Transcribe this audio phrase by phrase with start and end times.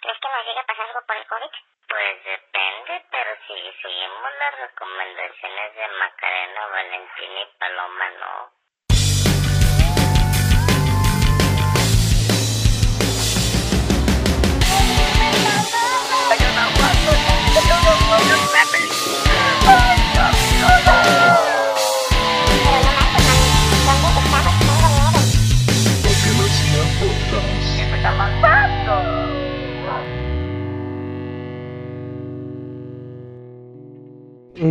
[0.00, 1.50] ¿crees que nos llegue a pasar algo por el COVID?
[1.88, 8.63] Pues depende, pero si seguimos las recomendaciones de Macarena, Valentina y Paloma, no.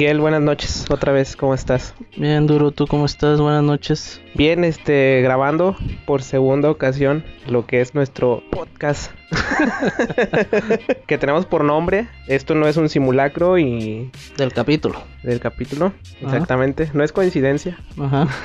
[0.04, 1.96] Miguel, buenas noches, otra vez, ¿cómo estás?
[2.18, 3.40] Bien, Duro, ¿tú cómo estás?
[3.40, 4.22] Buenas noches.
[4.34, 9.14] Bien, este, grabando por segunda ocasión lo que es nuestro podcast
[11.08, 12.10] que tenemos por nombre.
[12.28, 14.12] Esto no es un simulacro y...
[14.36, 15.02] Del capítulo.
[15.24, 16.90] Del capítulo, exactamente.
[16.94, 17.78] No es coincidencia.
[17.98, 18.28] Ajá.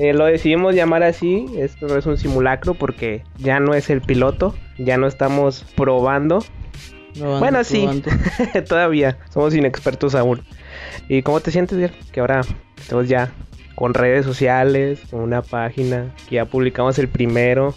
[0.00, 4.00] Eh, lo decidimos llamar así, esto no es un simulacro porque ya no es el
[4.00, 6.38] piloto, ya no estamos probando,
[7.18, 7.86] bueno, sí,
[8.68, 10.42] todavía somos inexpertos aún.
[11.08, 11.92] ¿Y cómo te sientes, bien?
[12.12, 12.42] Que ahora
[12.76, 13.32] estamos ya
[13.74, 17.74] con redes sociales, con una página, que ya publicamos el primero.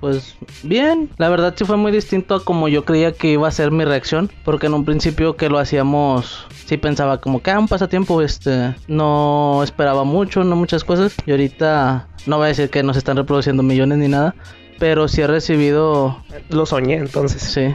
[0.00, 3.50] Pues bien, la verdad sí fue muy distinto a como yo creía que iba a
[3.50, 7.58] ser mi reacción, porque en un principio que lo hacíamos, sí pensaba como que ah,
[7.58, 12.68] un pasatiempo, este, no esperaba mucho, no muchas cosas, y ahorita no voy a decir
[12.68, 14.34] que nos están reproduciendo millones ni nada,
[14.78, 16.22] pero sí he recibido.
[16.48, 17.42] Lo soñé entonces.
[17.42, 17.74] Sí.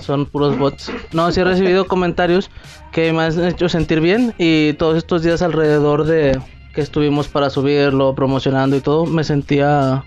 [0.00, 0.90] Son puros bots.
[1.12, 2.50] No, sí he recibido comentarios
[2.92, 4.34] que me han hecho sentir bien.
[4.38, 6.40] Y todos estos días alrededor de
[6.74, 10.04] que estuvimos para subirlo, promocionando y todo, me sentía.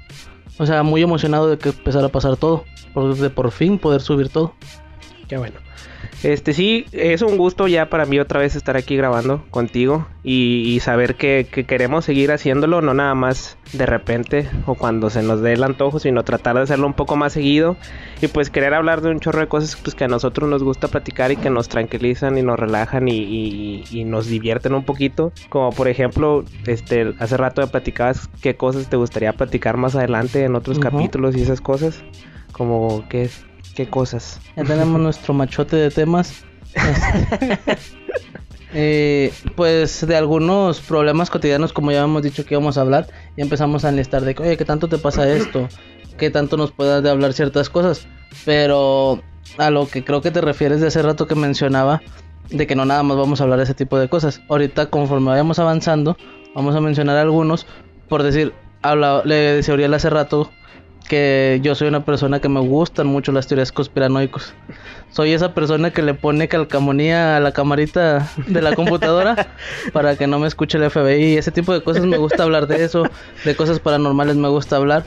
[0.58, 2.64] O sea, muy emocionado de que empezara a pasar todo.
[2.94, 4.54] Por, de por fin poder subir todo.
[5.28, 5.65] Qué bueno.
[6.24, 10.80] Este sí, es un gusto ya para mí otra vez estar aquí grabando contigo y,
[10.82, 15.54] saber que, queremos seguir haciéndolo, no nada más de repente o cuando se nos dé
[15.54, 17.78] el antojo, sino tratar de hacerlo un poco más seguido
[18.22, 20.88] y pues querer hablar de un chorro de cosas pues, que a nosotros nos gusta
[20.88, 25.32] platicar y que nos tranquilizan y nos relajan y, nos divierten un poquito.
[25.50, 30.44] Como por ejemplo, este, hace rato me platicabas qué cosas te gustaría platicar más adelante
[30.44, 32.04] en otros capítulos y esas cosas.
[32.52, 33.30] Como qué,
[33.76, 34.40] qué cosas.
[34.56, 36.44] Ya tenemos nuestro machote de temas.
[38.78, 43.42] Eh, pues de algunos problemas cotidianos, como ya hemos dicho que íbamos a hablar, y
[43.42, 45.70] empezamos a enlistar de que, oye, ¿qué tanto te pasa esto?
[46.18, 48.06] ¿Qué tanto nos puedas de hablar ciertas cosas?
[48.44, 49.24] Pero
[49.58, 52.02] a lo que creo que te refieres de hace rato que mencionaba,
[52.50, 54.42] de que no nada más vamos a hablar de ese tipo de cosas.
[54.50, 56.18] Ahorita, conforme vayamos avanzando,
[56.54, 57.66] vamos a mencionar algunos,
[58.10, 60.52] por decir, habla, le decía Uriel hace rato
[61.06, 64.54] que yo soy una persona que me gustan mucho las teorías conspiranoicos.
[65.12, 69.48] Soy esa persona que le pone calcamonía a la camarita de la computadora
[69.94, 71.38] para que no me escuche el FBI.
[71.38, 73.04] Ese tipo de cosas me gusta hablar de eso,
[73.44, 75.06] de cosas paranormales me gusta hablar.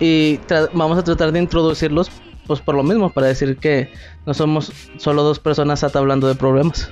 [0.00, 0.40] Y
[0.72, 2.10] vamos a tratar de introducirlos,
[2.46, 3.92] pues por lo mismo, para decir que
[4.24, 6.90] no somos solo dos personas hablando de problemas.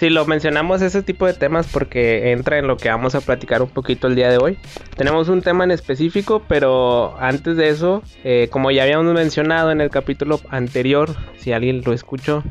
[0.00, 3.60] Si lo mencionamos ese tipo de temas porque entra en lo que vamos a platicar
[3.60, 4.56] un poquito el día de hoy.
[4.96, 9.82] Tenemos un tema en específico, pero antes de eso, eh, como ya habíamos mencionado en
[9.82, 12.42] el capítulo anterior, si alguien lo escuchó,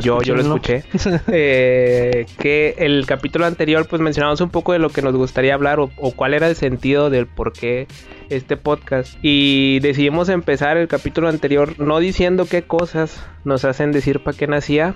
[0.00, 0.84] yo, yo lo escuché.
[1.30, 5.78] Eh, que el capítulo anterior, pues mencionamos un poco de lo que nos gustaría hablar
[5.80, 7.86] o, cuál era el sentido del por qué
[8.30, 9.16] este podcast.
[9.22, 14.46] Y decidimos empezar el capítulo anterior no diciendo qué cosas nos hacen decir para qué
[14.46, 14.94] nacía,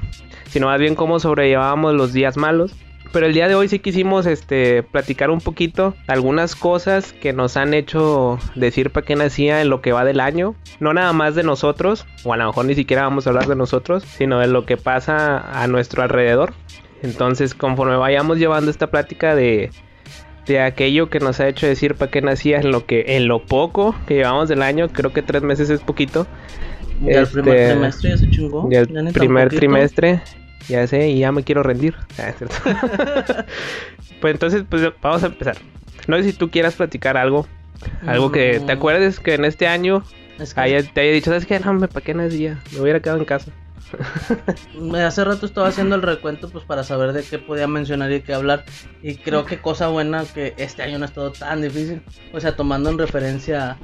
[0.48, 2.74] sino más bien cómo sobrellevábamos los días malos.
[3.12, 7.56] Pero el día de hoy sí quisimos este, platicar un poquito algunas cosas que nos
[7.56, 10.54] han hecho decir para qué nacía en lo que va del año.
[10.80, 13.56] No nada más de nosotros, o a lo mejor ni siquiera vamos a hablar de
[13.56, 16.54] nosotros, sino de lo que pasa a nuestro alrededor.
[17.02, 19.70] Entonces, conforme vayamos llevando esta plática de,
[20.46, 23.44] de aquello que nos ha hecho decir para qué nacía en lo que en lo
[23.44, 26.26] poco que llevamos del año, creo que tres meses es poquito.
[27.04, 28.68] el primer este, trimestre ya se chingó.
[28.70, 30.22] el primer trimestre
[30.68, 31.94] ya sé, y ya me quiero rendir.
[32.18, 32.32] Ah,
[34.20, 35.56] pues entonces, pues vamos a empezar.
[36.06, 37.46] No sé si tú quieras platicar algo.
[38.06, 40.04] Algo que te acuerdes que en este año
[40.36, 41.58] te haya dicho, ¿sabes qué?
[41.60, 42.60] No, me pa' qué día.
[42.72, 43.50] Me hubiera quedado en casa.
[45.04, 48.34] Hace rato estaba haciendo el recuento pues para saber de qué podía mencionar y qué
[48.34, 48.64] hablar.
[49.02, 52.02] Y creo que cosa buena que este año no ha estado tan difícil.
[52.32, 53.76] O sea, tomando en referencia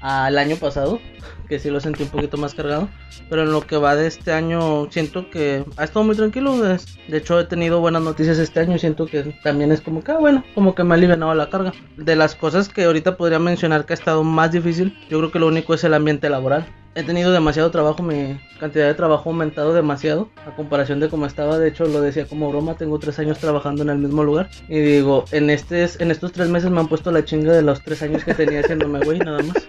[0.00, 1.00] al año pasado,
[1.48, 2.88] que sí lo sentí un poquito más cargado.
[3.28, 6.56] Pero en lo que va de este año, siento que ha estado muy tranquilo.
[6.58, 6.78] De
[7.16, 8.78] hecho, he tenido buenas noticias este año.
[8.78, 11.72] Siento que también es como que, ah, bueno, como que me ha aliviado la carga.
[11.96, 15.38] De las cosas que ahorita podría mencionar que ha estado más difícil, yo creo que
[15.38, 16.66] lo único es el ambiente laboral
[16.96, 21.26] he tenido demasiado trabajo, mi cantidad de trabajo ha aumentado demasiado a comparación de cómo
[21.26, 21.58] estaba.
[21.58, 24.48] De hecho, lo decía como broma, tengo tres años trabajando en el mismo lugar.
[24.66, 27.82] Y digo, en, este, en estos tres meses me han puesto la chinga de los
[27.82, 29.68] tres años que tenía haciéndome güey, nada más.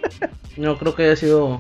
[0.56, 1.60] No creo que haya sido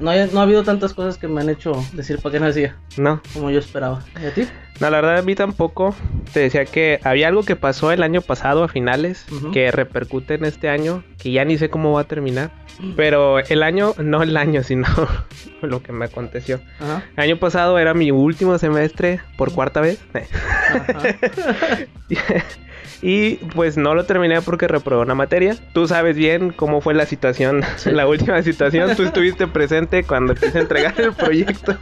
[0.00, 2.76] no, hay- no ha habido tantas cosas que me han hecho decir para qué nacía,
[2.96, 4.02] No, como yo esperaba.
[4.22, 4.46] ¿Y a ti?
[4.80, 5.94] no, la verdad a mí tampoco.
[6.32, 10.44] Te decía que había algo que pasó el año pasado a finales que repercute en
[10.44, 12.50] este año, que ya ni sé cómo va a terminar.
[12.96, 14.86] Pero el año, no el año, sino
[15.62, 16.60] lo que me aconteció.
[16.80, 17.02] Ajá.
[17.16, 20.00] El año pasado era mi último semestre por cuarta vez.
[20.14, 21.02] Ajá.
[23.02, 25.56] y pues no lo terminé porque reprobé una materia.
[25.72, 27.90] Tú sabes bien cómo fue la situación, Sí.
[27.92, 28.94] la última situación.
[28.96, 31.76] Tú estuviste presente cuando quise entregar el proyecto.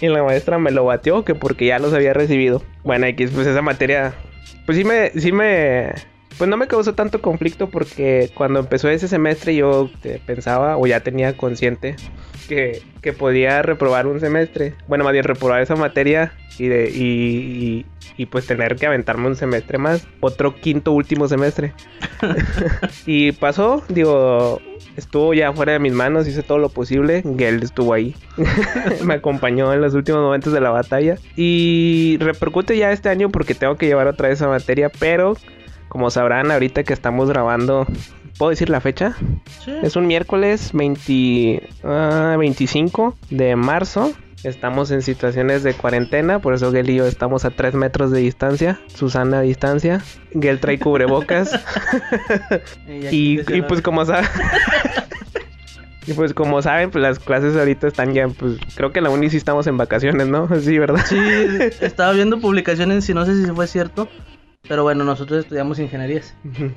[0.00, 2.62] y la maestra me lo bateó que porque ya los había recibido.
[2.84, 4.14] Bueno, X, pues esa materia,
[4.66, 5.92] pues sí me, sí me,
[6.40, 10.86] pues no me causó tanto conflicto porque cuando empezó ese semestre yo eh, pensaba o
[10.86, 11.96] ya tenía consciente
[12.48, 14.72] que, que podía reprobar un semestre.
[14.88, 19.26] Bueno, más bien reprobar esa materia y, de, y, y, y, pues tener que aventarme
[19.26, 20.08] un semestre más.
[20.20, 21.74] Otro quinto último semestre.
[23.06, 24.62] y pasó, digo,
[24.96, 27.22] estuvo ya fuera de mis manos, hice todo lo posible.
[27.36, 28.14] Gel estuvo ahí.
[29.04, 31.16] Me acompañó en los últimos momentos de la batalla.
[31.36, 34.90] Y repercute ya este año porque tengo que llevar otra vez esa materia.
[34.98, 35.36] Pero,
[35.90, 37.86] como sabrán, ahorita que estamos grabando...
[38.38, 39.16] ¿Puedo decir la fecha?
[39.64, 39.72] Sí.
[39.82, 44.14] Es un miércoles 20, ah, 25 de marzo.
[44.44, 48.20] Estamos en situaciones de cuarentena, por eso Gel y yo estamos a 3 metros de
[48.20, 48.80] distancia.
[48.86, 50.00] Susana a distancia.
[50.32, 51.60] Gel trae cubrebocas.
[53.10, 54.26] Y, pues como saben...
[56.06, 59.10] y pues como saben, pues las clases ahorita están ya, pues creo que en la
[59.10, 60.48] uni sí estamos en vacaciones, ¿no?
[60.60, 61.04] Sí, ¿verdad?
[61.04, 61.18] Sí,
[61.80, 64.08] estaba viendo publicaciones y no sé si fue cierto,
[64.68, 66.34] pero bueno, nosotros estudiamos ingenierías.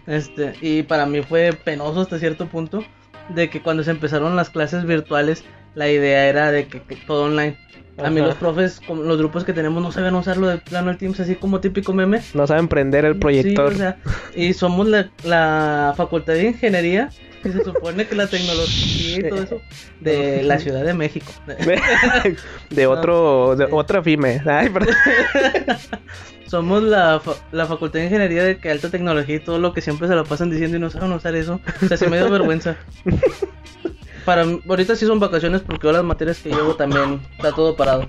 [0.08, 2.84] Este, y para mí fue penoso hasta cierto punto
[3.30, 5.44] de que cuando se empezaron las clases virtuales,
[5.76, 7.58] la idea era de que, que todo online.
[7.98, 11.20] A mí los profes, los grupos que tenemos no sabían usarlo de plano el Teams
[11.20, 12.22] así como típico meme.
[12.34, 13.70] No saben prender el proyector.
[13.70, 13.98] Sí, o sea,
[14.36, 17.10] y somos la, la facultad de ingeniería
[17.44, 19.62] que se supone que la tecnología y todo eso
[20.00, 21.32] de la Ciudad de México.
[22.70, 24.42] de otro, de otra FIME.
[24.46, 24.96] Ay, perdón.
[26.54, 29.82] Somos la, fa- la facultad de ingeniería de que alta tecnología y todo lo que
[29.82, 31.60] siempre se lo pasan diciendo y no saben usar eso.
[31.82, 32.76] O sea, se me dio vergüenza.
[34.24, 38.08] Para ahorita sí son vacaciones porque yo las materias que llevo también está todo parado.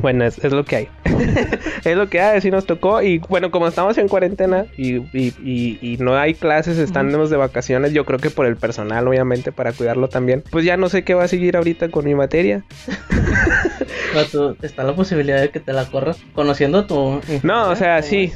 [0.00, 0.88] Bueno, es, es lo que hay.
[1.84, 3.02] es lo que hay, así nos tocó.
[3.02, 7.36] Y bueno, como estamos en cuarentena y, y, y, y no hay clases, estamos de
[7.36, 10.44] vacaciones, yo creo que por el personal, obviamente, para cuidarlo también.
[10.50, 12.64] Pues ya no sé qué va a seguir ahorita con mi materia.
[14.14, 17.20] Vato, está la posibilidad de que te la corras conociendo a tu.
[17.42, 18.32] No, o sea, ¿Cómo sí.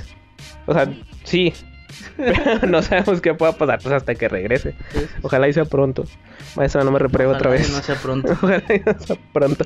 [0.67, 0.89] O sea,
[1.25, 1.53] sí.
[2.17, 4.75] Pero no sabemos qué pueda pasar pues hasta que regrese.
[5.23, 6.05] Ojalá y sea pronto.
[6.57, 7.69] Maestra, no me repruebe otra Ojalá vez.
[7.69, 8.33] que No sea pronto.
[8.43, 9.65] Ojalá y no sea pronto.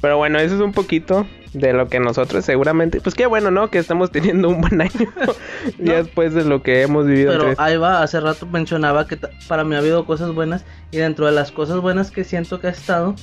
[0.00, 3.00] Pero bueno, eso es un poquito de lo que nosotros seguramente.
[3.00, 3.70] Pues qué bueno, ¿no?
[3.70, 4.90] Que estamos teniendo un buen año.
[5.78, 7.32] ya después de lo que hemos vivido.
[7.32, 9.18] Pero entre- ahí va, hace rato mencionaba que
[9.48, 12.66] para mí ha habido cosas buenas y dentro de las cosas buenas que siento que
[12.68, 13.14] ha estado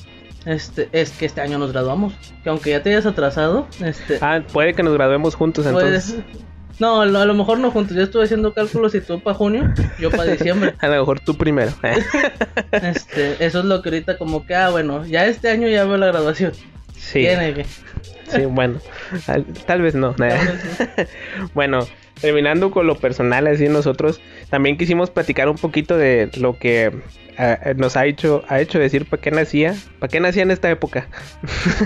[0.44, 4.40] este es que este año nos graduamos, que aunque ya te hayas atrasado, este Ah,
[4.52, 6.14] puede que nos graduemos juntos entonces.
[6.14, 6.42] puedes
[6.78, 10.10] No, a lo, mejor no juntos, yo estuve haciendo cálculos y tú para junio, yo
[10.10, 10.74] para diciembre.
[10.80, 11.72] A lo mejor tú primero.
[12.72, 15.96] Este, eso es lo que ahorita como que ah, bueno, ya este año ya veo
[15.98, 16.52] la graduación.
[16.96, 17.20] sí.
[17.20, 17.66] Tiene que.
[18.28, 18.78] Sí, bueno.
[19.26, 20.14] Al- Tal vez no.
[20.14, 20.86] vez no.
[21.54, 21.86] bueno,
[22.20, 26.92] terminando con lo personal, así nosotros también quisimos platicar un poquito de lo que
[27.76, 31.08] nos ha hecho, ha hecho decir para qué nacía, para qué nacía en esta época,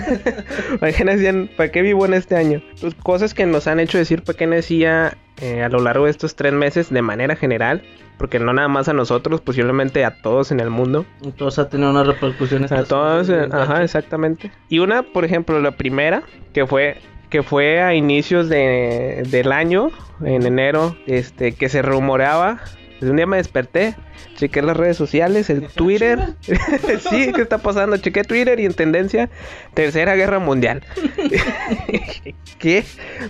[0.79, 2.61] para qué nacían, para qué vivo en este año.
[2.81, 6.11] Pues, cosas que nos han hecho decir para qué nacía eh, a lo largo de
[6.11, 7.83] estos tres meses de manera general,
[8.17, 11.05] porque no nada más a nosotros, posiblemente a todos en el mundo.
[11.23, 12.71] Entonces ha tenido unas repercusiones.
[12.71, 14.51] A todos, eh, ajá, exactamente.
[14.69, 16.97] Y una, por ejemplo, la primera, que fue
[17.29, 19.89] que fue a inicios de, del año,
[20.23, 22.59] en enero, este, que se rumoreaba.
[22.99, 23.95] Pues un día me desperté,
[24.37, 26.19] chequé las redes sociales, el Twitter.
[27.09, 27.97] sí, ¿qué está pasando?
[27.97, 29.29] Chequé Twitter y en tendencia,
[29.73, 30.83] Tercera Guerra Mundial.
[32.59, 32.83] ¿Qué?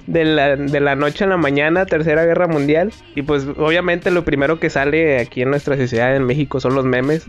[0.06, 2.92] De la, de la noche a la mañana, Tercera Guerra Mundial.
[3.16, 6.86] Y pues obviamente lo primero que sale aquí en nuestra sociedad en México son los
[6.86, 7.26] memes.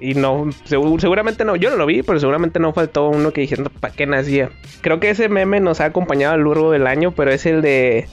[0.00, 3.42] Y no, segu- seguramente no, yo no lo vi, pero seguramente no faltó uno que
[3.42, 4.50] diciendo para qué nacía.
[4.82, 7.62] Creo que ese meme nos ha acompañado a lo largo del año, pero es el
[7.62, 8.06] de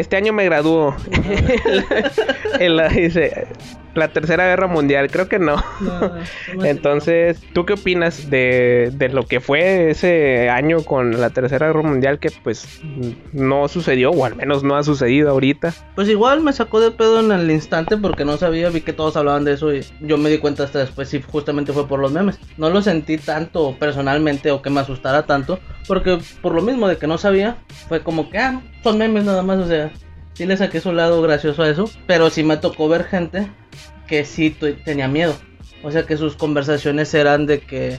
[0.00, 0.94] este año me graduó.
[2.60, 3.46] En la- dice
[3.94, 5.56] la tercera guerra mundial, creo que no.
[6.64, 11.82] Entonces, ¿tú qué opinas de, de lo que fue ese año con la tercera guerra
[11.82, 12.80] mundial que pues
[13.32, 15.72] no sucedió, o al menos no ha sucedido ahorita?
[15.94, 19.16] Pues igual me sacó de pedo en el instante porque no sabía, vi que todos
[19.16, 22.12] hablaban de eso y yo me di cuenta hasta después si justamente fue por los
[22.12, 22.38] memes.
[22.58, 26.96] No lo sentí tanto personalmente o que me asustara tanto porque por lo mismo de
[26.98, 29.85] que no sabía, fue como que, ah, son memes nada más, o sea,
[30.36, 33.48] sí le saqué su lado gracioso a eso, pero sí me tocó ver gente
[34.06, 34.50] que sí
[34.84, 35.34] tenía miedo.
[35.82, 37.98] O sea que sus conversaciones eran de que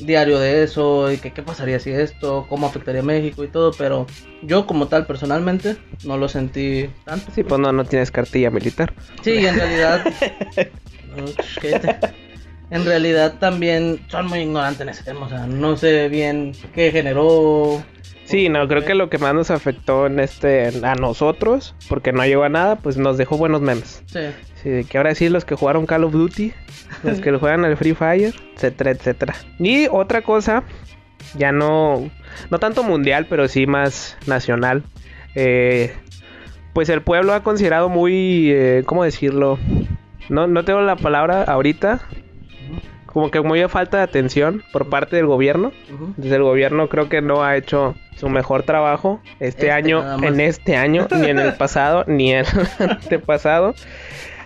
[0.00, 3.72] diario de eso y que qué pasaría si esto, cómo afectaría a México y todo,
[3.76, 4.06] pero
[4.42, 7.32] yo como tal personalmente no lo sentí tanto.
[7.34, 8.94] Sí, pues no, no tienes cartilla militar.
[9.22, 10.04] Sí, en realidad...
[12.70, 16.90] En realidad también son muy ignorantes en ese tema, o sea, no sé bien qué
[16.90, 17.82] generó.
[18.28, 22.24] Sí, no, creo que lo que más nos afectó en este a nosotros, porque no
[22.26, 24.02] llegó a nada, pues nos dejó buenos memes.
[24.06, 24.84] Sí.
[24.84, 26.52] Que ahora sí los que jugaron Call of Duty,
[27.04, 29.34] los que juegan al Free Fire, etcétera, etcétera.
[29.58, 30.62] Y otra cosa,
[31.38, 32.10] ya no,
[32.50, 34.82] no tanto mundial, pero sí más nacional.
[35.34, 35.94] eh,
[36.74, 39.58] pues el pueblo ha considerado muy, eh, ¿cómo decirlo?
[40.28, 42.00] No, no tengo la palabra ahorita.
[43.18, 45.72] Como que muy a falta de atención por parte del gobierno.
[46.16, 50.38] Desde el gobierno creo que no ha hecho su mejor trabajo este, Este año, en
[50.40, 52.46] este año, ni en el pasado, ni en el
[52.90, 53.74] antepasado.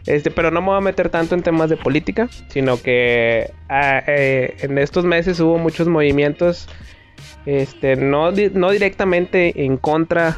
[0.07, 4.03] Este, pero no me voy a meter tanto en temas de política, sino que ah,
[4.07, 6.67] eh, en estos meses hubo muchos movimientos,
[7.45, 10.35] este, no, di- no directamente en contra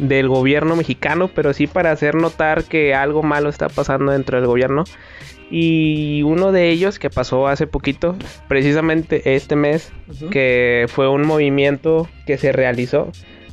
[0.00, 4.46] del gobierno mexicano, pero sí para hacer notar que algo malo está pasando dentro del
[4.46, 4.84] gobierno.
[5.50, 8.16] Y uno de ellos que pasó hace poquito,
[8.48, 9.92] precisamente este mes,
[10.30, 13.10] que fue un movimiento que se realizó.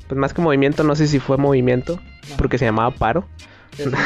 [0.07, 1.99] Pues más que movimiento, no sé si fue movimiento,
[2.37, 3.27] porque se llamaba paro.
[3.77, 3.87] Es.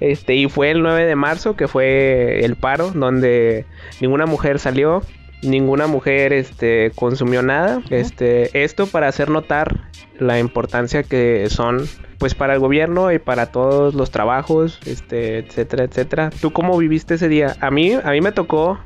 [0.00, 3.64] Este, y fue el 9 de marzo que fue el paro, donde
[4.00, 5.02] ninguna mujer salió,
[5.42, 7.82] ninguna mujer este, consumió nada.
[7.90, 9.87] Este, esto para hacer notar
[10.18, 11.86] la importancia que son
[12.18, 16.30] pues para el gobierno y para todos los trabajos, este, etcétera, etcétera.
[16.40, 17.56] ¿Tú cómo viviste ese día?
[17.60, 18.78] A mí, a mí me tocó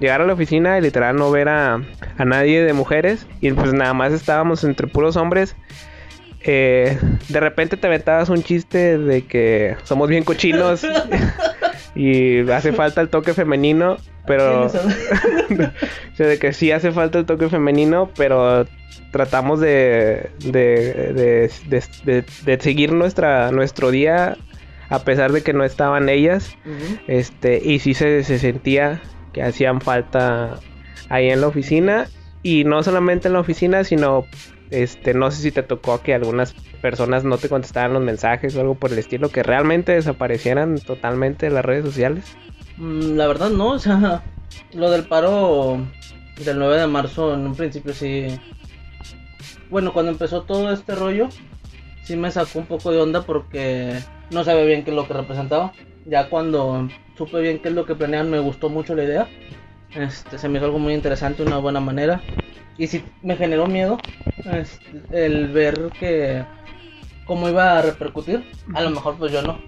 [0.00, 1.80] llegar a la oficina y literal no ver a,
[2.18, 5.56] a nadie de mujeres y pues nada más estábamos entre puros hombres.
[6.44, 10.84] Eh, de repente te aventabas un chiste de que somos bien cochinos
[11.94, 14.82] y hace falta el toque femenino, pero o sea,
[16.26, 18.66] de que sí hace falta el toque femenino, pero
[19.10, 24.36] tratamos de, de, de, de- seguir nuestra, nuestro día
[24.88, 26.56] a pesar de que no estaban ellas.
[27.06, 29.00] Este, y sí se, se sentía
[29.32, 30.58] que hacían falta
[31.08, 32.06] ahí en la oficina.
[32.42, 34.26] Y no solamente en la oficina, sino
[34.70, 38.60] este, no sé si te tocó que algunas personas no te contestaran los mensajes o
[38.60, 42.36] algo por el estilo, que realmente desaparecieran totalmente de las redes sociales.
[42.76, 44.22] Mm, La verdad no, o sea,
[44.74, 45.78] lo del paro
[46.44, 48.26] del 9 de marzo en un principio sí...
[49.70, 51.28] Bueno, cuando empezó todo este rollo,
[52.04, 53.98] sí me sacó un poco de onda porque
[54.30, 55.72] no sabía bien qué es lo que representaba.
[56.04, 59.28] Ya cuando supe bien qué es lo que planean, me gustó mucho la idea.
[59.94, 62.20] Este, se me hizo algo muy interesante, una buena manera.
[62.76, 63.98] Y sí me generó miedo
[64.44, 66.44] este, el ver que
[67.24, 68.44] cómo iba a repercutir.
[68.74, 69.58] A lo mejor pues yo no.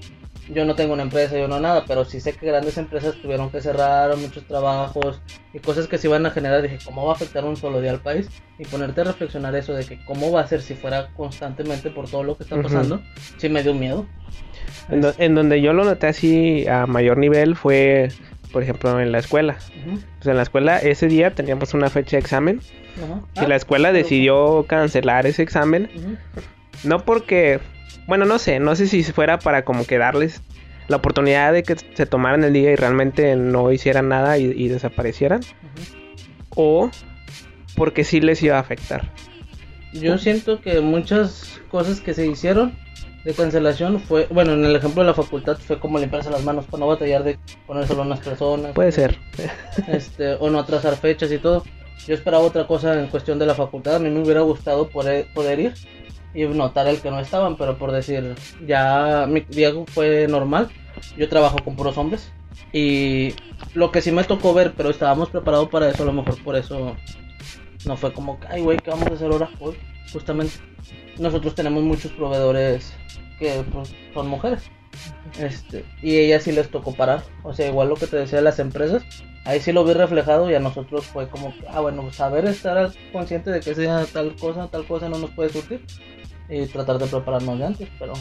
[0.51, 3.51] Yo no tengo una empresa, yo no nada, pero sí sé que grandes empresas tuvieron
[3.51, 5.23] que cerrar muchos trabajos
[5.55, 6.61] y cosas que se iban a generar.
[6.61, 8.29] Dije, ¿cómo va a afectar un solo día al país?
[8.59, 12.11] Y ponerte a reflexionar eso de que cómo va a ser si fuera constantemente por
[12.11, 13.03] todo lo que está pasando,
[13.39, 14.07] sí me dio miedo.
[14.91, 18.11] En, do- en donde yo lo noté así a mayor nivel fue,
[18.53, 19.57] por ejemplo, en la escuela.
[20.19, 22.61] Pues en la escuela ese día teníamos una fecha de examen
[23.35, 25.89] y Ah, la escuela pero- decidió cancelar ese examen.
[26.85, 27.61] No porque,
[28.07, 30.43] bueno, no sé, no sé si fuera para como que darles
[30.88, 34.69] la oportunidad de que se tomaran el día y realmente no hicieran nada y, y
[34.69, 35.41] desaparecieran.
[36.50, 36.91] O
[37.76, 39.11] porque sí les iba a afectar.
[39.93, 42.76] Yo siento que muchas cosas que se hicieron
[43.25, 46.67] de cancelación fue, bueno, en el ejemplo de la facultad fue como limpiarse las manos
[46.67, 48.73] para no batallar de poner solo a unas personas.
[48.73, 49.19] Puede ser.
[49.88, 51.64] este, o no atrasar fechas y todo.
[52.07, 53.97] Yo esperaba otra cosa en cuestión de la facultad.
[53.97, 55.75] A mí me hubiera gustado poder, poder ir
[56.35, 58.35] y notar el que no estaban, pero por decir,
[58.67, 60.69] ya mi día fue normal.
[61.17, 62.33] Yo trabajo con puros hombres.
[62.73, 63.35] Y
[63.75, 66.57] lo que sí me tocó ver, pero estábamos preparados para eso, a lo mejor por
[66.57, 66.97] eso
[67.87, 69.49] no fue como, ay, güey, ¿qué vamos a hacer ahora?
[69.61, 69.76] Hoy,
[70.12, 70.55] justamente.
[71.19, 72.93] Nosotros tenemos muchos proveedores
[73.38, 74.62] que pues, son mujeres.
[75.38, 77.23] Este, y ellas sí les tocó parar.
[77.45, 79.05] O sea, igual lo que te decía de las empresas,
[79.45, 83.50] ahí sí lo vi reflejado y a nosotros fue como, ah, bueno, saber estar consciente
[83.50, 85.83] de que sea tal cosa, tal cosa no nos puede surtir
[86.49, 88.13] y tratar de prepararnos de antes, pero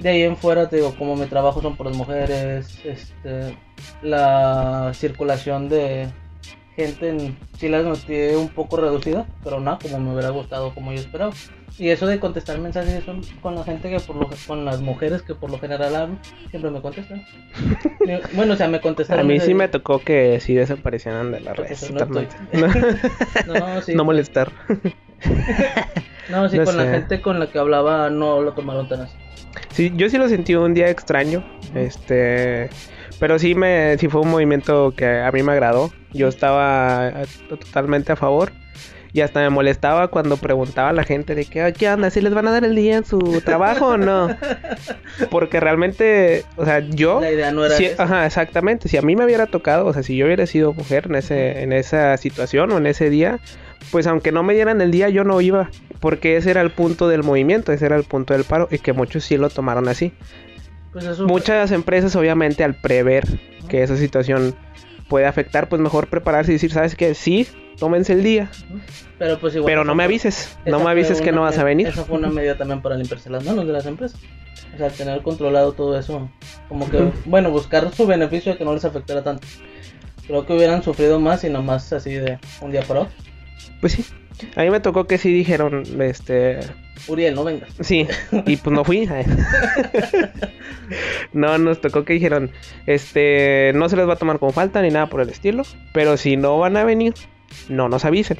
[0.00, 3.56] de ahí en fuera, digo, como mi trabajo son por las mujeres, este,
[4.02, 6.08] la circulación de
[6.74, 10.92] gente en, sí la noté un poco reducida, pero no como me hubiera gustado, como
[10.92, 11.32] yo esperaba.
[11.78, 15.22] Y eso de contestar mensajes eso con la gente que por lo con las mujeres
[15.22, 16.16] que por lo general hablo,
[16.50, 17.22] siempre me contestan.
[18.34, 19.26] Bueno, o sea, me A contestaron.
[19.26, 21.90] mí ese sí me tocó que sí desaparecieran de Porque redes.
[23.46, 23.54] no.
[23.54, 23.94] No, sí.
[23.94, 24.50] no molestar.
[26.30, 29.14] No, sí, No con la gente con la que hablaba no lo tomaron tan así.
[29.70, 31.44] Sí, yo sí lo sentí un día extraño.
[31.74, 32.70] Este,
[33.18, 35.90] Pero sí, me, sí fue un movimiento que a mí me agradó.
[36.12, 37.12] Yo estaba
[37.48, 38.52] totalmente a favor.
[39.12, 42.10] Y hasta me molestaba cuando preguntaba a la gente de que, ¿qué onda?
[42.10, 44.28] ¿Si les van a dar el día en su trabajo o no?
[45.30, 47.20] Porque realmente, o sea, yo...
[47.20, 48.88] La idea no era ajá, exactamente.
[48.88, 51.62] Si a mí me hubiera tocado, o sea, si yo hubiera sido mujer en ese,
[51.62, 53.40] en esa situación o en ese día,
[53.90, 55.70] pues aunque no me dieran el día, yo no iba.
[55.98, 58.92] Porque ese era el punto del movimiento, ese era el punto del paro, y que
[58.92, 60.12] muchos sí lo tomaron así.
[60.92, 63.26] Pues eso Muchas empresas, obviamente, al prever
[63.68, 64.54] que esa situación
[65.08, 67.14] puede afectar, pues mejor prepararse y decir, ¿sabes qué?
[67.14, 67.48] Sí,
[67.80, 68.48] tómense el día,
[69.18, 69.66] Pero pues igual.
[69.72, 71.88] pero no me avises, no me avises que no vas a venir.
[71.88, 74.20] Esa fue una medida también para limpiarse las manos de las empresas.
[74.74, 76.30] O sea, tener controlado todo eso.
[76.68, 79.46] Como que, bueno, buscar su beneficio de que no les afectara tanto.
[80.26, 83.12] Creo que hubieran sufrido más y nomás así de un día para otro.
[83.80, 84.04] Pues sí,
[84.54, 86.60] a mí me tocó que sí dijeron, este,
[87.08, 87.70] Uriel, no vengas.
[87.80, 88.06] Sí,
[88.46, 89.08] y pues no fui.
[91.32, 92.50] no, nos tocó que dijeron,
[92.86, 96.16] este, no se les va a tomar con falta ni nada por el estilo, pero
[96.16, 97.14] si no van a venir,
[97.68, 98.38] no nos avisen,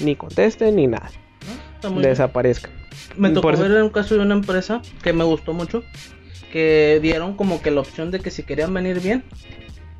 [0.00, 1.10] ni contesten ni nada,
[1.82, 2.02] bien.
[2.02, 2.70] desaparezcan.
[3.16, 5.82] Me tocó Por eso- ver un caso de una empresa que me gustó mucho,
[6.52, 9.24] que dieron como que la opción de que si querían venir bien,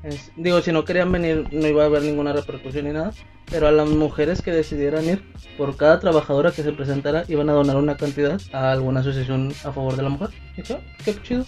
[0.02, 3.12] es- digo, si no querían venir no iba a haber ninguna repercusión ni nada,
[3.50, 5.22] pero a las mujeres que decidieran ir,
[5.58, 9.72] por cada trabajadora que se presentara, iban a donar una cantidad a alguna asociación a
[9.72, 10.30] favor de la mujer.
[10.56, 11.44] Y "Ah, qué chido,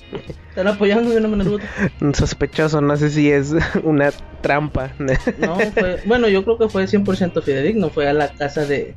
[0.48, 1.68] están apoyando de una manera u otra.
[2.14, 3.52] Sospechoso, no sé si es
[3.84, 4.90] una trampa.
[5.38, 8.94] No, fue, bueno, yo creo que fue 100% fidedigno, fue a la casa de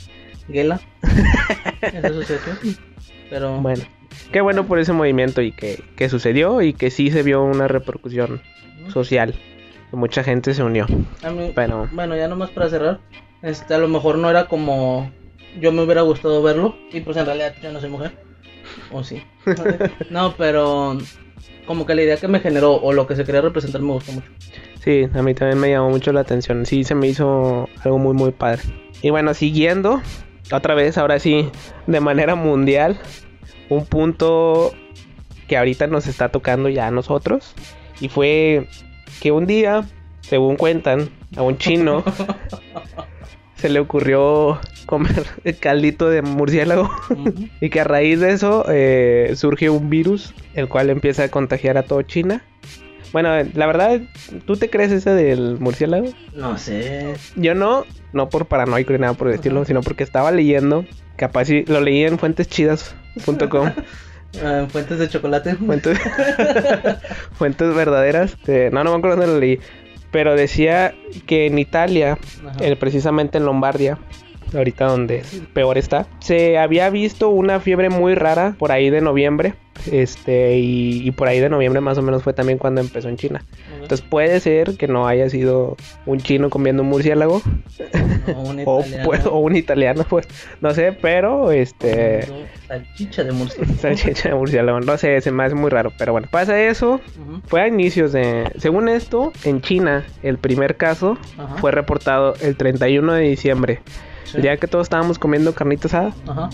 [0.51, 0.79] Gela,
[1.81, 2.57] esa asociación,
[3.29, 3.83] pero bueno,
[4.31, 7.67] qué bueno por ese movimiento y que, que sucedió y que sí se vio una
[7.67, 8.41] repercusión
[8.89, 9.35] social.
[9.91, 10.85] Mucha gente se unió.
[11.23, 12.99] A mí- Pero- bueno, ya nomás para cerrar,
[13.41, 15.11] este, a lo mejor no era como
[15.61, 18.11] yo me hubiera gustado verlo, y pues en realidad yo no soy mujer,
[18.91, 19.23] o sí.
[20.09, 20.97] no, pero
[21.65, 24.11] como que la idea que me generó o lo que se quería representar me gustó
[24.11, 24.29] mucho.
[24.83, 26.65] Sí, a mí también me llamó mucho la atención.
[26.65, 28.61] Sí, se me hizo algo muy, muy padre.
[29.01, 30.01] Y bueno, siguiendo,
[30.51, 31.49] otra vez, ahora sí,
[31.87, 32.97] de manera mundial,
[33.69, 34.73] un punto
[35.47, 37.55] que ahorita nos está tocando ya a nosotros.
[37.99, 38.67] Y fue
[39.21, 39.85] que un día,
[40.21, 42.03] según cuentan, a un chino
[43.55, 46.89] se le ocurrió comer el caldito de murciélago.
[47.61, 51.77] Y que a raíz de eso eh, surge un virus, el cual empieza a contagiar
[51.77, 52.43] a todo China.
[53.13, 54.01] Bueno, la verdad,
[54.45, 56.09] ¿tú te crees ese del murciélago?
[56.33, 57.13] No sé.
[57.37, 59.65] Yo no, no por paranoico ni nada por Ajá.
[59.65, 63.71] sino porque estaba leyendo, capaz lo leí en fuenteschidas.com,
[64.43, 65.55] Ah, fuentes de chocolate.
[65.55, 65.97] fuentes,
[67.33, 68.35] fuentes verdaderas.
[68.47, 69.59] eh, no, no me acuerdo dónde lo leí,
[70.11, 70.93] pero decía
[71.25, 72.17] que en Italia,
[72.59, 73.97] eh, precisamente en Lombardia,
[74.55, 79.53] ahorita donde peor está, se había visto una fiebre muy rara por ahí de noviembre.
[79.91, 83.17] Este, y, y por ahí de noviembre más o menos fue también cuando empezó en
[83.17, 83.43] China.
[83.73, 87.41] Entonces puede ser que no haya sido un chino comiendo un murciélago
[88.25, 90.27] No, un o, pues, o un italiano, pues
[90.61, 92.25] no sé, pero este
[92.67, 93.73] Salchicha de murciélago.
[93.79, 97.01] salchicha de murciélago, no sé, se me hace muy raro, pero bueno, pasa eso.
[97.19, 97.41] Ujú.
[97.45, 101.57] Fue a inicios de, según esto, en China el primer caso Ajá.
[101.57, 103.81] fue reportado el 31 de diciembre.
[104.25, 104.41] Sí.
[104.41, 106.49] Día que todos estábamos comiendo carnita asada, Ajá.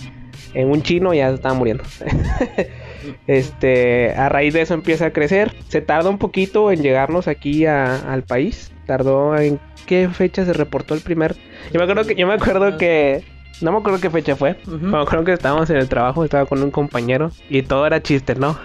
[0.53, 1.83] en un chino ya se estaba muriendo.
[3.27, 5.53] este, a raíz de eso empieza a crecer.
[5.67, 8.71] Se tarda un poquito en llegarnos aquí a- al país.
[8.85, 11.35] Tardó en qué fecha se reportó el primer.
[11.71, 13.23] Yo me acuerdo que yo me acuerdo que
[13.61, 14.57] no me acuerdo qué fecha fue.
[14.67, 14.77] Ujú.
[14.77, 18.35] Me acuerdo que estábamos en el trabajo, estaba con un compañero y todo era chiste,
[18.35, 18.57] ¿no?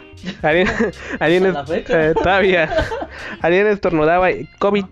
[0.42, 0.68] Alguien,
[1.88, 2.70] eh, todavía
[3.40, 4.84] alguien estornudaba y COVID.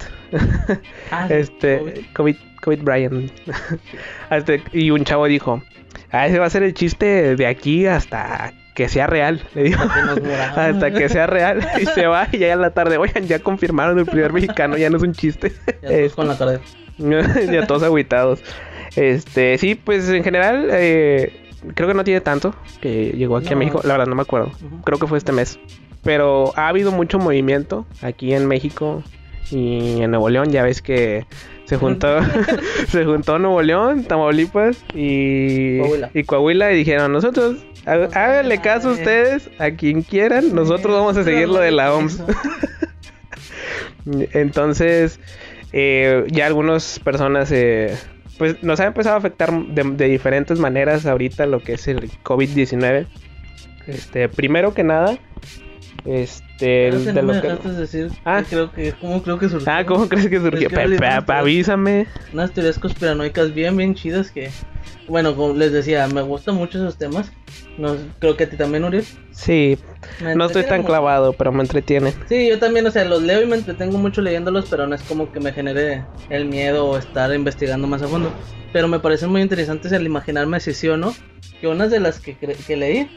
[1.11, 2.05] Ah, este COVID.
[2.15, 3.31] COVID COVID Brian.
[4.31, 5.63] Este, y un chavo dijo,
[6.11, 9.83] "Ah, ese va a ser el chiste de aquí hasta que sea real", le dijo.
[9.83, 11.05] Hasta que.
[11.05, 14.07] Hasta sea real y se va y ya en la tarde, oigan, ya confirmaron el
[14.07, 15.53] primer mexicano, ya no es un chiste.
[15.83, 17.49] Ya todos con la cara de...
[17.53, 18.43] ya todos agüitados.
[18.97, 21.44] Este, sí, pues en general, eh,
[21.75, 23.57] creo que no tiene tanto que llegó aquí a.
[23.57, 23.81] México.
[23.85, 24.53] La verdad, no me acuerdo.
[24.85, 25.59] Creo que fue este mes.
[26.03, 29.03] Pero ha habido mucho movimiento aquí en México
[29.51, 30.51] y en Nuevo León.
[30.53, 31.27] Ya ves que
[31.65, 32.19] se juntó,
[32.89, 36.11] se juntó Nuevo León, Tamaulipas y Coahuila.
[36.13, 37.57] y Coahuila y dijeron nosotros.
[37.87, 41.95] há- Háganle caso a ustedes, a quien quieran, nosotros vamos a seguir lo de la
[41.95, 42.23] OMS.
[44.33, 45.19] Entonces,
[45.73, 47.97] eh, ya algunas personas, eh,
[48.39, 52.11] pues nos ha empezado a afectar de, de diferentes maneras ahorita lo que es el
[52.23, 53.07] COVID-19.
[53.87, 55.19] Este, primero que nada,
[56.05, 57.69] Este, que de no me lo que...
[57.71, 58.11] decir.
[58.25, 58.43] Ah.
[58.43, 59.73] que Creo que, ¿Cómo creo que surgió?
[59.73, 60.69] Ah, ¿cómo crees que surgió?
[60.69, 62.07] Es que avísame.
[62.33, 64.51] Unas teorías conspiranoicas bien, bien chidas que...
[65.09, 67.31] Bueno, como les decía, me gustan mucho esos temas.
[67.79, 69.05] No, creo que a ti también, Uriel.
[69.33, 69.79] Sí,
[70.23, 70.89] Me no estoy tan mucho.
[70.89, 72.13] clavado, pero me entretiene.
[72.29, 75.03] Sí, yo también, o sea, los leo y me entretengo mucho leyéndolos, pero no es
[75.03, 78.33] como que me genere el miedo o estar investigando más a fondo.
[78.73, 81.15] Pero me parecen muy interesantes el imaginarme si sí o no,
[81.61, 83.09] que unas de las que, que leí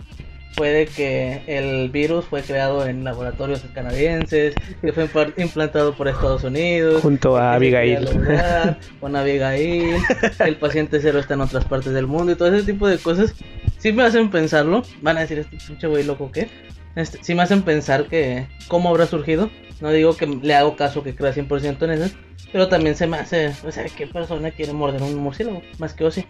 [0.58, 6.44] fue de que el virus fue creado en laboratorios canadienses, que fue implantado por Estados
[6.44, 7.04] Unidos.
[7.04, 8.04] Junto a que Abigail.
[8.04, 9.98] lograr Con Abigail,
[10.36, 12.98] que el paciente cero está en otras partes del mundo y todo ese tipo de
[12.98, 13.36] cosas.
[13.78, 14.82] Sí me hacen pensarlo.
[15.02, 16.50] Van a decir, este pinche güey loco, ¿qué?
[16.96, 19.52] Este, sí me hacen pensar que cómo habrá surgido.
[19.80, 22.16] No digo que le hago caso que crea 100% en eso,
[22.52, 25.62] pero también se me hace, o sea, ¿qué persona quiere morder un murciélago?
[25.78, 26.26] Más que Ozzy.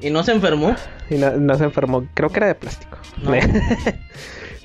[0.00, 0.74] Y no se enfermó.
[1.10, 2.98] Y no, no se enfermó, creo que era de plástico.
[3.22, 3.32] No.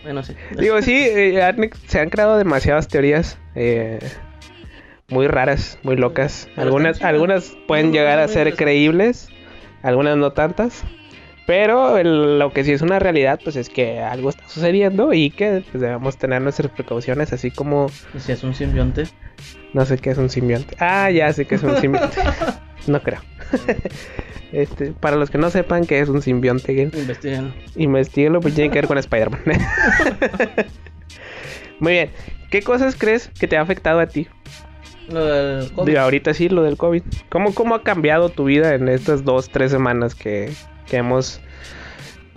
[0.04, 0.36] Bueno, sí.
[0.60, 1.42] Digo, sí, eh,
[1.88, 3.98] se han creado demasiadas teorías eh,
[5.10, 6.48] muy raras, muy locas.
[6.56, 9.30] Algunas, algunas pueden llegar a ser creíbles,
[9.82, 10.84] algunas no tantas.
[11.48, 15.32] Pero el- lo que sí es una realidad, pues es que algo está sucediendo y
[15.32, 19.08] que pues, debemos tener nuestras precauciones, así como ¿Y si es un simbionte?
[19.74, 20.76] no sé qué es un simbionte.
[20.80, 22.16] Ah, ya sé que es un simbionte.
[22.86, 23.22] no creo.
[24.52, 27.54] Este, para los que no sepan qué es un simbionte, Investiguen.
[27.76, 29.42] Investíguelo, pues tiene que ver con Spider-Man.
[31.80, 32.10] Muy bien.
[32.52, 34.28] ¿Qué cosas crees que te ha afectado a ti?
[35.10, 35.88] Lo del COVID.
[35.88, 37.04] Digo, ahorita sí, lo del COVID.
[37.30, 40.52] ¿Cómo, ¿Cómo ha cambiado tu vida en estas dos, tres semanas que,
[40.88, 41.42] que hemos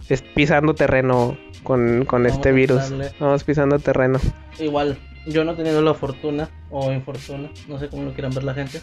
[0.09, 2.90] es- pisando terreno con, con este virus?
[2.90, 3.11] darle.
[3.21, 4.18] Vamos pisando terreno.
[4.59, 8.44] Igual, yo no he tenido la fortuna o infortuna, no sé cómo lo quieran ver
[8.44, 8.81] la gente,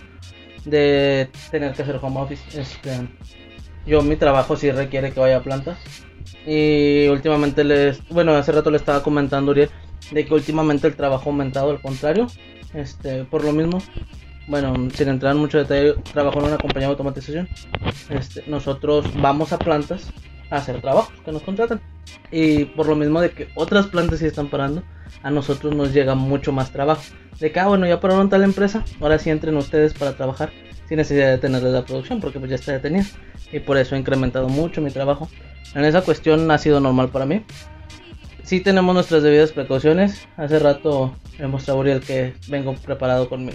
[0.66, 2.60] de tener que hacer home office.
[2.60, 3.08] Este,
[3.86, 5.78] yo mi trabajo sí requiere que vaya a plantas.
[6.46, 9.70] Y últimamente les, bueno, hace rato le estaba comentando Uriel
[10.12, 12.28] de que últimamente el trabajo ha aumentado, al contrario,
[12.74, 13.82] este, por lo mismo.
[14.48, 17.50] Bueno, sin entrar en mucho detalle, trabajo en una compañía de automatización.
[18.10, 20.12] Este, nosotros vamos a plantas
[20.52, 21.82] a hacer trabajos que nos contratan.
[22.32, 24.84] Y por lo mismo de que otras plantas sí están parando,
[25.24, 27.02] a nosotros nos llega mucho más trabajo.
[27.40, 30.52] De que, ah, bueno, ya pararon tal empresa, ahora sí entren ustedes para trabajar
[30.88, 33.06] sin necesidad de tenerles la producción, porque pues ya está detenida.
[33.52, 35.30] Y por eso he incrementado mucho mi trabajo.
[35.74, 37.44] En esa cuestión ha sido normal para mí.
[38.44, 40.28] Sí tenemos nuestras debidas precauciones.
[40.38, 43.52] Hace rato he mostrado a Uriel que vengo preparado con mi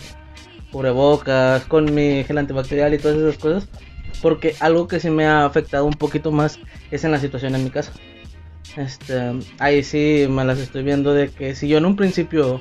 [0.72, 3.68] cubrebocas, con mi gel antibacterial y todas esas cosas.
[4.20, 6.58] Porque algo que sí me ha afectado un poquito más
[6.90, 7.92] es en la situación en mi casa.
[8.76, 12.60] Este, ahí sí me las estoy viendo de que si yo en un principio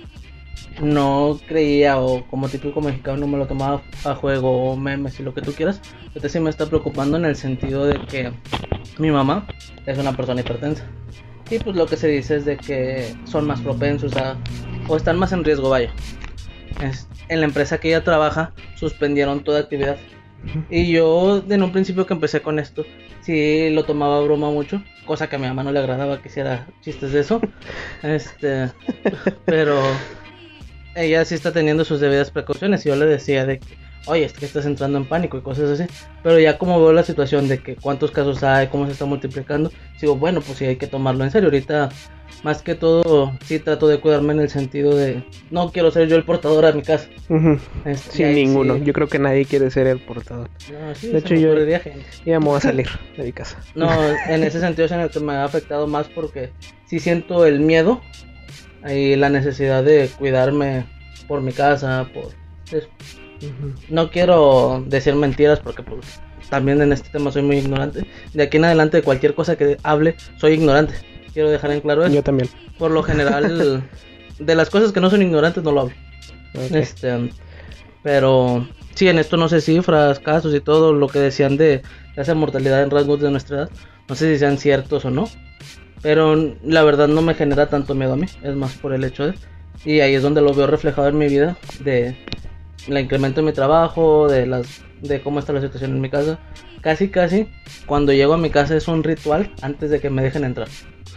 [0.81, 5.23] no creía o como típico mexicano no me lo tomaba a juego o memes y
[5.23, 8.31] lo que tú quieras, ahorita sí me está preocupando en el sentido de que
[8.97, 9.47] mi mamá
[9.85, 10.83] es una persona hipertensa.
[11.49, 14.37] Y pues lo que se dice es de que son más propensos a
[14.87, 15.91] o están más en riesgo, vaya.
[16.81, 19.97] Es- en la empresa que ella trabaja suspendieron toda actividad.
[20.69, 22.85] Y yo en un principio que empecé con esto,
[23.21, 26.67] sí lo tomaba broma mucho, cosa que a mi mamá no le agradaba que hiciera
[26.81, 27.41] chistes de eso.
[28.03, 28.71] Este,
[29.43, 29.81] pero
[30.95, 34.33] ella sí está teniendo sus debidas precauciones y yo le decía de que, oye, es
[34.33, 35.91] que estás entrando en pánico y cosas así.
[36.23, 39.71] Pero ya como veo la situación de que cuántos casos hay, cómo se está multiplicando,
[40.01, 41.47] digo, bueno, pues sí hay que tomarlo en serio.
[41.47, 41.89] Ahorita,
[42.43, 46.15] más que todo, sí trato de cuidarme en el sentido de, no quiero ser yo
[46.15, 47.07] el portador a mi casa.
[47.85, 48.75] Este, Sin ahí ninguno.
[48.75, 50.49] sí- Yo creo que nadie quiere ser el portador.
[50.71, 52.05] no, sí, De hecho, yo- gente.
[52.25, 53.57] Ya me voy a salir de mi casa.
[53.75, 53.89] No,
[54.29, 56.51] en ese sentido es en el que me ha afectado más porque
[56.85, 58.01] sí siento el miedo
[58.89, 60.85] y la necesidad de cuidarme
[61.27, 62.25] por mi casa, por
[62.71, 62.87] eso.
[63.89, 68.05] No quiero decir mentiras porque pues también en este tema soy muy ignorante.
[68.33, 70.95] De aquí en adelante de cualquier cosa que hable soy ignorante.
[71.33, 72.13] Quiero dejar en claro eso.
[72.13, 72.49] Yo también.
[72.77, 73.83] Por lo general
[74.39, 75.93] de las cosas que no son ignorantes no lo hablo.
[76.71, 77.29] Este,
[78.01, 81.83] pero sí, en esto no sé cifras, casos y todo lo que decían de
[82.15, 83.69] esa mortalidad en rasgos de nuestra edad.
[84.07, 85.29] No sé si sean ciertos o no.
[86.01, 88.27] Pero la verdad no me genera tanto miedo a mí.
[88.41, 89.33] Es más por el hecho de...
[89.85, 91.57] Y ahí es donde lo veo reflejado en mi vida.
[91.81, 92.15] De
[92.89, 96.39] la incremento de mi trabajo, de las de cómo está la situación en mi casa.
[96.81, 97.47] Casi, casi,
[97.85, 100.67] cuando llego a mi casa es un ritual antes de que me dejen entrar.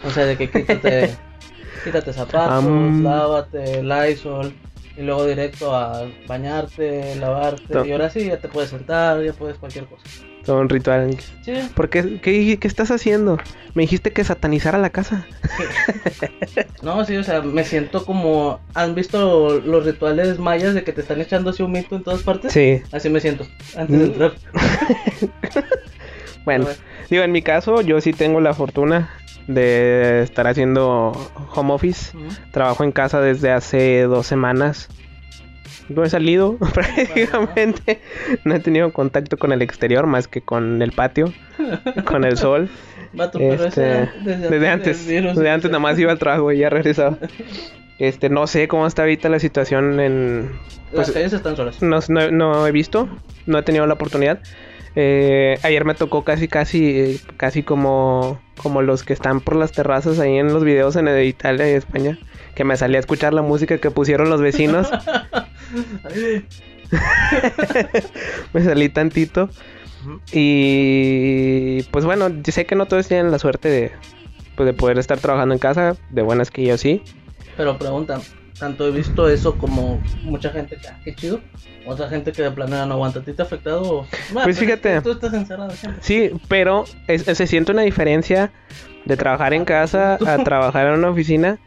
[0.05, 1.17] O sea, de que quítate,
[1.85, 3.05] quítate zapatos, Am.
[3.05, 4.53] lávate, Lysol,
[4.97, 7.75] y luego directo a bañarte, lavarte.
[7.75, 7.85] No.
[7.85, 10.05] Y ahora sí, ya te puedes sentar, ya puedes cualquier cosa.
[10.45, 11.17] Todo un ritual.
[11.43, 13.39] Sí, ¿Por qué, qué, qué estás haciendo?
[13.75, 15.25] Me dijiste que satanizara la casa.
[16.83, 18.61] no, sí, o sea, me siento como.
[18.75, 22.23] ¿Han visto los rituales mayas de que te están echando así un mito en todas
[22.23, 22.53] partes?
[22.53, 22.83] Sí.
[22.93, 24.11] Así me siento, antes de Mm.
[24.11, 24.33] entrar.
[26.45, 26.67] Bueno,
[27.09, 29.11] digo, en mi caso, yo sí tengo la fortuna
[29.47, 31.13] de estar haciendo
[31.55, 32.11] home office.
[32.51, 34.89] Trabajo en casa desde hace dos semanas.
[35.89, 38.01] No he salido prácticamente.
[38.45, 41.33] No he tenido contacto con el exterior más que con el patio,
[42.05, 42.69] con el sol.
[43.13, 46.59] Vato, pero Este, ese desde, desde antes, desde antes nada más iba al trabajo y
[46.59, 47.19] ya regresaba.
[47.99, 50.51] Este, no sé cómo está ahorita la situación en...
[50.93, 51.83] Las pues, calles están solas.
[51.83, 53.09] no, no, no he visto,
[53.47, 54.41] no he tenido la oportunidad.
[54.95, 60.19] Eh, ayer me tocó casi, casi, casi como, como los que están por las terrazas
[60.19, 62.19] ahí en los videos en Italia y España,
[62.55, 64.89] que me salí a escuchar la música que pusieron los vecinos.
[68.53, 69.49] Me salí tantito.
[70.33, 73.93] Y pues bueno, yo sé que no todos tienen la suerte de,
[74.57, 77.03] pues, de poder estar trabajando en casa, de buenas que yo sí.
[77.57, 78.21] Pero pregunta,
[78.59, 81.41] tanto he visto eso como mucha gente que, ah, qué chido.
[81.87, 83.21] Otra gente que de plano no aguanta.
[83.21, 83.83] ¿A ti te ha afectado?
[83.83, 85.01] o- Bueno, Pues fíjate.
[85.03, 85.73] Tú estás encerrado.
[86.01, 88.53] Sí, pero es- se siente una diferencia
[89.05, 91.59] de trabajar en casa a trabajar en una oficina.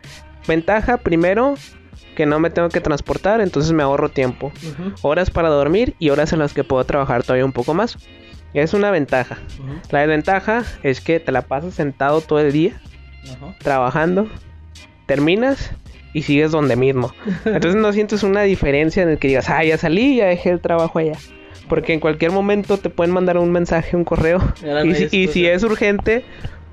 [0.48, 1.56] Ventaja, primero,
[2.16, 4.52] que no me tengo que transportar, entonces me ahorro tiempo.
[5.02, 7.98] Horas para dormir y horas en las que puedo trabajar todavía un poco más.
[8.54, 9.38] Es una ventaja.
[9.92, 12.82] La desventaja es que te la pasas sentado todo el día,
[13.60, 14.30] trabajando,
[15.06, 15.72] terminas
[16.14, 17.14] y sigues donde mismo.
[17.46, 20.62] Entonces no sientes una diferencia en el que digas, ah, ya salí, ya dejé el
[20.62, 21.18] trabajo allá.
[21.68, 24.40] Porque en cualquier momento te pueden mandar un mensaje, un correo.
[24.86, 26.24] Y si, y es urgente,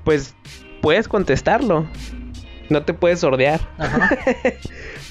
[0.05, 0.35] pues
[0.81, 1.87] puedes contestarlo.
[2.73, 3.61] No te puedes sordear.
[3.77, 4.09] Ajá.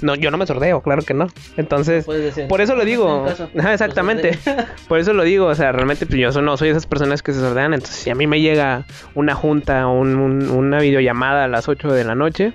[0.02, 1.28] No, yo no me sordeo, claro que no.
[1.56, 3.24] Entonces, decir, por eso lo digo.
[3.54, 4.36] Exactamente.
[4.88, 5.46] Por eso lo digo.
[5.46, 7.72] O sea, realmente pues, yo no soy esas personas que se sordean.
[7.72, 11.68] Entonces, si a mí me llega una junta o un- un- una videollamada a las
[11.68, 12.52] 8 de la noche,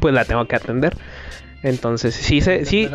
[0.00, 0.98] pues la tengo que atender.
[1.62, 2.86] Entonces, sí, se, sí,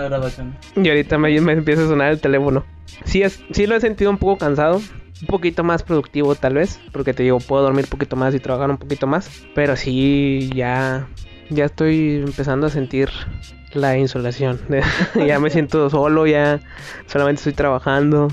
[0.75, 2.63] y ahorita me, me empieza a sonar el teléfono.
[3.05, 4.75] Sí, es, sí lo he sentido un poco cansado.
[5.21, 6.79] Un poquito más productivo tal vez.
[6.91, 9.27] Porque te digo, puedo dormir un poquito más y trabajar un poquito más.
[9.55, 11.07] Pero sí, ya,
[11.51, 13.09] ya estoy empezando a sentir
[13.73, 14.59] la insolación.
[15.27, 16.59] ya me siento solo, ya
[17.07, 18.29] solamente estoy trabajando.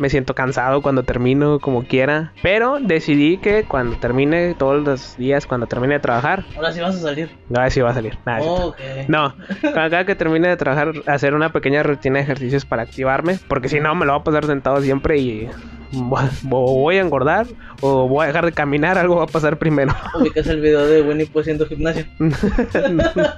[0.00, 2.32] Me siento cansado cuando termino, como quiera.
[2.42, 6.96] Pero decidí que cuando termine, todos los días, cuando termine de trabajar, Ahora sí vas
[6.96, 7.30] a salir.
[7.54, 8.16] a ver si va a salir.
[8.24, 8.66] Nada, es cierto.
[8.68, 8.76] Ok.
[9.08, 9.34] No,
[9.74, 13.78] cada que termine de trabajar, hacer una pequeña rutina de ejercicios para activarme, porque si
[13.78, 15.48] no me lo voy a pasar sentado siempre y
[15.92, 17.46] voy- o voy a engordar
[17.82, 19.94] o voy a dejar de caminar, algo va a pasar primero.
[20.18, 22.06] Ubicas el video de Winnie Pooh haciendo gimnasio.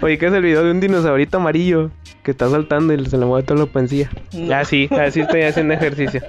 [0.00, 1.90] Oye, ¿qué es el video de un dinosaurito amarillo
[2.22, 4.08] que está saltando y se le mueve todo la pancilla?
[4.32, 4.54] No.
[4.54, 6.22] Así, así estoy haciendo ejercicio.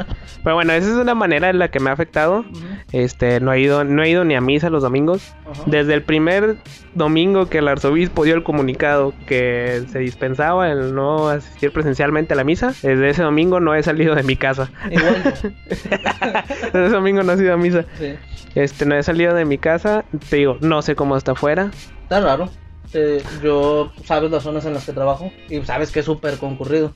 [0.43, 2.39] Pero bueno, esa es una manera en la que me ha afectado.
[2.39, 2.60] Ujú,
[2.91, 5.34] Este, no he ido, no he ido ni a misa los domingos.
[5.49, 5.63] ajá.
[5.65, 6.58] Desde el primer
[6.95, 12.38] domingo que el arzobispo dio el comunicado que se dispensaba el no asistir presencialmente a
[12.38, 14.69] la misa, desde ese domingo no he salido de mi casa.
[14.89, 15.23] Igual.
[15.69, 17.86] Desde ese domingo no he ido a misa.
[17.97, 18.15] Sí.
[18.55, 20.05] Este, no he salido de mi casa.
[20.29, 21.71] Te digo, no sé cómo está afuera.
[22.03, 22.49] Está raro.
[22.93, 26.93] Eh, yo, sabes las zonas en las que trabajo y sabes que es súper concurrido.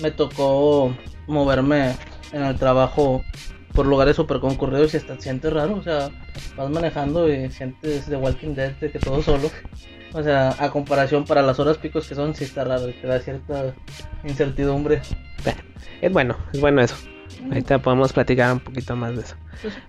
[0.00, 0.94] Me tocó
[1.26, 1.94] moverme
[2.32, 3.22] en el trabajo
[3.72, 5.76] por lugares súper concurridos y hasta sientes raro.
[5.76, 6.10] O sea,
[6.56, 9.50] vas manejando y sientes de Walking Dead de que todo solo.
[10.12, 12.86] O sea, a comparación para las horas picos que son, sí está raro.
[12.86, 13.74] Te da cierta
[14.24, 15.02] incertidumbre.
[16.02, 16.94] Es bueno, es bueno eso.
[17.48, 19.34] Ahorita podemos platicar un poquito más de eso.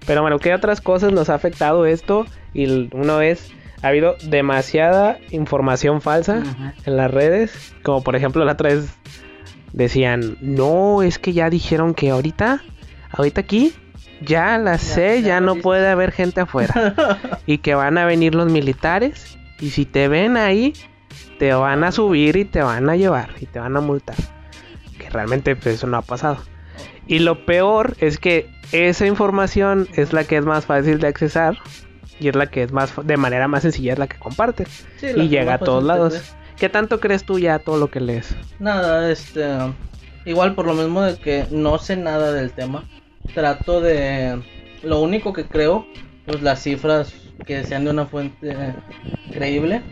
[0.05, 2.25] Pero bueno, ¿qué otras cosas nos ha afectado esto?
[2.53, 6.43] Y una vez ha habido demasiada información falsa
[6.85, 7.75] en las redes.
[7.83, 8.89] Como por ejemplo la otra vez
[9.73, 12.63] decían, no, es que ya dijeron que ahorita,
[13.11, 13.73] ahorita aquí,
[14.21, 16.95] ya la sé, ya no puede haber gente afuera.
[17.45, 19.37] y que van a venir los militares.
[19.59, 20.73] Y si te ven ahí,
[21.39, 24.15] te van a subir y te van a llevar y te van a multar.
[24.97, 26.37] Que realmente pues, eso no ha pasado.
[27.07, 31.57] Y lo peor es que esa información es la que es más fácil de accesar
[32.19, 34.65] y es la que es más de manera más sencilla es la que comparte
[34.97, 36.15] Sí, y llega a todos lados.
[36.15, 36.37] entender.
[36.57, 38.35] ¿Qué tanto crees tú ya todo lo que lees?
[38.59, 39.45] Nada, este.
[40.25, 42.83] Igual por lo mismo de que no sé nada del tema.
[43.33, 44.41] Trato de.
[44.83, 45.85] Lo único que creo,
[46.25, 47.13] pues las cifras
[47.45, 48.55] que sean de una fuente
[49.31, 49.83] creíble.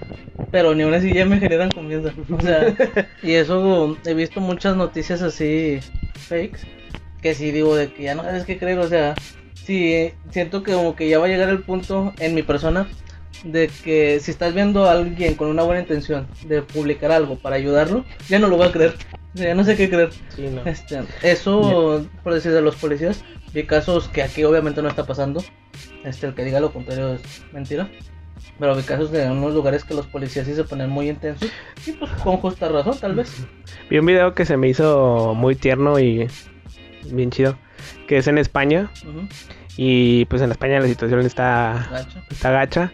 [0.51, 2.13] Pero ni una así ya me generan confianza.
[2.31, 2.75] O sea,
[3.21, 5.79] y eso he visto muchas noticias así
[6.13, 6.61] fakes.
[7.21, 8.79] Que sí digo de que ya no sabes qué creer.
[8.79, 9.13] O sea,
[9.53, 12.87] sí siento que como que ya va a llegar el punto en mi persona
[13.43, 17.55] de que si estás viendo a alguien con una buena intención de publicar algo para
[17.55, 18.95] ayudarlo, ya no lo voy a creer.
[19.33, 20.09] Ya no sé qué creer.
[20.29, 20.63] Sí, no.
[20.65, 25.43] Este, eso, por decir de los policías, vi casos que aquí obviamente no está pasando.
[26.03, 27.89] Este, el que diga lo contrario es mentira.
[28.57, 31.51] Pero vi casos de unos lugares que los policías sí se ponen muy intensos.
[31.85, 33.45] Y pues con justa razón, tal vez.
[33.89, 36.27] Vi un video que se me hizo muy tierno y
[37.11, 37.57] bien chido,
[38.07, 38.89] que es en España.
[39.75, 42.93] Y pues en España la situación está, está gacha.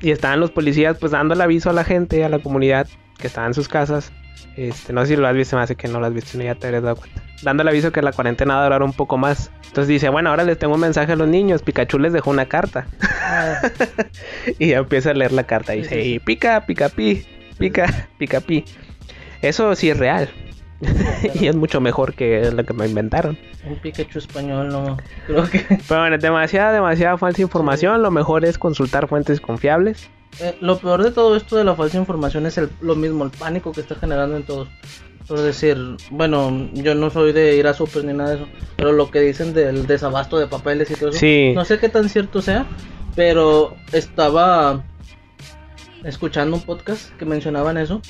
[0.00, 3.26] Y estaban los policías pues dando el aviso a la gente, a la comunidad que
[3.26, 4.12] estaba en sus casas.
[4.56, 6.44] Este, no sé si lo has visto, me hace que no lo has visto ni
[6.44, 7.22] ya te habrías dado cuenta.
[7.42, 9.50] Dando el aviso que la cuarentena va a durar un poco más.
[9.66, 11.62] Entonces dice, bueno, ahora les tengo un mensaje a los niños.
[11.62, 12.86] Pikachu les dejó una carta.
[13.22, 13.60] Ah,
[14.58, 15.74] y ya empieza a leer la carta.
[15.74, 17.24] Y dice, pica, pica, pi,
[17.58, 18.64] pica, pica, pi.
[19.40, 20.28] Eso sí es real.
[21.34, 23.38] y es mucho mejor que lo que me inventaron.
[23.66, 24.96] un Pikachu español, no.
[25.26, 25.60] Creo que.
[25.88, 28.02] Pero bueno, demasiada, demasiada falsa información.
[28.02, 30.08] Lo mejor es consultar fuentes confiables.
[30.40, 33.30] Eh, lo peor de todo esto de la falsa información es el, lo mismo, el
[33.30, 34.68] pánico que está generando en todos.
[35.28, 35.76] Por decir,
[36.10, 39.20] bueno, yo no soy de ir a super ni nada de eso, pero lo que
[39.20, 41.52] dicen del desabasto de papeles y todo eso, Sí.
[41.54, 42.66] no sé qué tan cierto sea,
[43.14, 44.82] pero estaba
[46.02, 48.00] escuchando un podcast que mencionaban eso.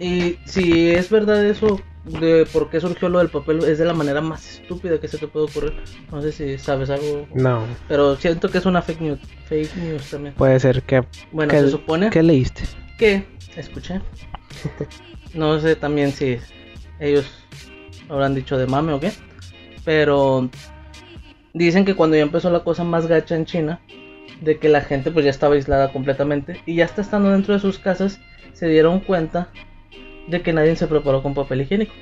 [0.00, 3.94] Y si es verdad eso de por qué surgió lo del papel, es de la
[3.94, 5.74] manera más estúpida que se te puede ocurrir.
[6.12, 10.10] No sé si sabes algo, No, pero siento que es una fake news, fake news
[10.10, 10.34] también.
[10.34, 11.02] puede ser que...
[11.32, 12.62] Bueno, que- se supone ¿Qué leíste?
[12.98, 13.24] que
[13.56, 14.00] escuché.
[15.34, 16.38] No sé también si
[16.98, 17.26] ellos
[18.08, 19.12] habrán dicho de mame o qué.
[19.84, 20.48] Pero
[21.52, 23.80] dicen que cuando ya empezó la cosa más gacha en China,
[24.40, 27.60] de que la gente pues ya estaba aislada completamente y ya está estando dentro de
[27.60, 28.18] sus casas,
[28.54, 29.48] se dieron cuenta
[30.28, 31.92] de que nadie se preparó con papel higiénico.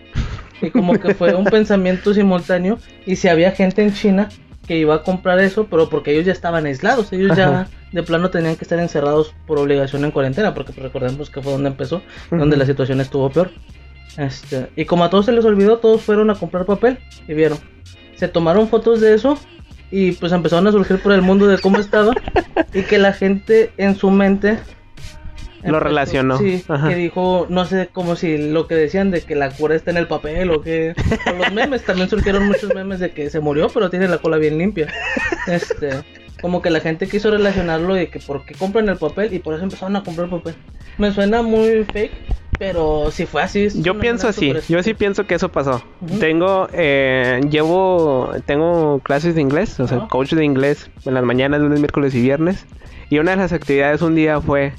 [0.63, 4.29] Y como que fue un pensamiento simultáneo y si había gente en China
[4.67, 7.69] que iba a comprar eso, pero porque ellos ya estaban aislados, ellos ya Ajá.
[7.93, 11.53] de plano tenían que estar encerrados por obligación en cuarentena, porque pues, recordemos que fue
[11.53, 13.51] donde empezó, donde la situación estuvo peor.
[14.17, 17.59] Este, y como a todos se les olvidó, todos fueron a comprar papel y vieron.
[18.17, 19.39] Se tomaron fotos de eso
[19.91, 22.13] y pues empezaron a surgir por el mundo de cómo estaba
[22.73, 24.59] y que la gente en su mente
[25.65, 26.39] Lo relacionó.
[26.39, 26.89] Sí, Ajá.
[26.89, 29.97] que dijo, no sé, como si lo que decían de que la cura está en
[29.97, 30.95] el papel o que...
[31.25, 34.37] Con los memes también surgieron muchos memes de que se murió pero tiene la cola
[34.37, 34.89] bien limpia.
[35.47, 36.03] Este,
[36.41, 39.55] como que la gente quiso relacionarlo de que por qué compran el papel y por
[39.55, 40.55] eso empezaron a comprar papel.
[40.99, 42.13] Me suena muy fake,
[42.59, 43.69] pero si fue así...
[43.75, 45.83] Yo pienso así, yo sí pienso que eso pasó.
[46.03, 46.19] Ujú.
[46.19, 50.09] Tengo, eh, llevo, tengo clases de inglés, o sea, Ajá.
[50.09, 52.67] coach de inglés en las mañanas, lunes, miércoles y viernes.
[53.11, 54.73] Y una de las actividades un día fue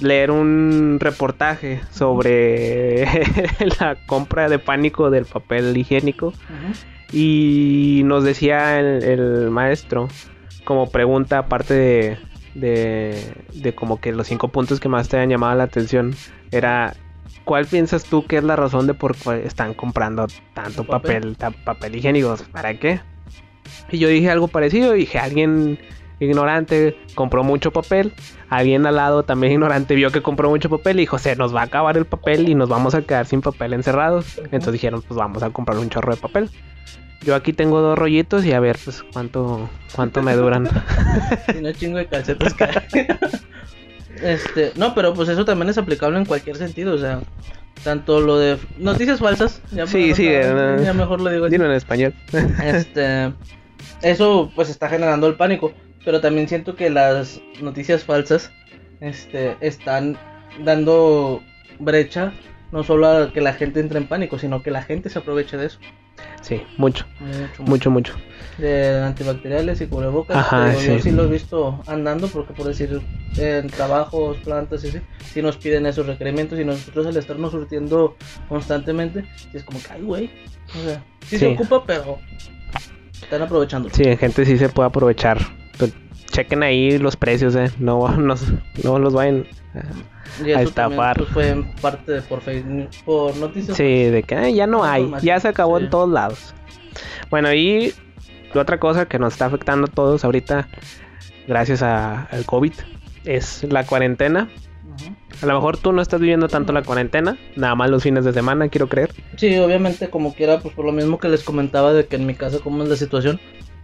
[0.00, 3.04] leer un reportaje sobre
[3.80, 6.32] la compra de pánico del papel higiénico.
[7.12, 10.08] Y nos decía el, el maestro,
[10.64, 12.18] como pregunta, aparte de,
[12.54, 16.14] de, de como que los cinco puntos que más te han llamado la atención,
[16.50, 16.94] era
[17.44, 21.34] ¿cuál piensas tú que es la razón de por qué están comprando tanto ¿Papel?
[21.34, 22.36] papel, papel higiénico?
[22.52, 23.00] ¿Para qué?
[23.90, 25.78] Y yo dije algo parecido, dije alguien
[26.20, 28.12] ignorante compró mucho papel,
[28.48, 31.60] alguien al lado también ignorante vio que compró mucho papel y dijo, se nos va
[31.60, 34.38] a acabar el papel y nos vamos a quedar sin papel encerrados.
[34.38, 36.50] Entonces dijeron, pues vamos a comprar un chorro de papel.
[37.22, 40.68] Yo aquí tengo dos rollitos y a ver pues cuánto cuánto me duran.
[41.60, 42.54] No chingo de calcetas.
[44.22, 47.20] Este, no, pero pues eso también es aplicable en cualquier sentido, o sea,
[47.84, 51.48] tanto lo de noticias falsas, ya, Sí, sí, ya, eh, ya mejor lo digo.
[51.48, 52.14] Dilo en español.
[52.62, 53.32] Este,
[54.02, 55.72] eso pues está generando el pánico,
[56.08, 58.50] pero también siento que las noticias falsas
[59.02, 60.16] este están
[60.64, 61.42] dando
[61.80, 62.32] brecha
[62.72, 65.58] no solo a que la gente entre en pánico, sino que la gente se aproveche
[65.58, 65.78] de eso.
[66.40, 68.14] Sí, mucho, Mucho, mucho, mucho.
[68.56, 70.34] de antibacteriales y cubrebocas.
[70.38, 71.02] Ajá, digo, Yo sí.
[71.02, 73.02] sí lo he visto andando porque por decir
[73.36, 75.00] en trabajos, plantas y así,
[75.34, 78.16] sí nos piden esos requerimientos y nosotros al estarnos surtiendo
[78.48, 80.30] constantemente, sí es como que, ay, güey,
[80.74, 81.52] o sea, sí, se Sí.
[81.54, 82.18] ocupa, pero
[83.12, 83.90] están aprovechando.
[83.92, 85.38] Sí, gente sí se puede aprovechar.
[86.38, 87.70] Pues, chequen ahí los precios, eh.
[87.78, 88.34] No, no,
[88.84, 89.44] no los vayan.
[89.74, 89.80] a-
[90.36, 91.16] también, estafar.
[91.16, 93.76] pues, fue en parte de por Facebook, por noticias.
[93.76, 95.84] Sí, de que "Ay, ya no hay, ya se acabó sí.
[95.84, 96.54] en todos lados.
[97.30, 97.92] Bueno, y
[98.54, 100.68] otra cosa que nos está afectando a todos ahorita,
[101.46, 102.72] gracias a- al COVID,
[103.24, 104.48] es la cuarentena.
[105.42, 108.32] A lo mejor tú no estás viviendo tanto la cuarentena, nada más los fines de
[108.32, 109.10] semana, quiero creer.
[109.36, 112.34] Sí, obviamente como quiera, pues por lo mismo que les comentaba de que en mi
[112.34, 113.38] casa cómo es la situación,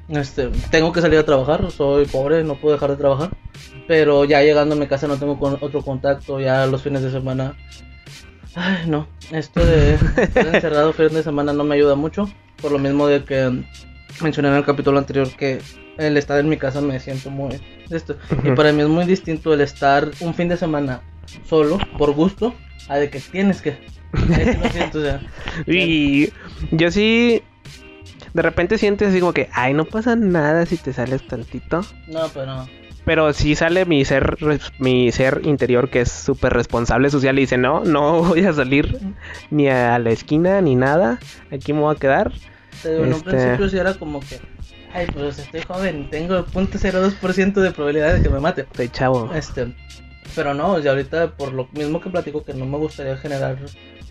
[0.08, 3.30] este, tengo que salir a trabajar, soy pobre, no puedo dejar de trabajar,
[3.86, 7.10] pero ya llegando a mi casa no tengo con- otro contacto, ya los fines de
[7.10, 7.54] semana,
[8.54, 12.28] ay no, esto de estar encerrado fines de semana no me ayuda mucho,
[12.60, 13.64] por lo mismo de que
[14.22, 15.60] mencioné en el capítulo anterior que
[15.98, 19.52] el estar en mi casa me siento muy esto, y para mí es muy distinto
[19.54, 21.02] el estar un fin de semana
[21.48, 22.54] solo, por gusto,
[22.88, 23.78] a de que tienes que,
[24.72, 25.20] siento, o sea,
[25.66, 26.28] Y
[26.70, 27.42] yo sí,
[28.34, 31.80] de repente sientes así como que, ay, no pasa nada si te sales tantito.
[32.08, 32.68] No, pero.
[33.06, 34.36] Pero sí sale mi ser,
[34.78, 38.98] mi ser interior que es súper responsable social y dice, no, no voy a salir
[39.50, 41.18] ni a la esquina ni nada,
[41.52, 42.32] aquí me voy a quedar.
[42.84, 44.40] en un Este- principio sí era como que.
[44.94, 48.62] Ay, pues estoy joven, tengo 0.02% de probabilidad de que me mate.
[48.62, 49.30] Estoy chavo.
[49.34, 49.74] Este,
[50.34, 53.58] pero no, y ahorita por lo mismo que platico que no me gustaría generar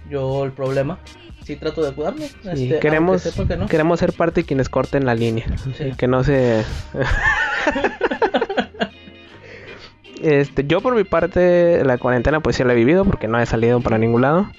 [0.10, 1.00] yo el problema,
[1.44, 2.28] sí trato de cuidarme.
[2.28, 3.68] Sí, este, queremos, que no.
[3.68, 5.46] queremos ser parte de quienes corten la línea.
[5.58, 5.92] Sí.
[5.98, 6.64] Que no se.
[10.22, 13.46] este, yo por mi parte, la cuarentena pues sí la he vivido porque no he
[13.46, 14.50] salido para ningún lado.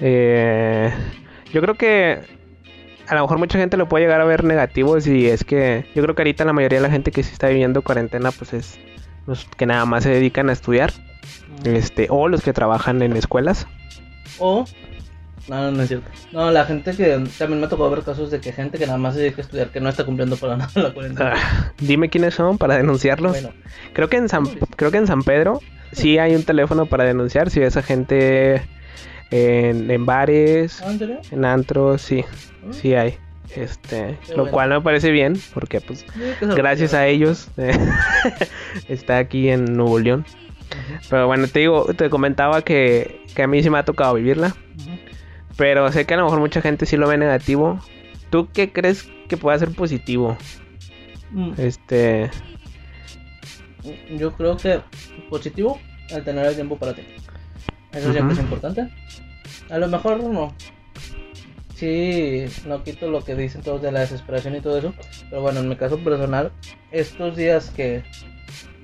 [0.00, 0.92] Eh,
[1.52, 2.20] yo creo que
[3.08, 6.02] a lo mejor mucha gente lo puede llegar a ver negativo si es que yo
[6.02, 8.78] creo que ahorita la mayoría de la gente que sí está viviendo cuarentena pues es
[9.26, 10.92] los que nada más se dedican a estudiar
[11.64, 13.66] este o los que trabajan en escuelas
[14.38, 14.66] O,
[15.48, 16.10] no, no, no es cierto.
[16.32, 18.98] No, la gente que también me ha tocado ver casos de que gente que nada
[18.98, 21.32] más se dedica a estudiar que no está cumpliendo para nada la cuarentena.
[21.34, 23.50] Ah, dime quiénes son para denunciarlos Bueno,
[23.94, 24.44] Creo que en San,
[24.76, 25.60] creo que en San Pedro
[25.92, 28.62] sí hay un teléfono para denunciar si ves a gente
[29.30, 30.92] en, en bares, ¿ah,
[31.30, 32.24] ¿en antros, sí,
[32.64, 32.72] ¿Mm?
[32.72, 33.16] sí hay.
[33.56, 34.50] Este, Qué lo bueno.
[34.52, 37.72] cual me parece bien, porque pues Sí, gracias a ellos eh,
[38.88, 40.26] está aquí en Nuevo León.
[41.08, 44.54] Pero bueno, te digo, te comentaba que, que a mí sí me ha tocado vivirla.
[45.58, 47.78] Pero sé que a lo mejor mucha gente sí lo ve negativo.
[48.30, 50.38] ¿Tú qué crees que pueda ser positivo?
[51.32, 52.30] Mm, Este,
[54.16, 54.80] Yo creo que
[55.28, 55.78] positivo
[56.14, 57.02] al tener el tiempo para ti.
[57.92, 58.88] Eso siempre es importante.
[59.70, 60.54] A lo mejor no.
[61.74, 64.94] Sí, no quito lo que dicen todos de la desesperación y todo eso.
[65.30, 66.50] Pero bueno, en mi caso personal,
[66.90, 68.02] estos días que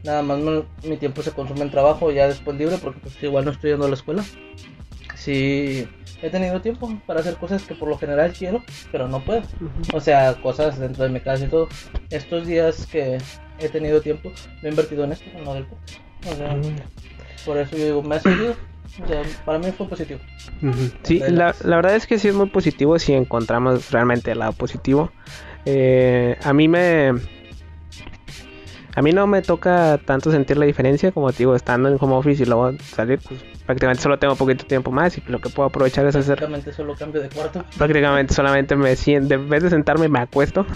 [0.04, 3.44] nada más me- mi tiempo se consume en trabajo, ya después libre, porque pues igual
[3.46, 4.24] no estoy yendo a la escuela.
[5.16, 5.88] Sí,
[6.24, 9.42] he tenido tiempo para hacer cosas que por lo general quiero, pero no puedo.
[9.92, 11.68] O sea, cosas dentro de mi casa y todo.
[12.08, 13.18] Estos días que
[13.58, 16.00] he tenido tiempo, lo he invertido en esto, en lo del podcast.
[16.32, 16.56] O sea,
[17.44, 18.54] por eso yo digo, me ha servido.
[19.02, 20.20] O sea, para mí fue positivo.
[21.02, 25.12] Sí, la, verdad es que sí es muy positivo si encontramos realmente el lado positivo.
[25.66, 27.12] Eh, a mí me...
[28.96, 32.14] A mí no me toca tanto sentir la diferencia, como te digo, estando en home
[32.14, 35.68] office y luego salir, pues prácticamente solo tengo poquito tiempo más y lo que puedo
[35.68, 37.64] aprovechar es hacer Prácticamente solo cambio de cuarto.
[37.76, 40.66] prácticamente solamente me siento, en vez de sentarme me acuesto.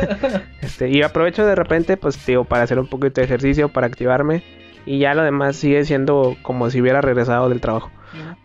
[0.60, 4.42] este, y aprovecho de repente, pues digo, para hacer un poquito de ejercicio, para activarme.
[4.86, 7.90] Y ya lo demás sigue siendo como si hubiera regresado del trabajo.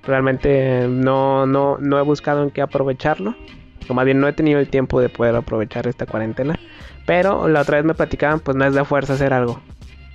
[0.04, 3.36] Realmente no, no, no he buscado en qué aprovecharlo.
[3.90, 6.58] O más bien no he tenido el tiempo de poder aprovechar esta cuarentena.
[7.06, 9.60] Pero la otra vez me platicaban, pues no es de fuerza hacer algo.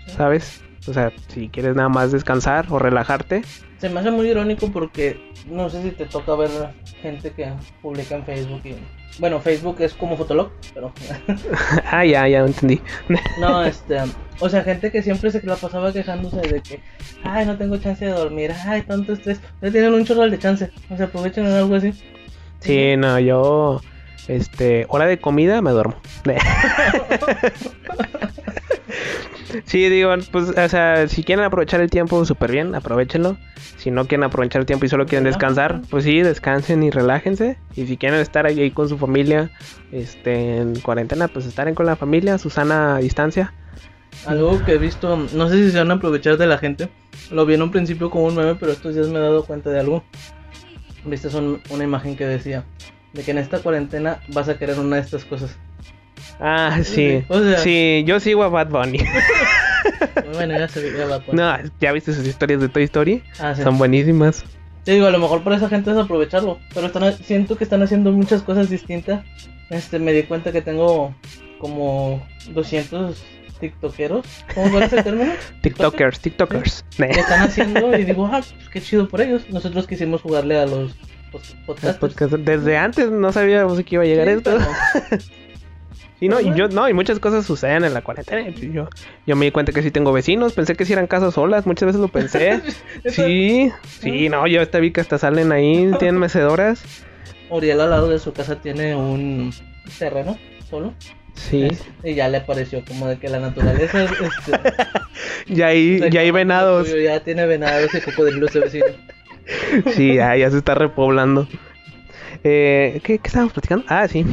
[0.06, 0.64] ¿Sabes?
[0.86, 3.42] O sea, si quieres nada más descansar o relajarte.
[3.84, 6.48] Se me hace muy irónico porque no sé si te toca ver
[7.02, 8.76] gente que publica en Facebook y...
[9.18, 10.90] Bueno, Facebook es como Fotolog, pero...
[11.90, 12.80] ah, ya, ya entendí.
[13.38, 13.98] no, este...
[14.40, 16.80] O sea, gente que siempre se la pasaba quejándose de que...
[17.24, 18.52] Ay, no tengo chance de dormir.
[18.64, 19.38] Ay, tanto estrés.
[19.60, 20.70] Ya tienen un chorro de chance.
[20.88, 21.92] O sea, aprovechen en algo así.
[22.60, 23.82] Sí, no, yo...
[24.28, 25.96] Este, hora de comida me duermo.
[29.64, 33.36] sí, digo, pues, o sea, si quieren aprovechar el tiempo súper bien, aprovechenlo.
[33.76, 37.58] Si no quieren aprovechar el tiempo y solo quieren descansar, pues sí, descansen y relájense.
[37.76, 39.50] Y si quieren estar ahí, con su familia,
[39.92, 43.52] este, en cuarentena, pues estaren con la familia, su sana distancia.
[44.26, 46.88] Algo que he visto, no sé si se van a aprovechar de la gente.
[47.30, 49.70] Lo vi en un principio como un meme, pero estos días me he dado cuenta
[49.70, 50.04] de algo.
[51.04, 52.64] Viste son una imagen que decía
[53.12, 55.56] de que en esta cuarentena vas a querer una de estas cosas.
[56.40, 57.24] Ah, sí.
[57.28, 58.98] O sea- Sí, yo sigo a Bad Bunny.
[60.32, 63.22] Bueno, ya se ve, ya va a no, ¿ya viste sus historias de Toy Story?
[63.38, 63.62] Ah, sí.
[63.62, 64.44] Son buenísimas.
[64.84, 67.82] Te digo, a lo mejor para esa gente es aprovecharlo, pero están, siento que están
[67.82, 69.24] haciendo muchas cosas distintas.
[69.70, 71.14] Este, me di cuenta que tengo
[71.58, 73.22] como 200
[73.60, 75.32] tiktokeros, ¿cómo cuál es el término?
[75.62, 76.84] TikTokers, TikTokers.
[76.96, 79.48] Que están haciendo y digo, ah, pues qué chido por ellos.
[79.50, 80.92] Nosotros quisimos jugarle a los
[81.32, 82.00] pod- podcasters.
[82.16, 84.58] Podcast- Desde antes no sabíamos que iba a llegar Sí, esto.
[85.10, 85.22] pero-
[86.24, 88.48] Sí, no, y yo, no, y muchas cosas suceden en la cuarentena.
[88.48, 88.88] y Yo,
[89.26, 91.88] yo me di cuenta que sí tengo vecinos, pensé que sí eran casas solas, muchas
[91.88, 92.62] veces lo pensé.
[93.04, 93.70] sí,
[94.00, 96.82] sí, no, yo hasta vi que hasta salen ahí, tienen mecedoras.
[97.50, 99.52] Uriel al lado de su casa tiene un
[99.98, 100.38] terreno
[100.70, 100.94] solo.
[101.34, 101.68] Sí,
[102.02, 104.58] Y ya le pareció como de que la naturaleza este,
[105.46, 106.88] y ahí, y hay venados.
[106.90, 108.86] Ya tiene venados y cocodrilos de vecino.
[109.94, 111.46] Sí, ya, ya se está repoblando.
[112.44, 113.84] Eh, ¿qué, ¿Qué estábamos platicando?
[113.88, 114.24] Ah, sí.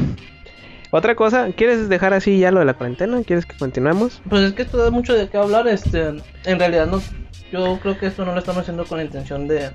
[0.91, 3.23] Otra cosa, ¿quieres dejar así ya lo de la cuarentena?
[3.23, 4.21] ¿Quieres que continuemos?
[4.29, 5.67] Pues es que esto da mucho de qué hablar.
[5.67, 6.07] Este,
[6.45, 7.01] en realidad no,
[7.51, 9.71] yo creo que esto no lo estamos haciendo con la intención de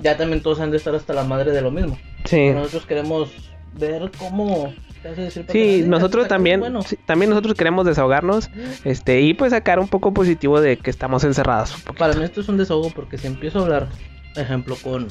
[0.00, 1.96] ya también todos han de estar hasta la madre de lo mismo.
[2.24, 2.50] Sí.
[2.50, 3.30] Nosotros queremos
[3.78, 6.82] ver cómo ¿qué hace decir para que Sí, nosotros también, bueno.
[6.82, 8.50] sí, también nosotros queremos desahogarnos,
[8.84, 11.76] este, y pues sacar un poco positivo de que estamos encerrados.
[11.96, 13.88] Para mí esto es un desahogo porque si empiezo a hablar
[14.38, 15.08] ejemplo con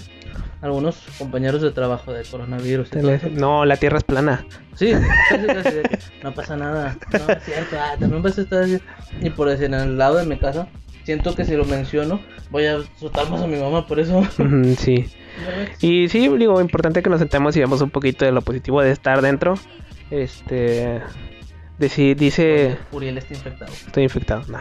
[0.61, 2.89] algunos compañeros de trabajo de coronavirus.
[2.93, 3.29] y.
[3.31, 4.45] No, la tierra es plana.
[4.75, 4.91] Sí,
[5.29, 6.97] casi, casi, de que no pasa nada.
[7.11, 7.75] No, es cierto.
[7.79, 8.79] Ah, también vas a estar así.
[9.21, 10.67] Y por decir, en el lado de mi casa,
[11.03, 12.19] siento que si lo menciono,
[12.49, 14.23] voy a soltar más a mi mamá por eso.
[14.77, 15.05] Sí.
[15.81, 18.89] Y sí, digo, importante que nos sentemos y veamos un poquito de lo positivo de
[18.89, 19.53] estar dentro.
[20.09, 20.99] Este.
[21.79, 22.75] deci- dice.
[22.91, 23.71] Uriel está infectado.
[23.71, 24.41] Estoy infectado.
[24.47, 24.57] No,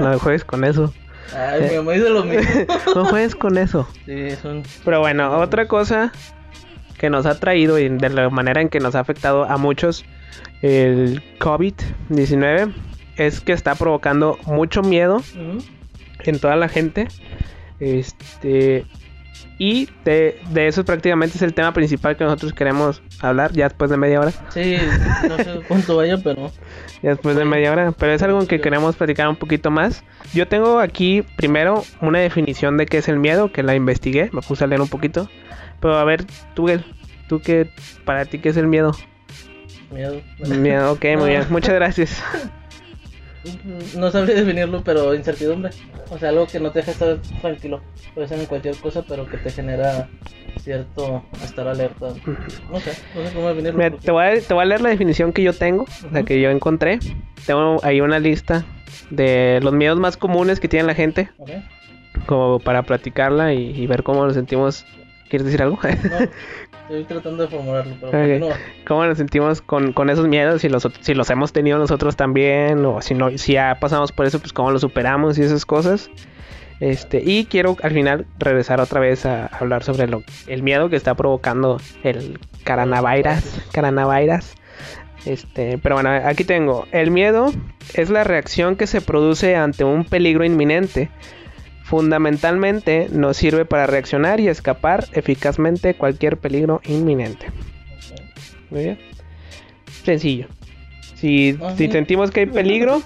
[0.12, 0.94] no juegues con eso.
[1.36, 2.42] Ay, mi mamá dice lo mismo.
[2.94, 3.88] No juegues con eso.
[4.06, 4.62] Sí, es un.
[4.84, 6.12] Pero bueno, otra cosa
[6.98, 10.04] que nos ha traído y de la manera en que nos ha afectado a muchos
[10.62, 12.74] el COVID-19
[13.16, 15.22] es que está provocando mucho miedo
[16.24, 17.08] en toda la gente.
[17.78, 18.84] Este.
[19.62, 23.90] Y de, de eso prácticamente es el tema principal que nosotros queremos hablar ya después
[23.90, 24.32] de media hora.
[24.48, 24.78] Sí,
[25.28, 26.50] no sé cuánto vaya, pero.
[27.02, 27.92] Ya después de media hora.
[27.92, 30.02] Pero es algo que queremos platicar un poquito más.
[30.32, 34.40] Yo tengo aquí primero una definición de qué es el miedo, que la investigué, me
[34.40, 35.28] puse a leer un poquito.
[35.78, 36.66] Pero a ver, tú,
[37.28, 37.68] tú qué,
[38.06, 38.92] para ti qué es el miedo.
[39.92, 40.22] Miedo.
[40.38, 42.22] Miedo, ok, muy bien, muchas gracias.
[43.96, 45.70] No sabría definirlo, pero incertidumbre.
[46.10, 47.80] O sea, algo que no te deja estar tranquilo.
[48.14, 50.08] Puede ser en cualquier cosa, pero que te genera
[50.60, 52.08] cierto estar alerta.
[52.70, 53.78] No sé, no sé cómo definirlo.
[53.78, 56.18] Mira, porque- te, voy a, te voy a leer la definición que yo tengo, la
[56.20, 56.26] Ujú.
[56.26, 56.98] que yo encontré.
[57.46, 58.64] Tengo ahí una lista
[59.10, 61.30] de los miedos más comunes que tiene la gente,
[62.26, 64.84] como para platicarla y, y ver cómo nos sentimos.
[65.28, 65.78] ¿Quieres decir algo?
[65.82, 66.18] No,
[66.90, 68.14] estoy tratando de formularlo, pero Ok.
[68.14, 68.56] continúa.
[68.86, 70.62] ¿Cómo nos sentimos con, con esos miedos?
[70.62, 74.26] Si los, si los hemos tenido nosotros también, o si no, si ya pasamos por
[74.26, 76.10] eso, pues cómo lo superamos y esas cosas.
[76.80, 80.96] Este, y quiero al final regresar otra vez a hablar sobre lo, el miedo que
[80.96, 83.60] está provocando el coronavirus.
[83.74, 84.54] Coronavirus.
[85.26, 86.86] Este, pero bueno, aquí tengo.
[86.92, 87.52] El miedo
[87.94, 91.10] es la reacción que se produce ante un peligro inminente.
[91.90, 97.46] Fundamentalmente nos sirve para reaccionar y escapar eficazmente cualquier peligro inminente.
[98.70, 98.98] Muy bien.
[100.04, 100.46] Sencillo.
[101.16, 101.92] Si, Ah, si sí.
[101.92, 103.02] sentimos que hay peligro,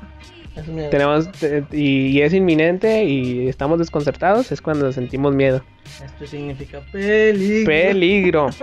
[0.91, 1.31] tenemos
[1.73, 5.65] y, y es inminente y estamos desconcertados, es cuando sentimos miedo.
[6.05, 7.67] Esto significa peligro.
[7.67, 8.47] Peligro.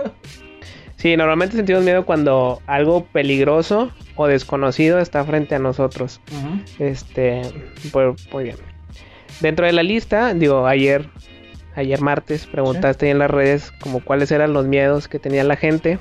[0.96, 6.20] Sí, normalmente sentimos miedo cuando algo peligroso o desconocido está frente a nosotros.
[6.78, 7.42] Este,
[7.90, 8.56] pues, muy bien.
[9.40, 11.08] Dentro de la lista, digo, ayer,
[11.74, 15.98] ayer martes, preguntaste en las redes como cuáles eran los miedos que tenía la gente.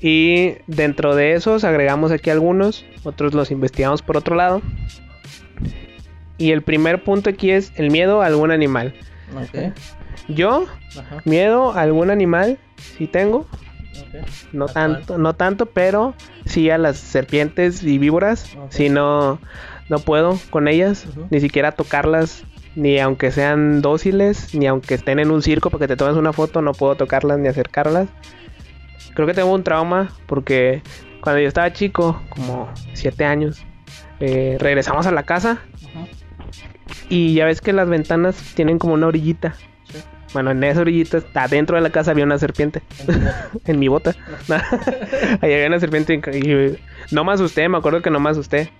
[0.00, 4.60] Y dentro de esos agregamos aquí algunos, otros los investigamos por otro lado.
[6.38, 8.94] Y el primer punto aquí es el miedo a algún animal.
[10.28, 10.66] Yo,
[10.98, 11.18] Ajá.
[11.24, 12.58] miedo a algún animal,
[12.98, 13.46] sí tengo,
[14.52, 16.14] no tanto, no tanto, pero
[16.44, 18.56] sí a las serpientes y víboras.
[18.56, 18.72] Ok.
[18.72, 18.88] Si
[19.88, 25.30] no, puedo con ellas, ni siquiera tocarlas, ni aunque sean dóciles, ni aunque estén en
[25.30, 28.08] un circo para que te tomes una foto, no puedo tocarlas ni acercarlas.
[29.14, 30.82] Creo que tengo un trauma porque
[31.20, 33.64] cuando yo estaba chico, como 7 años,
[34.20, 35.60] eh, regresamos a la casa
[37.08, 39.54] y ya ves que las ventanas tienen como una orillita.
[39.84, 39.98] Sí.
[40.32, 42.82] Bueno, en esa orillita, está dentro de la casa había una serpiente.
[43.66, 44.14] en mi bota.
[45.40, 46.78] Ahí había una serpiente y y
[47.10, 48.70] no me asusté, me acuerdo que no me asusté.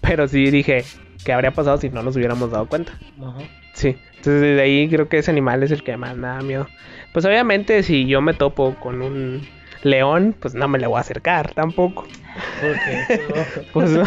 [0.00, 0.84] Pero sí dije,
[1.24, 2.92] ¿qué habría pasado si no nos hubiéramos dado cuenta?
[3.20, 3.38] Ajá.
[3.74, 6.66] Sí, entonces desde ahí creo que ese animal es el que más me da miedo.
[7.12, 9.46] Pues obviamente si yo me topo con un
[9.82, 12.06] león, pues no me le voy a acercar tampoco.
[12.60, 13.24] Porque
[13.72, 14.04] Pues no,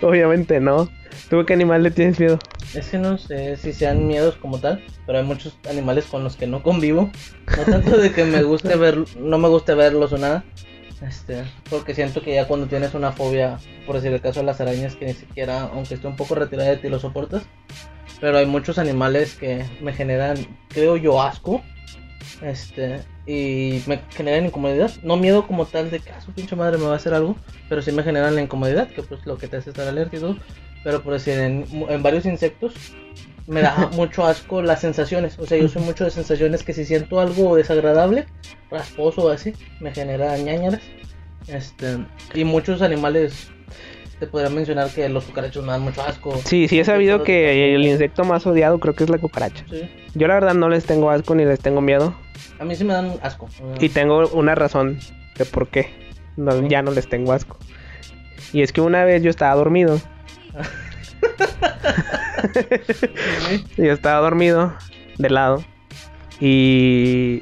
[0.02, 0.88] obviamente no.
[1.28, 2.38] ¿Tú qué animal le tienes miedo?
[2.74, 6.36] es que no sé si sean miedos como tal, pero hay muchos animales con los
[6.36, 7.10] que no convivo.
[7.56, 10.44] No tanto de que me guste ver, no me guste verlos o nada.
[11.06, 14.60] Este, porque siento que ya cuando tienes una fobia, por decir el caso de las
[14.60, 17.42] arañas, que ni siquiera, aunque esté un poco retirada de ti, lo soportas.
[18.20, 20.36] Pero hay muchos animales que me generan,
[20.68, 21.62] creo yo, asco.
[22.40, 24.92] Este, y me generan incomodidad.
[25.02, 27.36] No miedo como tal de que a su pinche madre me va a hacer algo,
[27.68, 30.20] pero sí me generan la incomodidad, que pues lo que te hace estar alerta y
[30.20, 30.36] todo.
[30.84, 32.74] Pero por decir, en varios insectos
[33.46, 35.38] me da mucho asco las sensaciones.
[35.38, 38.26] O sea, yo soy mucho de sensaciones que si siento algo desagradable,
[38.70, 40.80] rasposo o así, me genera ñañaras.
[41.48, 41.98] Este,
[42.34, 43.48] y muchos animales,
[44.20, 46.36] te podría mencionar que los cucarachos me dan mucho asco.
[46.44, 49.64] Sí, sí he sabido que el insecto más odiado creo que es la cucaracha.
[49.68, 49.88] Sí.
[50.14, 52.14] Yo la verdad no les tengo asco ni les tengo miedo.
[52.60, 53.48] A mí sí me dan asco.
[53.80, 55.00] Y tengo una razón
[55.36, 55.88] de por qué
[56.36, 57.56] no- ya no les tengo asco.
[58.52, 60.00] Y es que una vez yo estaba dormido.
[63.76, 64.74] yo estaba dormido
[65.18, 65.64] de lado.
[66.40, 67.40] Y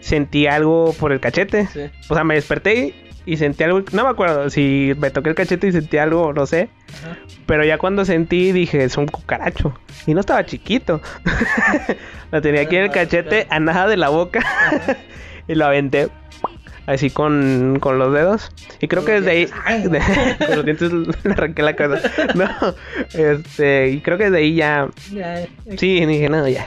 [0.00, 1.66] sentí algo por el cachete.
[1.66, 1.90] Sí.
[2.08, 2.94] O sea, me desperté
[3.26, 6.46] y sentí algo, no me acuerdo si me toqué el cachete y sentí algo, no
[6.46, 6.68] sé,
[7.02, 7.18] Ajá.
[7.44, 9.76] pero ya cuando sentí dije, es un cucaracho.
[10.06, 11.00] Y no estaba chiquito.
[12.30, 14.40] lo tenía aquí en el cachete a nada de la boca
[15.48, 16.08] y lo aventé
[16.86, 18.50] así con, con los dedos.
[18.80, 19.46] Y creo que desde ahí,
[19.84, 19.98] no.
[20.46, 22.10] con los dientes le arranqué la cabeza.
[22.34, 22.48] No,
[23.14, 26.66] este, y creo que desde ahí ya, Ya, eh, sí, dije, no, ya.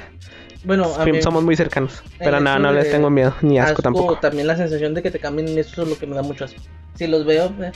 [0.63, 2.03] Bueno, a mí, Somos muy cercanos.
[2.17, 4.17] Pero el no, no les de tengo miedo, ni asco, tampoco.
[4.17, 6.61] También la sensación de que te cambien, eso es lo que me da mucho asco.
[6.95, 7.71] Si los veo, eh,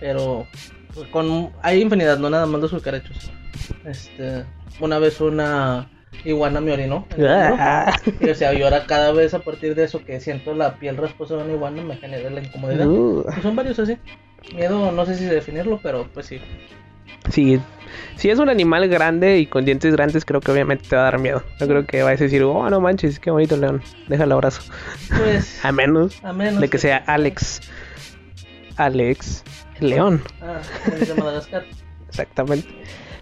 [0.00, 0.46] pero
[0.94, 3.30] pues, con hay infinidad, no nada más los cucarachos.
[3.84, 4.44] Este,
[4.80, 5.88] una vez una
[6.24, 7.06] iguana me orinó.
[7.16, 10.96] Y o sea, yo ahora cada vez a partir de eso que siento la piel
[10.96, 12.86] rasposa de una iguana me genera la incomodidad.
[12.86, 13.96] Uh, Y son varios así.
[14.54, 16.40] Miedo, no sé si definirlo, pero pues sí.
[17.30, 17.60] sí,
[18.16, 21.04] si es un animal grande y con dientes grandes, creo que obviamente te va a
[21.04, 21.42] dar miedo.
[21.60, 24.62] Yo creo que vas a decir, oh, no manches, qué bonito león, déjalo abrazo.
[25.08, 27.60] Pues, A menos a menos de que sea Alex.
[28.76, 29.42] Alex,
[29.80, 30.22] el león.
[30.40, 31.64] Ah, de Madagascar.
[32.08, 32.68] Exactamente.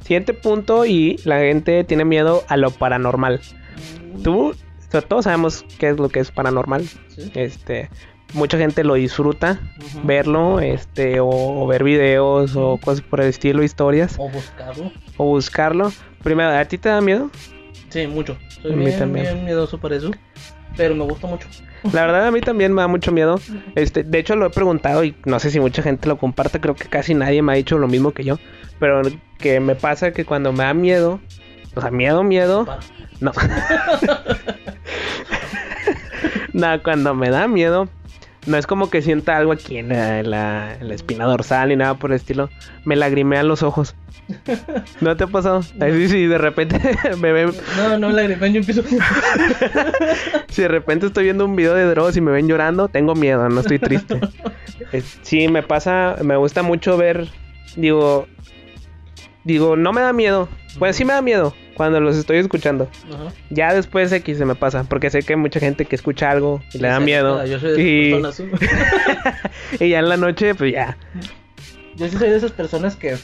[0.07, 3.40] Siguiente punto y la gente tiene miedo a lo paranormal.
[4.22, 4.54] Tú, o
[4.90, 6.84] sea, todos sabemos qué es lo que es paranormal.
[7.09, 7.30] Sí.
[7.34, 7.90] Este,
[8.34, 9.59] mucha gente lo disfruta
[10.04, 14.92] verlo, este, o, o ver videos o cosas por el estilo, historias, O buscarlo.
[15.16, 15.92] o buscarlo.
[16.22, 17.30] Primero, ¿a ti te da miedo?
[17.88, 18.36] Sí, mucho.
[18.62, 19.26] Soy A mí bien, también.
[19.26, 20.11] bien miedoso para eso.
[20.76, 21.48] Pero me gusta mucho.
[21.92, 23.40] La verdad a mí también me da mucho miedo.
[23.76, 26.74] Este, de hecho lo he preguntado y no sé si mucha gente lo comparte, creo
[26.74, 28.38] que casi nadie me ha dicho lo mismo que yo,
[28.79, 29.03] pero
[29.39, 31.20] que me pasa que cuando me da miedo,
[31.74, 32.66] o sea, miedo, miedo,
[33.20, 33.33] no.
[36.53, 37.89] no, cuando me da miedo,
[38.47, 41.68] no es como que sienta algo aquí en la, en la- en la espina dorsal
[41.68, 42.49] ni nada por el estilo.
[42.85, 43.95] Me lagrimean los ojos.
[45.01, 45.62] ¿No te ha pasado?
[45.81, 46.81] Sí, sí, de repente
[47.20, 48.83] me ven, No, no, lagrimean, yo empiezo.
[50.49, 53.49] si de repente estoy viendo un video de Dross y me ven llorando, tengo miedo,
[53.49, 54.20] no estoy triste.
[55.22, 57.29] Sí, me pasa, me gusta mucho ver,
[57.77, 58.27] digo,
[59.47, 60.49] digo, no me da miedo.
[60.78, 62.90] Pues sí me da miedo cuando los estoy escuchando.
[63.12, 63.32] Ajá.
[63.49, 66.61] Ya después X se me pasa, porque sé que hay mucha gente que escucha algo
[66.74, 67.44] y le da miedo.
[67.47, 68.11] Yo soy de y,
[69.80, 70.99] y ya en la noche, pues ya.
[71.97, 73.16] Yo sí soy de esas personas que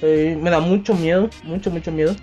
[0.00, 2.14] soy- me da mucho miedo, mucho, mucho miedo.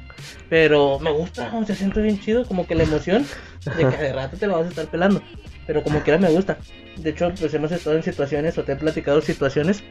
[0.49, 3.25] Pero me gusta, o sea, siento bien chido, como que la emoción
[3.65, 5.21] de que de rato te lo vas a estar pelando.
[5.65, 6.59] Pero como quiera me gusta.
[6.97, 9.83] De hecho, pues hemos estado en situaciones, o te he platicado situaciones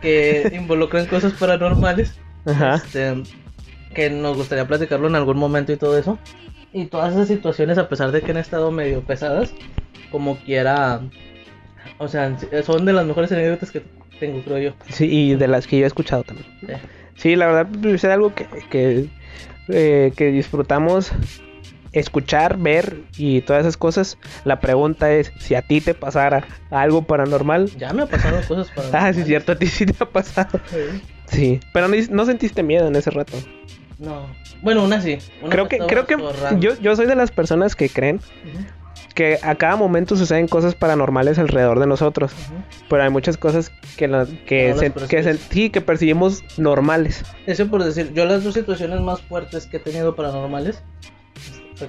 [0.00, 2.14] que involucran cosas paranormales.
[2.46, 2.74] Ajá.
[2.76, 3.22] Este,
[3.94, 6.18] que nos gustaría platicarlo en algún momento y todo eso.
[6.72, 9.52] Y todas esas situaciones, a pesar de que han estado medio pesadas,
[10.10, 11.00] como quiera,
[11.98, 13.82] o sea, son de las mejores anécdotas que
[14.18, 14.74] tengo, creo yo.
[14.88, 16.46] Sí, y de las que yo he escuchado también.
[16.68, 16.78] Eh,
[17.16, 19.08] Sí, la verdad, pues, es algo que, que,
[19.68, 21.12] eh, que disfrutamos
[21.92, 24.18] escuchar, ver y todas esas cosas.
[24.44, 27.70] La pregunta es, si a ti te pasara algo paranormal.
[27.78, 28.88] Ya me ha pasado cosas para.
[29.08, 30.60] Ah, sí, cierto, a ti sí te ha pasado.
[30.70, 31.00] Sí,
[31.72, 33.36] pero no, no sentiste miedo en ese rato.
[33.98, 34.26] No.
[34.62, 35.18] Bueno, una sí.
[35.40, 36.16] Una Creo que, creo que
[36.60, 38.20] yo, yo soy de las personas que creen
[39.14, 42.32] que a cada momento suceden cosas paranormales alrededor de nosotros.
[42.88, 46.42] Pero hay muchas cosas que, la- que, No las se- que se- sí, que percibimos
[46.58, 47.24] normales.
[47.46, 50.82] Eso por decir, yo las dos situaciones más fuertes que he tenido paranormales.
[51.76, 51.88] fue-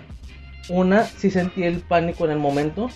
[0.69, 2.89] Una, sí sentí el pánico en el momento.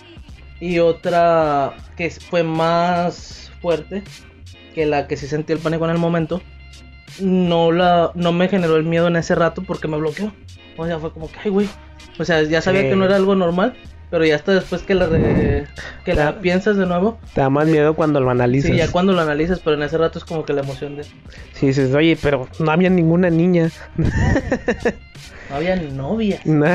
[0.60, 4.02] Y otra que fue más fuerte
[4.74, 6.40] que la que sí sentí el pánico en el momento.
[7.20, 10.32] No, la, no me generó el miedo en ese rato porque me bloqueó.
[10.76, 11.68] O sea, fue como que, ay, güey.
[12.18, 12.88] O sea, ya sabía Sí.
[12.90, 13.74] que no era algo normal.
[14.10, 15.66] Pero ya hasta después que la, re-
[16.04, 16.40] que la Claro.
[16.40, 17.20] piensas de nuevo.
[17.32, 18.70] Te da más miedo cuando lo analizas.
[18.72, 21.04] Sí, ya cuando lo analizas, pero en ese rato es como que la emoción de...
[21.52, 23.70] Sí, dices, oye, pero no había ninguna niña.
[25.50, 26.40] No había novia.
[26.44, 26.66] No.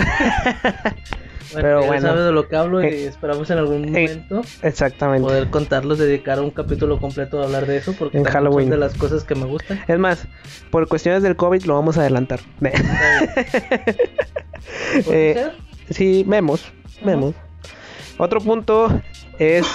[1.53, 2.07] Bueno, Pero ya bueno.
[2.07, 5.21] sabes de lo que hablo y Eh, esperamos en algún eh, momento Exactamente.
[5.25, 8.65] poder contarlos, dedicar un capítulo completo a hablar de eso, porque En Halloween.
[8.65, 9.79] son de las cosas que me gustan.
[9.87, 10.27] Es más,
[10.71, 12.39] por cuestiones del COVID lo vamos a adelantar.
[12.59, 12.73] ¿Puede
[15.11, 15.51] Eh,
[15.91, 16.65] sí, vemos,
[17.03, 17.35] vemos.
[18.17, 19.01] Otro punto
[19.39, 19.65] es...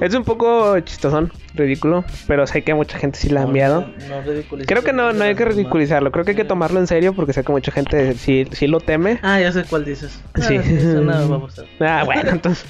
[0.00, 3.86] Es un poco chistosón, ridículo, pero sé que mucha gente sí da No, miedo.
[4.08, 6.86] no, no Creo que no, no hay que ridiculizarlo, creo que hay que tomarlo en
[6.86, 9.18] serio porque sé que mucha gente sí, sí lo teme.
[9.22, 10.20] Ah, ya sé cuál dices.
[10.34, 10.56] Ah, Sí.
[10.56, 11.66] Eso no va a gustar.
[11.80, 12.64] Ah, bueno, entonces...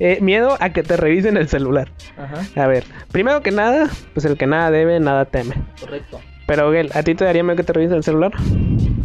[0.00, 1.90] eh, miedo a que te revisen el celular.
[2.16, 5.54] Ajá, A ver, primero que nada, pues el que nada debe, nada teme.
[5.80, 6.20] correcto.
[6.46, 8.32] Pero, Gel, ¿a ti te daría miedo que te revisen el celular?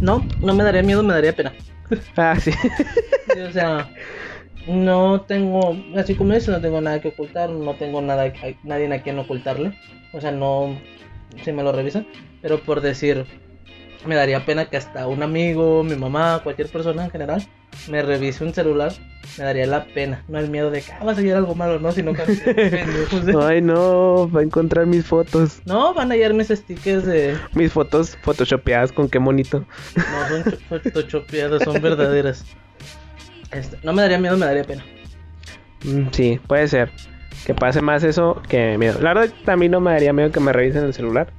[0.00, 1.52] No, no me daría miedo, me daría pena.
[2.16, 2.52] Ah, sí.
[3.32, 3.88] Sí, o sea,
[4.66, 8.92] no tengo, así como dices, no tengo nada que ocultar, no tengo nada, que- nadie
[8.92, 9.72] a quien ocultarle.
[10.12, 10.78] O sea, no,
[11.44, 12.06] si me lo revisan,
[12.42, 13.24] pero por decir,
[14.06, 17.46] me daría pena que hasta un amigo, mi mamá, cualquier persona en general,
[17.88, 18.92] me revise un celular,
[19.38, 20.24] me daría la pena.
[20.28, 23.36] No el miedo de que ah, va a salir algo malo, no, sino que de-
[23.40, 25.60] Ay, no, va a encontrar mis fotos.
[25.66, 27.36] No, van a hallar mis stickers de.
[27.54, 29.64] Mis fotos photoshopeadas con qué bonito.
[29.96, 32.44] No son photoshopeadas, son verdaderas.
[33.52, 34.84] Este, no me daría miedo, me daría pena.
[35.84, 36.90] Mm, Sí, puede ser.
[37.46, 39.00] Que pase más eso que miedo.
[39.00, 41.32] La verdad, mí no me daría miedo que me revisen el celular.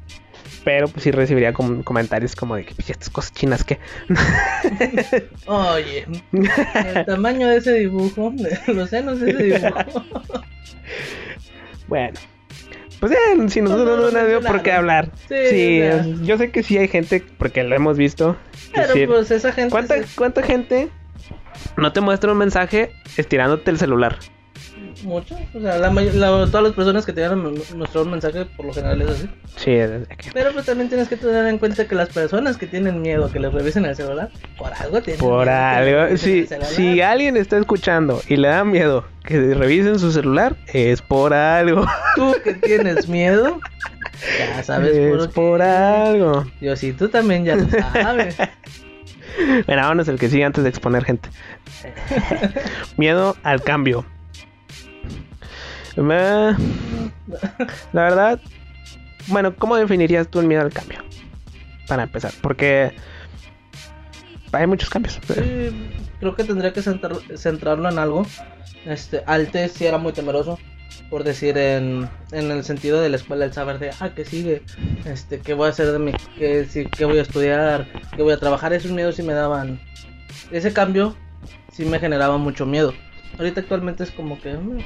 [0.63, 3.79] Pero pues sí recibiría com- comentarios como de que "Pues, estas cosas chinas que.
[5.47, 8.31] Oye, el tamaño de ese dibujo,
[8.67, 9.75] los senos de ese dibujo.
[11.87, 12.13] bueno.
[12.99, 13.17] Pues eh,
[13.49, 15.09] si nosotros no no, lo no tenemos por qué hablar.
[15.27, 16.13] Sí, Sí, o sea.
[16.23, 18.37] yo sé que sí hay gente, porque lo hemos visto.
[18.75, 19.71] Pero pues esa gente.
[19.71, 20.89] ¿Cuánta, se- ¿Cuánta gente
[21.77, 24.17] no te muestra un mensaje estirándote el celular?
[25.03, 25.35] Mucho.
[25.55, 27.21] O sea, la la- todas las personas que te
[27.75, 29.29] mostrar un mensaje, por lo general es así.
[29.55, 32.67] Sí, es que- Pero pues también tienes que tener en cuenta que las personas que
[32.67, 35.57] tienen miedo a que les revisen el celular, por algo tienen por miedo
[36.01, 36.17] algo.
[36.17, 41.33] Si, si alguien está escuchando y le da miedo que revisen su celular, es por
[41.33, 41.85] algo.
[42.15, 43.59] Tú que tienes miedo,
[44.37, 46.45] ya sabes es por, algo.
[46.59, 48.35] Yo sí, tú también ya lo sabes.
[49.65, 51.29] Bueno, vámonos el que sigue antes de exponer gente.
[52.97, 54.05] Miedo al cambio.
[57.93, 58.39] La verdad,
[59.27, 60.99] bueno, ¿cómo definirías tú el miedo al cambio?
[61.87, 62.93] Para empezar, porque
[64.51, 65.19] hay muchos cambios.
[65.27, 68.25] Sí, creo que tendría que centrar- centrarlo en algo.
[68.85, 70.57] Este, antes sí era muy temeroso,
[71.09, 74.63] por decir en, en el sentido de la escuela, el saber de, ah, ¿qué sigue?
[75.05, 77.87] Este, ¿qué voy a hacer de mi, qué, sí, qué voy a estudiar?
[78.15, 78.73] ¿Qué voy a trabajar?
[78.73, 79.79] Esos miedos sí me daban,
[80.51, 81.15] ese cambio
[81.71, 82.93] sí me generaba mucho miedo.
[83.37, 84.53] Ahorita actualmente es como que...
[84.53, 84.77] mm,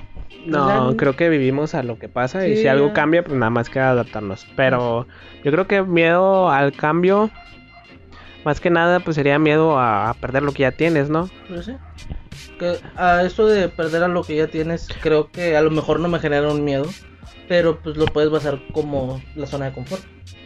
[0.46, 2.94] No, creo que vivimos a lo que pasa y si algo ya.
[2.94, 4.46] cambia, pues nada más queda adaptarnos.
[4.56, 5.08] Pero
[5.44, 7.32] yo creo que miedo al cambio,
[8.46, 11.30] más que nada, pues sería miedo a, a perder lo que ya tienes, ¿no?
[11.48, 11.76] Pues sí.
[12.60, 16.00] Que a eso de perder a lo que ya tienes, creo que a lo mejor
[16.00, 16.86] no me genera un miedo,
[17.48, 20.04] pero pues lo puedes basar como la zona de confort.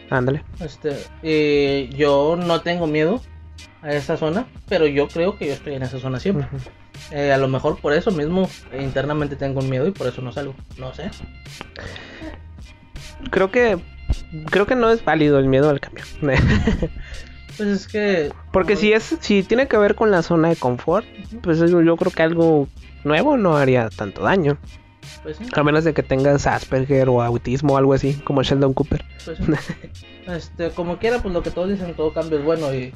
[0.08, 0.42] Ándale.
[0.58, 3.20] Este, eh, yo no tengo miedo
[3.82, 6.48] a esa zona, pero yo creo que yo estoy en esa zona siempre.
[7.12, 10.20] Eh, a lo mejor por eso mismo eh, internamente tengo un miedo y por eso
[10.20, 10.54] no salgo.
[10.78, 11.10] No sé.
[13.30, 13.78] Creo que
[14.50, 16.04] creo que no es válido el miedo al cambio.
[17.60, 18.32] Pues es que.
[18.52, 21.04] Porque si es si tiene que ver con la zona de confort,
[21.42, 22.68] pues yo yo creo que algo
[23.04, 24.56] nuevo no haría tanto daño.
[25.22, 28.72] Pues sí, A menos de que tengas Asperger o autismo o algo así, como Sheldon
[28.72, 29.04] Cooper.
[29.26, 29.44] pues sí.
[30.26, 32.94] Este, como quiera, pues lo que todos dicen, todo cambio es bueno y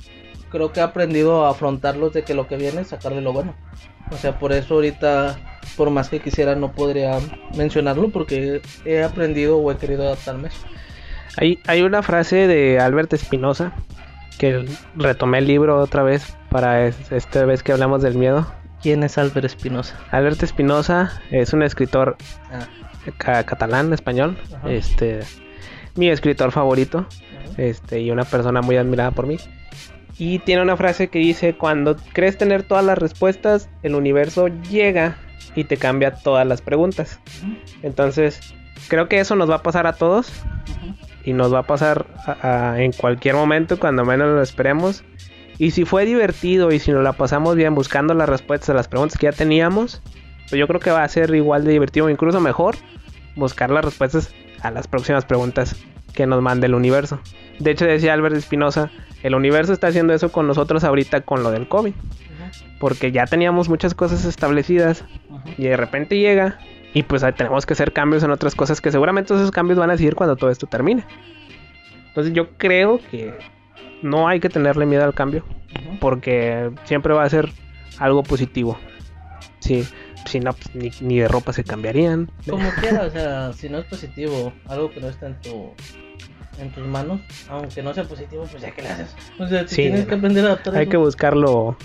[0.49, 3.55] creo que he aprendido a afrontarlos de que lo que viene, sacarle lo bueno.
[4.13, 7.19] O sea, por eso ahorita, por más que quisiera, no podría
[7.55, 10.49] mencionarlo porque he aprendido o he querido adaptarme.
[11.37, 13.75] Hay, hay una frase de Albert Espinosa
[14.39, 14.67] que
[14.97, 18.47] retomé el libro otra vez para es- esta vez que hablamos del miedo.
[18.83, 19.99] ¿Quién es Álvaro Espinosa?
[20.11, 22.17] Albert Espinosa es un escritor
[22.53, 22.67] Ah,
[23.17, 24.71] ca- catalán, español, Ajá.
[24.71, 25.21] este
[25.97, 27.53] mi escritor favorito, ajá.
[27.63, 29.37] este y una persona muy admirada por mí.
[30.19, 35.17] Y tiene una frase que dice, cuando crees tener todas las respuestas, el universo llega
[35.57, 37.19] y te cambia todas las preguntas.
[37.83, 38.41] Entonces,
[38.89, 40.31] creo que eso nos va a pasar a todos
[40.83, 40.95] Ujú.
[41.25, 45.05] Y nos va a pasar a- a- en cualquier momento cuando menos lo esperemos.
[45.59, 48.89] Y si fue divertido y si nos la pasamos bien buscando las respuestas a las
[48.89, 50.03] preguntas que ya teníamos,
[50.49, 52.77] pues yo creo que va a ser igual de divertido incluso mejor
[53.37, 55.77] buscar las respuestas a las próximas preguntas
[56.13, 57.21] que nos mande el universo.
[57.59, 58.91] De hecho decía Albert Espinosa,
[59.23, 61.93] el universo está haciendo eso con nosotros ahorita con lo del COVID,
[62.81, 65.05] porque ya teníamos muchas cosas establecidas
[65.59, 66.59] y de repente llega
[66.95, 69.91] y pues ahí tenemos que hacer cambios en otras cosas que seguramente esos cambios van
[69.91, 71.05] a seguir cuando todo esto termine.
[72.09, 73.35] Entonces yo creo que
[74.03, 75.45] no hay que tenerle miedo al cambio
[76.01, 77.51] porque siempre va a ser
[77.99, 78.79] algo positivo.
[79.59, 79.87] Sí,
[80.27, 82.31] si no, pues, ni, ni de ropa se cambiarían.
[82.49, 85.73] Como quiera, o sea, si no es positivo, algo que no está en tu
[86.61, 89.17] en tus manos, aunque no sea positivo, pues ya que le haces.
[89.41, 89.83] O sea, te Sí.
[89.83, 90.77] tienes que aprender a adaptar.
[90.77, 90.91] Hay eso.
[90.93, 91.77] que buscarlo.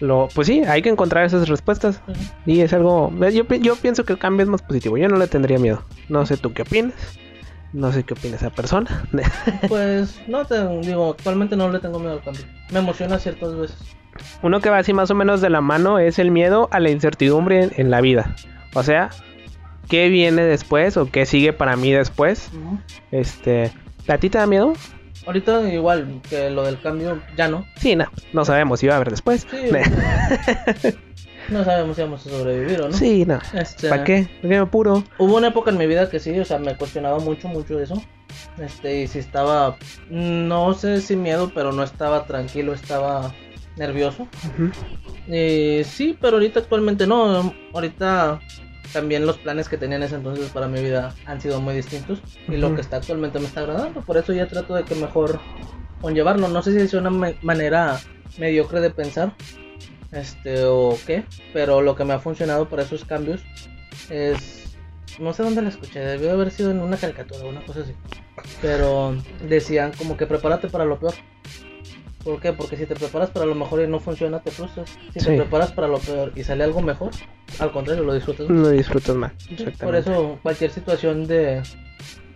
[0.00, 2.00] Lo, pues sí, hay que encontrar esas respuestas.
[2.44, 3.10] Y es algo.
[3.32, 4.96] Yo, pi- yo pienso que el cambio es más positivo.
[4.98, 5.82] Yo no le tendría miedo.
[6.08, 6.94] No sé tú qué opinas.
[7.72, 9.04] No sé qué opina esa persona.
[9.68, 12.42] Pues no te digo, actualmente no le tengo miedo al cambio.
[12.70, 13.76] Me emociona ciertas veces.
[14.42, 16.90] Uno que va así más o menos de la mano es el miedo a la
[16.90, 18.34] incertidumbre en, en la vida.
[18.74, 19.10] O sea,
[19.88, 22.50] ¿qué viene después o qué sigue para mí después?
[23.10, 23.72] Este,
[24.08, 24.72] ¿a ti te da miedo?
[25.26, 27.66] Ahorita igual que lo del cambio ya no.
[27.76, 29.46] Sí, no, no sabemos si va a haber después.
[29.50, 29.70] Sí,
[31.48, 32.96] no sabemos si vamos a sobrevivir o no.
[32.96, 33.40] Sí, no.
[33.52, 34.22] Este, ¿Para qué?
[34.22, 35.02] ¿Por qué me apuro?
[35.18, 38.00] Hubo una época en mi vida que sí, o sea, me cuestionaba mucho, mucho eso.
[38.58, 39.76] Este, y si estaba,
[40.10, 43.34] no sé si miedo, pero no estaba tranquilo, estaba
[43.76, 44.28] nervioso.
[45.28, 47.52] Eh, sí, pero ahorita actualmente no.
[47.74, 48.40] Ahorita
[48.92, 52.20] también los planes que tenía en ese entonces para mi vida han sido muy distintos.
[52.48, 54.00] Y lo que está actualmente me está agradando.
[54.02, 55.40] Por eso ya trato de que mejor
[56.00, 56.48] conllevarlo.
[56.48, 57.98] No sé si es una ma- manera
[58.38, 59.34] mediocre de pensar.
[60.12, 61.24] Este o qué.
[61.52, 63.40] Pero lo que me ha funcionado para esos cambios
[64.10, 64.76] es.
[65.18, 66.00] No sé dónde la escuché.
[66.00, 67.92] Debió haber sido en una caricatura o una cosa así.
[68.60, 69.16] Pero
[69.48, 71.14] decían como que prepárate para lo peor.
[72.26, 72.52] ¿Por qué?
[72.52, 74.90] Porque si te preparas para lo mejor y no funciona, te frustras.
[75.14, 75.26] Si Sí.
[75.26, 77.12] te preparas para lo peor y sale algo mejor,
[77.60, 78.48] al contrario, lo disfrutas.
[78.48, 78.58] más.
[78.58, 79.32] Lo disfrutas más.
[79.32, 79.98] Por Exactamente.
[80.10, 81.62] eso, cualquier situación de,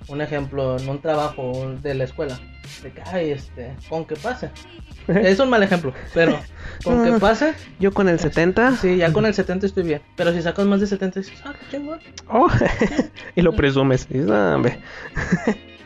[0.06, 2.38] un ejemplo, en un trabajo de la escuela,
[2.84, 4.50] de que, ay, este, con que pase.
[5.08, 6.38] Es un mal ejemplo, pero
[6.84, 8.76] con que pase, Yo con el 70.
[8.76, 10.02] sí, ya con el 70 estoy bien.
[10.14, 11.98] Pero si sacas más de 70, dices, ah, qué chingón.
[12.28, 12.46] Oh,
[13.34, 14.06] y lo presumes.
[14.08, 14.78] Y dices, "Ah, hombre".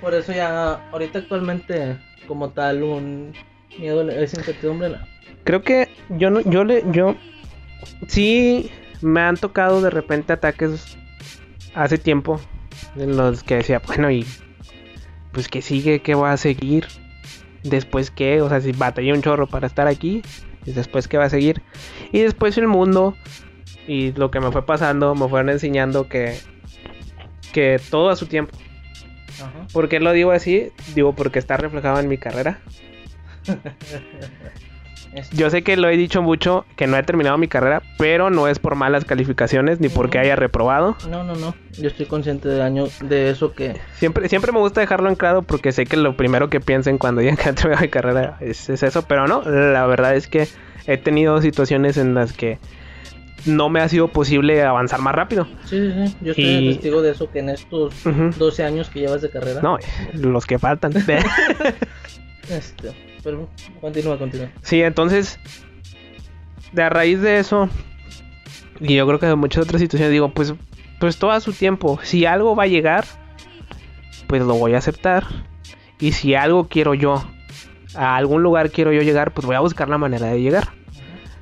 [0.03, 1.97] Por eso ya, ahorita actualmente,
[2.29, 3.33] como tal, un
[3.79, 4.97] miedo es incertidumbre.
[5.45, 7.17] Creo que yo no, yo le, yo
[8.09, 8.71] sí
[9.03, 10.97] me han tocado de repente ataques
[11.75, 12.41] hace tiempo
[12.97, 14.27] en los que decía, bueno, y
[15.33, 16.87] pues que sigue, que va a seguir,
[17.63, 20.23] después qué, o sea, si batallé un chorro para estar aquí,
[20.65, 21.63] y después qué va a seguir,
[22.13, 23.15] y después el mundo
[23.87, 26.39] y lo que me fue pasando me fueron enseñando que
[27.53, 28.57] que todo a su tiempo.
[29.35, 29.67] Ajá.
[29.73, 30.71] ¿Por qué lo digo así?
[30.95, 32.61] Digo porque está reflejado en mi carrera.
[35.33, 38.49] Yo sé que lo he dicho mucho, que no he terminado mi carrera, pero no
[38.49, 40.97] es por malas calificaciones ni porque haya reprobado.
[41.09, 41.55] No, no, no.
[41.79, 45.43] Yo estoy consciente de año de eso que Siempre, siempre me gusta dejarlo en claro
[45.43, 48.69] porque sé que lo primero que piensen cuando digan que he terminado mi carrera es,
[48.69, 50.49] es eso, pero no, la verdad es que
[50.89, 52.59] he tenido situaciones en las que
[53.47, 55.47] no me ha sido posible avanzar más rápido.
[55.67, 56.17] Sí, sí, sí.
[56.23, 58.31] Yo estoy Y- testigo de eso que en estos Ujú.
[58.37, 59.61] 12 años que llevas de carrera.
[59.63, 59.79] No,
[60.15, 60.93] los que faltan.
[62.51, 62.91] Este,
[63.25, 63.49] pero
[63.81, 64.51] continúa, continúa.
[64.63, 65.41] Sí, entonces,
[66.73, 67.69] de a raíz de eso,
[68.81, 70.55] y yo creo que de muchas otras situaciones, digo, pues,
[71.01, 71.99] pues todo a su tiempo.
[72.03, 73.05] Si algo va a llegar,
[74.27, 75.25] pues lo voy a aceptar.
[75.99, 77.25] Y si algo quiero yo,
[77.95, 80.69] a algún lugar quiero yo llegar, pues voy a buscar la manera de llegar.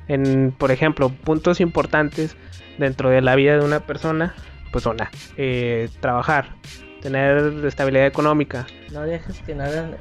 [0.07, 2.37] En, por ejemplo, puntos importantes
[2.77, 4.35] dentro de la vida de una persona,
[4.71, 4.97] pues son
[5.37, 6.55] eh, trabajar,
[7.01, 9.97] tener estabilidad económica, No dejes que nada.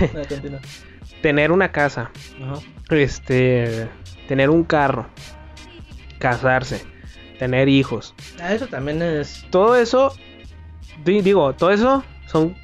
[0.50, 0.58] No.
[1.22, 2.10] Tener una casa,
[2.42, 2.60] Ajá.
[2.90, 3.88] este
[4.28, 5.06] tener un carro,
[6.18, 6.82] casarse,
[7.38, 8.14] tener hijos.
[8.40, 9.44] Ah, eso también es.
[9.50, 10.14] Todo eso
[11.04, 12.54] di- digo, todo eso son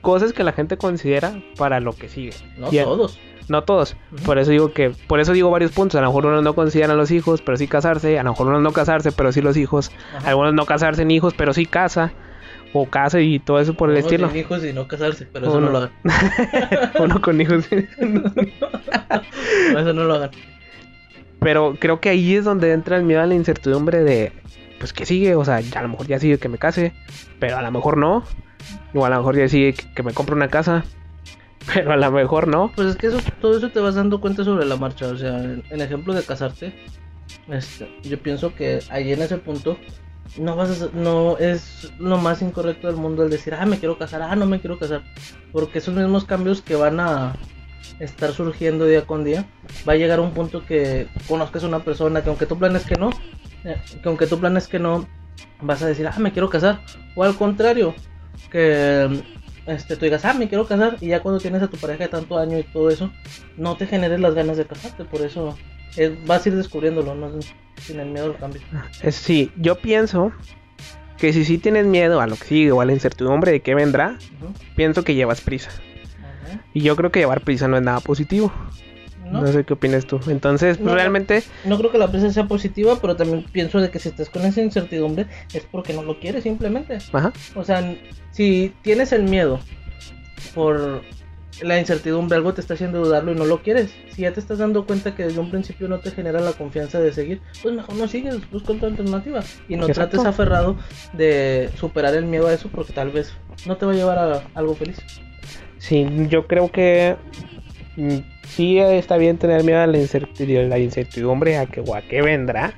[0.00, 2.32] cosas que la gente considera para lo que sigue.
[2.56, 3.18] No Y todos.
[3.48, 3.96] No todos.
[4.26, 6.98] Por eso digo que por eso digo varios puntos, a lo mejor unos no consideran
[6.98, 9.90] los hijos, pero sí casarse, a lo mejor unos no casarse, pero sí los hijos,
[10.16, 10.28] Ajá.
[10.30, 12.12] algunos no casarse en hijos, pero sí casa
[12.72, 14.28] o casa y todo eso por el estilo.
[14.28, 15.92] sin hijos y no casarse, pero eso no lo hagan.
[17.00, 17.64] Uno con hijos.
[19.72, 20.30] No, eso no lo hagan.
[21.40, 24.32] Pero creo que ahí es donde entra el miedo a la incertidumbre de,
[24.78, 25.34] pues, que sigue?
[25.34, 26.92] O sea, ya a lo mejor ya sigue que me case,
[27.38, 28.24] pero a lo mejor no.
[28.94, 30.84] O a lo mejor ya sigue que, que me compre una casa,
[31.74, 32.72] pero a lo mejor no.
[32.74, 35.06] Pues es que eso, todo eso te vas dando cuenta sobre la marcha.
[35.08, 36.72] O sea, en, en ejemplo de casarte,
[37.48, 39.78] este, yo pienso que ahí en ese punto
[40.36, 43.98] no vas a, no es lo más incorrecto del mundo el decir, ah, me quiero
[43.98, 45.02] casar, ah, no me quiero casar.
[45.52, 47.34] Porque esos mismos cambios que van a
[48.00, 49.46] estar surgiendo día con día,
[49.88, 52.96] va a llegar un punto que conozcas a una persona que aunque tú planes que
[52.96, 53.10] no,
[53.64, 55.06] eh, que aunque tú planes que no,
[55.60, 56.80] vas a decir, ah, me quiero casar.
[57.16, 57.94] O al contrario,
[58.50, 59.22] que
[59.66, 62.10] este, tú digas, ah, me quiero casar, y ya cuando tienes a tu pareja de
[62.10, 63.10] tanto año y todo eso,
[63.56, 65.56] no te generes las ganas de casarte, por eso
[66.26, 67.30] vas a ir descubriéndolo, ¿no?
[67.80, 68.60] sin el miedo al cambio.
[69.10, 70.32] Sí, yo pienso
[71.16, 73.74] que si sí tienes miedo a lo que sigue o a la incertidumbre de qué
[73.74, 74.18] vendrá,
[74.76, 75.70] pienso que llevas prisa.
[76.74, 78.52] Y yo creo que llevar prisa no es nada positivo.
[79.30, 80.18] No, No, sé qué opinas tú.
[80.28, 80.94] Entonces, no.
[80.94, 84.30] realmente, no creo que la presa sea positiva, pero también pienso de que si estás
[84.30, 86.98] con esa incertidumbre es porque no lo quieres simplemente.
[87.12, 87.94] ajá, O sea,
[88.30, 89.60] si tienes el miedo
[90.54, 91.02] por
[91.62, 93.92] la incertidumbre, algo te está haciendo dudarlo y no lo quieres.
[94.14, 97.00] Si ya te estás dando cuenta que desde un principio no te genera la confianza
[97.00, 99.40] de seguir, pues mejor no sigues, busca otra alternativa.
[99.68, 100.10] Y no Exacto.
[100.16, 100.76] trates aferrado
[101.12, 103.32] de superar el miedo a eso porque tal vez
[103.66, 104.98] no te va a llevar a algo feliz.
[105.78, 107.16] sí, yo creo que
[107.96, 112.02] mm, sí está bien tener miedo a la incertidumbre, la incertidumbre a que o a
[112.02, 112.74] qué vendrá.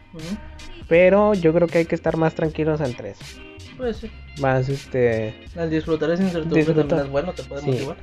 [0.89, 3.24] Pero yo creo que hay que estar más tranquilos entre eso.
[3.76, 4.11] Pues sí,
[4.41, 5.35] Más este.
[5.57, 7.70] al disfrutar esa incertidumbre también es bueno, te puede Sí.
[7.70, 7.97] motivar.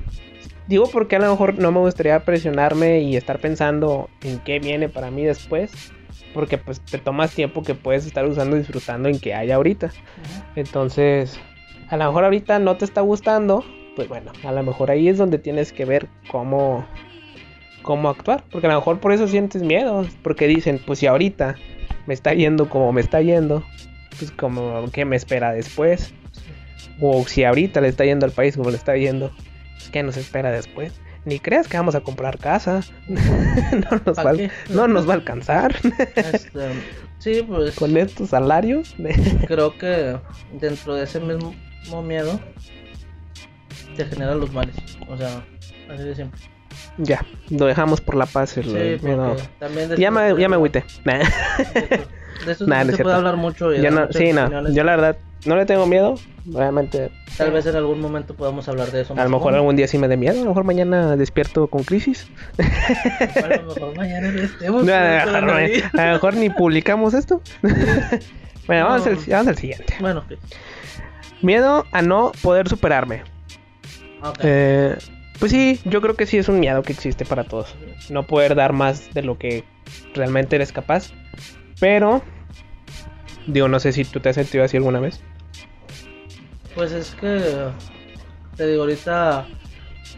[0.68, 4.90] Digo porque a lo mejor no me gustaría presionarme y estar pensando en qué viene
[4.90, 5.72] para mí después.
[6.34, 9.90] Porque pues te tomas tiempo que puedes estar usando y disfrutando en que hay ahorita.
[10.56, 11.40] Entonces,
[11.88, 13.64] a lo mejor ahorita no te está gustando.
[13.96, 16.86] Pues bueno, a lo mejor ahí es donde tienes que ver cómo.
[17.80, 18.44] cómo actuar.
[18.50, 20.06] Porque a lo mejor por eso sientes miedo.
[20.22, 21.56] Porque dicen, pues si ahorita
[22.06, 23.64] me está yendo como me está yendo,
[24.18, 26.12] pues como que me espera después.
[27.00, 29.32] O si ahorita le está yendo al país como le está yendo,
[29.92, 30.92] qué nos espera después.
[31.24, 32.80] Ni creas que vamos a comprar casa.
[33.08, 34.32] no, nos ¿Pa va,
[34.70, 35.74] no nos va a alcanzar
[36.14, 36.70] Este,
[37.18, 38.94] sí, pues con estos salarios.
[39.46, 40.18] creo que
[40.52, 41.54] dentro de ese mismo
[42.02, 42.40] miedo
[43.96, 44.76] te generan los males.
[45.08, 45.44] O sea,
[45.92, 46.40] así de siempre.
[46.98, 48.56] ya, lo dejamos por la paz.
[48.56, 48.64] el-
[49.00, 49.36] Sí, miedo.
[49.58, 50.84] también Ya me, ya me agüité.
[51.04, 53.70] De esto Nah, no se puede hablar mucho.
[53.70, 54.70] no, sí, no.
[54.72, 56.16] Yo la verdad no le tengo miedo.
[56.52, 59.14] Obviamente, Tal vez en algún momento podamos hablar de eso.
[59.16, 60.40] a lo mejor algún día sí me dé miedo.
[60.40, 62.26] A lo mejor mañana despierto con crisis.
[63.36, 64.84] A lo mejor mañana no estemos.
[64.84, 65.90] No, a, lo mejor, todavía.
[65.92, 67.42] a lo mejor ni publicamos esto.
[68.66, 69.94] bueno, vamos, al, vamos al siguiente.
[70.00, 70.38] Bueno, ok.
[71.42, 73.22] Miedo a no poder superarme.
[74.22, 74.38] Ok.
[74.42, 74.96] Eh,
[75.38, 77.74] pues sí, yo creo que sí es un miedo que existe para todos.
[78.10, 79.64] No poder dar más de lo que
[80.14, 81.12] realmente eres capaz.
[81.78, 82.22] Pero,
[83.48, 85.20] digo, no sé si tú te has sentido así alguna vez.
[86.74, 87.68] Pues es que
[88.56, 89.48] te digo ahorita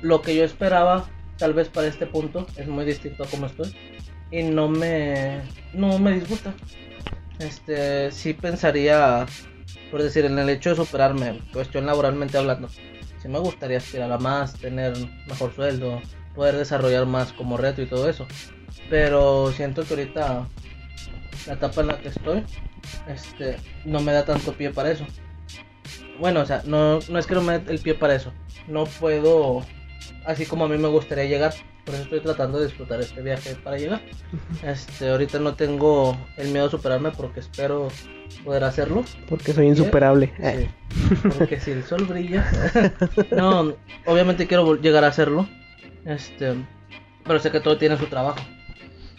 [0.03, 1.09] lo que yo esperaba
[1.39, 3.75] tal vez para este punto es muy distinto a como estoy
[4.31, 5.41] y no me
[5.73, 6.53] no me disgusta.
[7.39, 9.27] Este sí pensaría
[9.91, 12.69] por decir en el hecho de superarme, cuestión laboralmente hablando.
[13.21, 14.95] Sí me gustaría aspirar a más, tener
[15.27, 16.01] mejor sueldo,
[16.35, 18.27] poder desarrollar más como reto y todo eso.
[18.89, 20.47] Pero siento que ahorita
[21.47, 22.45] la etapa en la que estoy
[23.09, 25.07] este no me da tanto pie para eso.
[26.19, 28.33] Bueno, o sea, no, no es que no me dé el pie para eso.
[28.69, 29.65] No puedo,
[30.27, 31.55] así como a mí me gustaría llegar.
[31.85, 34.03] Por eso estoy tratando de disfrutar este viaje para llegar.
[34.63, 37.89] Este, ahorita no tengo el miedo a superarme porque espero
[38.45, 39.03] poder hacerlo.
[39.29, 40.33] Porque soy insuperable.
[40.37, 40.69] Sí,
[41.39, 42.47] porque si el sol brilla.
[43.31, 43.75] no,
[44.05, 45.49] obviamente quiero llegar a hacerlo.
[46.05, 46.55] Este,
[47.25, 48.41] pero sé que todo tiene su trabajo.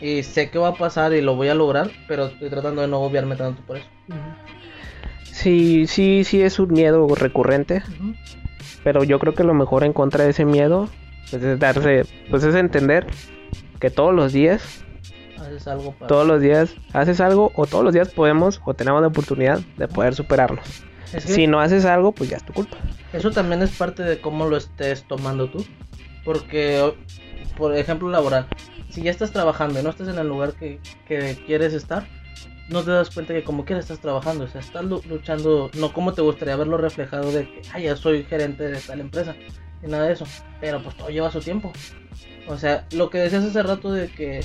[0.02, 2.88] Y sé que va a pasar y lo voy a lograr, pero estoy tratando de
[2.88, 3.88] no obviarme tanto por eso.
[5.32, 7.84] Sí, sí, sí es un miedo recurrente.
[8.84, 10.90] Pero yo creo que lo mejor en contra de ese miedo
[11.30, 13.06] pues, es darse, pues es entender
[13.80, 14.84] que todos los días,
[15.40, 16.08] Haces algo para...
[16.08, 19.88] todos los días haces algo o todos los días podemos o tenemos la oportunidad de
[19.88, 20.66] poder superarnos.
[21.14, 22.78] Es que- Si no haces algo, pues ya es tu culpa.
[23.14, 25.66] Eso también es parte de cómo lo estés tomando tú.
[26.24, 26.94] Porque,
[27.58, 28.48] por ejemplo, laboral.
[28.92, 32.06] Si ya estás trabajando y no estás en el lugar que, que quieres estar,
[32.70, 34.44] no te das cuenta que como quieras estás trabajando.
[34.44, 37.96] O sea, estás lu- luchando, no como te gustaría verlo reflejado de que, ay, ya
[37.96, 39.36] soy gerente de tal empresa.
[39.84, 40.26] Y nada de eso.
[40.60, 41.72] Pero pues todo lleva su tiempo.
[42.48, 44.42] O sea, lo que decías hace rato de que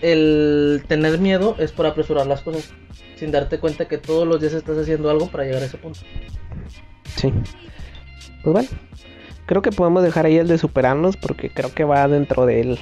[0.00, 2.72] el tener miedo es por apresurar las cosas.
[3.16, 6.00] Sin darte cuenta que todos los días estás haciendo algo para llegar a ese punto.
[7.16, 7.32] Sí.
[8.42, 8.68] Pues bueno,
[9.46, 12.78] creo que podemos dejar ahí el de superarnos porque creo que va dentro del,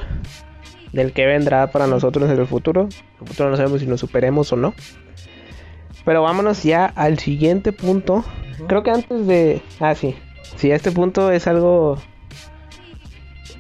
[0.95, 2.83] del que vendrá para nosotros en el futuro.
[2.83, 4.75] En el futuro no sabemos si nos superemos o no.
[6.05, 8.25] Pero vámonos ya al siguiente punto.
[8.69, 9.61] Creo que antes de...
[9.81, 10.15] Ah, sí.
[10.57, 11.99] Sí, este punto es algo...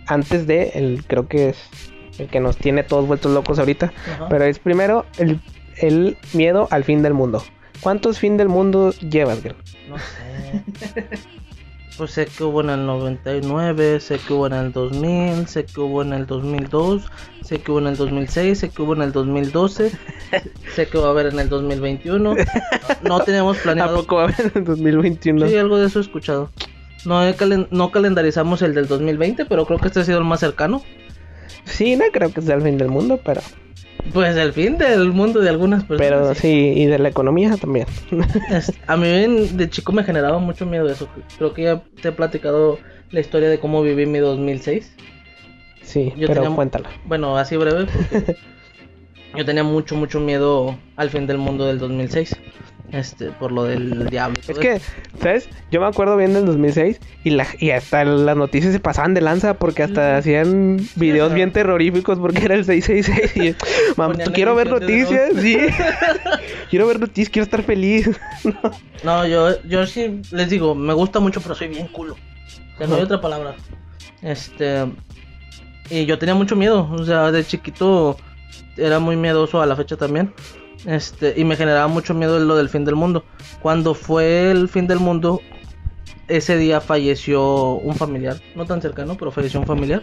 [0.06, 0.70] Antes de...
[0.74, 1.58] El, creo que es
[2.18, 3.92] el que nos tiene todos vueltos locos ahorita.
[4.12, 4.28] Ajá.
[4.28, 5.40] Pero es primero el,
[5.78, 7.42] el miedo al fin del mundo.
[7.80, 9.56] ¿Cuántos fin del mundo llevas, Gil?
[9.88, 11.08] No sé.
[11.96, 15.80] Pues sé que hubo en el 99, sé que hubo en el 2000, sé que
[15.80, 17.02] hubo en el 2002,
[17.42, 19.92] sé que hubo en el 2006, sé que hubo en el 2012,
[20.74, 22.34] sé que va a haber en el 2021.
[23.04, 23.96] No tenemos ¿A planeado.
[23.96, 25.46] poco va a haber en 2021?
[25.48, 26.50] Sí, algo de eso he escuchado.
[27.04, 30.24] No, he calen- no calendarizamos el del 2020, pero creo que este ha sido el
[30.24, 30.82] más cercano.
[31.64, 33.40] Sí, no creo que sea el fin del mundo, pero,
[34.12, 36.12] Pues el fin del mundo de algunas personas.
[36.22, 36.72] pero sí.
[36.76, 37.86] y de la economía también.
[38.86, 41.08] A mí de chico me generaba mucho miedo eso.
[41.38, 42.78] Creo que ya te he platicado
[43.10, 44.94] la historia de cómo viví mi 2006.
[45.82, 46.90] Sí, Yo pero tenía- cuéntala.
[47.06, 47.86] Bueno, así breve,
[49.36, 52.36] yo tenía mucho, mucho miedo al fin del mundo del 2006.
[52.94, 54.38] Este, por lo del diablo.
[54.46, 54.80] Es que,
[55.20, 55.48] ¿sabes?
[55.72, 59.20] Yo me acuerdo bien del 2006 y, la, y hasta las noticias se pasaban de
[59.20, 64.70] lanza porque hasta hacían videos bien terroríficos porque era el 666 y, mam, quiero ver
[64.70, 65.58] noticias, sí.
[66.70, 68.08] quiero ver noticias, quiero estar feliz.
[69.02, 72.14] No, yo, yo sí les digo, me gusta mucho, pero soy bien culo.
[72.14, 73.56] O sea, no hay otra palabra.
[74.22, 74.86] Este.
[75.90, 76.88] Y yo tenía mucho miedo.
[76.92, 78.16] O sea, de chiquito
[78.76, 80.32] era muy miedoso a la fecha también.
[80.86, 83.24] Este, y me generaba mucho miedo lo del fin del mundo.
[83.62, 85.40] Cuando fue el fin del mundo,
[86.28, 90.02] ese día falleció un familiar, no tan cercano, pero falleció un familiar.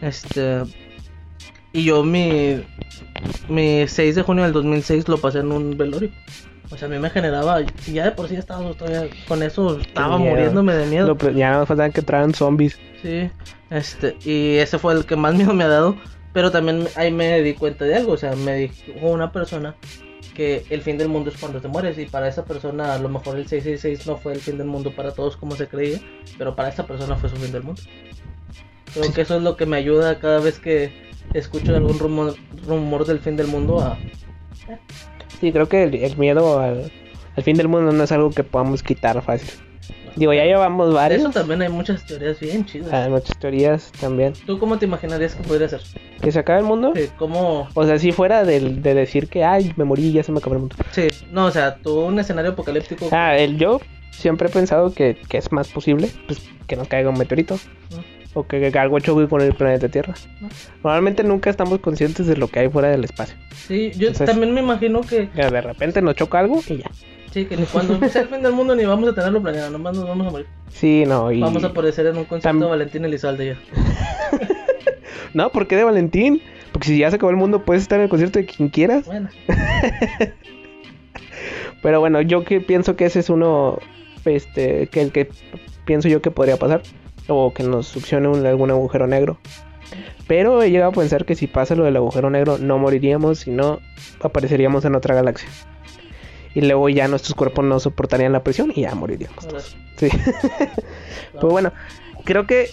[0.00, 0.62] Este,
[1.72, 2.62] y yo mi,
[3.48, 6.10] mi 6 de junio del 2006 lo pasé en un velorio.
[6.70, 9.78] O sea, a mí me generaba, si ya de por sí estaba todavía con eso,
[9.78, 11.06] estaba muriéndome de miedo.
[11.20, 12.76] Lo- ya no faltaban que tragan zombies.
[13.02, 13.30] Sí,
[13.70, 15.96] este, y ese fue el que más miedo me ha dado,
[16.32, 19.76] pero también ahí me di cuenta de algo, o sea, me dijo una persona
[20.36, 23.08] que el fin del mundo es cuando te mueres y para esa persona a lo
[23.08, 25.98] mejor el 666 no fue el fin del mundo para todos como se creía,
[26.36, 27.80] pero para esta persona fue su fin del mundo.
[28.92, 30.92] Creo que eso es lo que me ayuda cada vez que
[31.32, 32.34] escucho algún rumor,
[32.66, 33.98] rumor del fin del mundo a...
[35.40, 36.92] Sí, creo que el, el miedo al,
[37.34, 39.50] al fin del mundo no es algo que podamos quitar fácil.
[40.16, 41.20] Digo, ya llevamos De varios.
[41.20, 42.92] eso también hay muchas teorías bien chidas.
[42.92, 44.32] Hay muchas teorías también.
[44.46, 45.82] ¿Tú cómo te imaginarías que podría ser?
[46.22, 46.92] ¿Que se acabe el mundo?
[46.96, 47.68] Sí, ¿Cómo...?
[47.74, 50.38] O sea, si fuera del- de, decir que, ay, me morí y ya se me
[50.38, 50.76] acabó el mundo.
[50.92, 53.08] Sí, no, o sea, tú un escenario apocalíptico...
[53.12, 57.10] Ah, el yo siempre he pensado que, que es más posible pues, que nos caiga
[57.10, 57.58] un meteorito.
[57.90, 58.16] ¿no?
[58.32, 60.14] O que, que algo choque con el planeta Tierra.
[60.40, 60.48] ¿no?
[60.82, 63.36] Normalmente nunca estamos conscientes de lo que hay fuera del espacio.
[63.66, 66.90] Sí, yo Entonces- también me imagino que Ya de repente nos choca algo y ya.
[67.40, 69.94] Sí, que ni cuando sea el fin del mundo ni vamos a tenerlo planeado, nomás
[69.94, 70.46] nos vamos a morir.
[70.70, 71.30] Sí, no.
[71.30, 71.40] Y...
[71.40, 73.56] Vamos a aparecer en un concierto de Valentín Elizalde ya.
[75.34, 76.40] No, ¿por qué de Valentín?
[76.72, 79.04] Porque si ya se acabó el mundo, puedes estar en el concierto de quien quieras.
[79.04, 79.28] Bueno,
[81.82, 83.78] Pero bueno, yo que pienso que ese es uno,
[84.24, 85.28] este, que el que
[85.84, 86.82] pienso yo que podría pasar.
[87.28, 89.38] O que nos succione un- algún agujero negro.
[90.26, 93.80] Pero he llegado a pensar que si pasa lo del agujero negro, no moriríamos, sino
[94.22, 95.48] apareceríamos en otra galaxia.
[96.56, 99.44] Y luego ya nuestros cuerpos no soportarían la presión y ya moriríamos.
[99.44, 99.60] ahora,
[99.96, 100.08] Sí.
[101.40, 101.72] Pues bueno,
[102.24, 102.70] creo que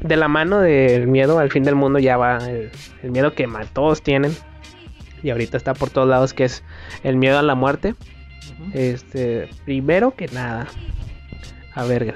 [0.00, 2.70] de la mano del miedo al fin del mundo ya va el,
[3.02, 4.34] el miedo que ma- todos tienen.
[5.22, 6.62] Y ahorita está por todos lados, que es
[7.02, 7.94] el miedo a la muerte.
[8.72, 10.66] Este, primero que nada,
[11.74, 12.14] a ver,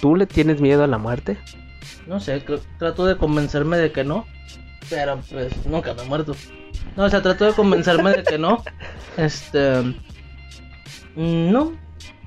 [0.00, 1.36] ¿tú le tienes miedo a la muerte?
[2.06, 4.26] no sé, creo- trato de convencerme de que no,
[4.88, 6.34] pero pues nunca me he muerto.
[6.96, 8.62] No, o sea, trato de convencerme de que no.
[9.16, 9.82] Este,
[11.16, 11.72] no,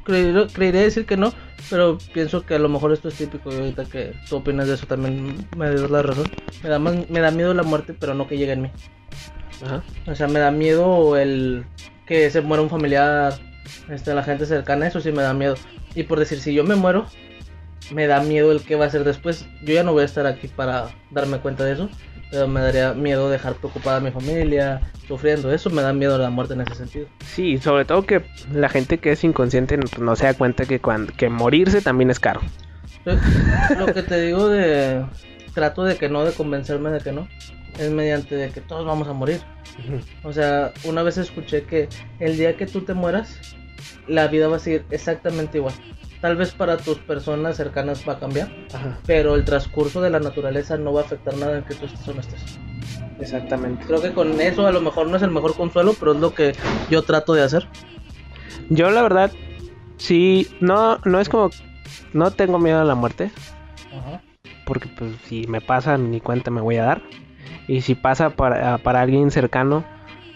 [0.03, 1.33] creeré, creeré decir que no,
[1.69, 4.75] pero pienso que a lo mejor esto es típico y ahorita que tú opinas de
[4.75, 6.27] eso también me das la razón.
[6.61, 8.71] Me da, más, me da miedo la muerte, pero no que llegue en mí.
[9.65, 9.83] Ajá.
[10.07, 11.65] O sea, me da miedo el
[12.05, 13.33] que se muera un familiar,
[13.89, 15.55] este, la gente cercana, eso sí me da miedo.
[15.95, 17.05] Y por decir, si yo me muero,
[17.91, 19.45] me da miedo el que va a ser después.
[19.63, 21.89] Yo ya no voy a estar aquí para darme cuenta de eso,
[22.31, 25.51] pero me daría miedo dejar preocupada a mi familia, sufriendo.
[25.53, 27.07] Eso me da miedo la muerte en ese sentido.
[27.25, 30.79] Sí, sobre todo que la gente que es inconsciente no, no se da cuenta que,
[30.79, 32.41] cuando, que morirse también es caro.
[33.05, 33.15] Lo-
[33.79, 35.05] Lo que te digo de
[35.53, 37.27] trato de que no, de convencerme de que no,
[37.77, 39.41] es mediante de que todos vamos a morir.
[40.23, 43.39] O sea, una vez escuché que el día que tú te mueras,
[44.07, 45.73] la vida va a seguir exactamente igual.
[46.23, 50.21] Tal vez para tus personas cercanas va a cambiar, Ajá, pero el transcurso de la
[50.21, 52.57] naturaleza no va a afectar nada en que tú estés o no estés.
[53.19, 53.85] exactamente.
[53.85, 56.33] Creo que con eso a lo mejor no es el mejor consuelo, pero es lo
[56.33, 56.53] que
[56.89, 57.67] yo trato de hacer.
[58.69, 59.33] Yo la verdad,
[59.97, 61.49] sí, no, no es como,
[62.13, 63.29] no tengo miedo a la muerte,
[64.65, 67.01] porque pues si me pasa ni cuenta me voy a dar.
[67.67, 69.83] Y si pasa para, para alguien cercano,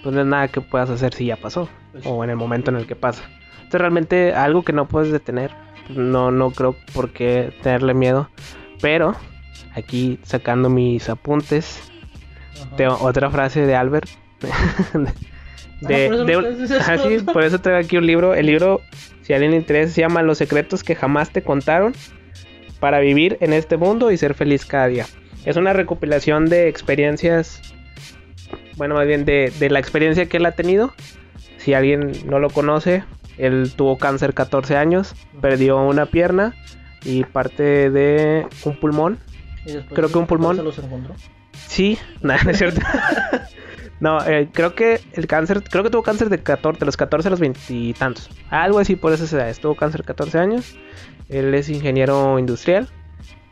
[0.03, 2.71] pues no es nada que puedas hacer si ya pasó, Pues o en el momento
[2.71, 3.23] en el que pasa.
[3.55, 5.51] Entonces realmente algo que no puedes detener,
[5.89, 8.29] no, no creo por qué tenerle miedo.
[8.81, 9.15] Pero
[9.73, 11.79] aquí sacando mis apuntes,
[12.61, 12.75] Ajá.
[12.75, 14.09] tengo otra frase de Albert.
[15.81, 17.09] de, Ah, por eso de Ajá, eso.
[17.19, 18.33] sí, por eso traigo aquí un libro.
[18.33, 18.81] El libro,
[19.21, 21.93] si a alguien le interesa, se llama Los secretos que jamás te contaron
[22.79, 25.05] para vivir en este mundo y ser feliz cada día.
[25.45, 27.61] Es una recopilación de experiencias,
[28.75, 30.93] bueno, más bien de, de la experiencia que él ha tenido.
[31.57, 33.03] Si alguien no lo conoce,
[33.38, 36.55] él tuvo cáncer 14 años, perdió una pierna
[37.03, 39.19] y parte de un pulmón.
[39.93, 40.55] Creo que un pulmón.
[40.55, 41.13] se los encontró.
[41.67, 42.81] Sí, nada, no es cierto.
[43.99, 47.27] no, eh, creo que el cáncer, creo que tuvo cáncer de 14, de los 14
[47.27, 48.29] a los 20 y tantos.
[48.49, 49.59] Algo así por esas edades.
[49.59, 50.75] Tuvo cáncer 14 años.
[51.29, 52.88] Él es ingeniero industrial,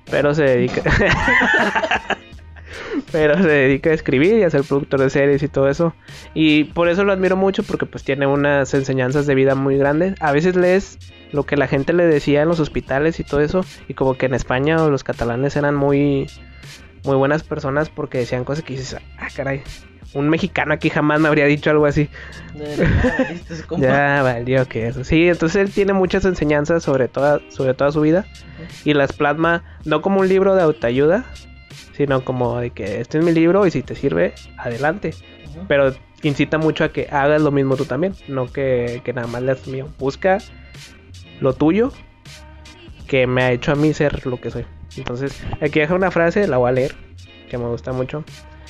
[0.09, 0.81] pero se dedica
[3.11, 5.93] pero se dedica a escribir y a ser productor de series y todo eso.
[6.33, 10.15] Y por eso lo admiro mucho porque pues tiene unas enseñanzas de vida muy grandes.
[10.21, 10.97] A veces lees
[11.31, 14.25] lo que la gente le decía en los hospitales y todo eso y como que
[14.25, 16.27] en España o los catalanes eran muy
[17.03, 19.61] muy buenas personas porque decían cosas que dices, ah, caray,
[20.15, 22.09] un mexicano aquí jamás me habría dicho algo así.
[23.77, 25.03] Ya valió que eso.
[25.03, 28.25] Sí, entonces él tiene muchas enseñanzas sobre toda, sobre toda su vida
[28.83, 31.25] y las plasma no como un libro de autoayuda,
[31.93, 35.13] sino como de que este es mi libro y si te sirve, adelante.
[35.67, 35.93] Pero
[36.23, 39.67] incita mucho a que hagas lo mismo tú también, no que, que nada más leas
[39.67, 39.87] mío.
[39.99, 40.39] Busca
[41.39, 41.91] lo tuyo
[43.07, 44.65] que me ha hecho a mí ser lo que soy.
[44.97, 46.95] Entonces, aquí deja una frase, la voy a leer,
[47.49, 48.23] que me gusta mucho.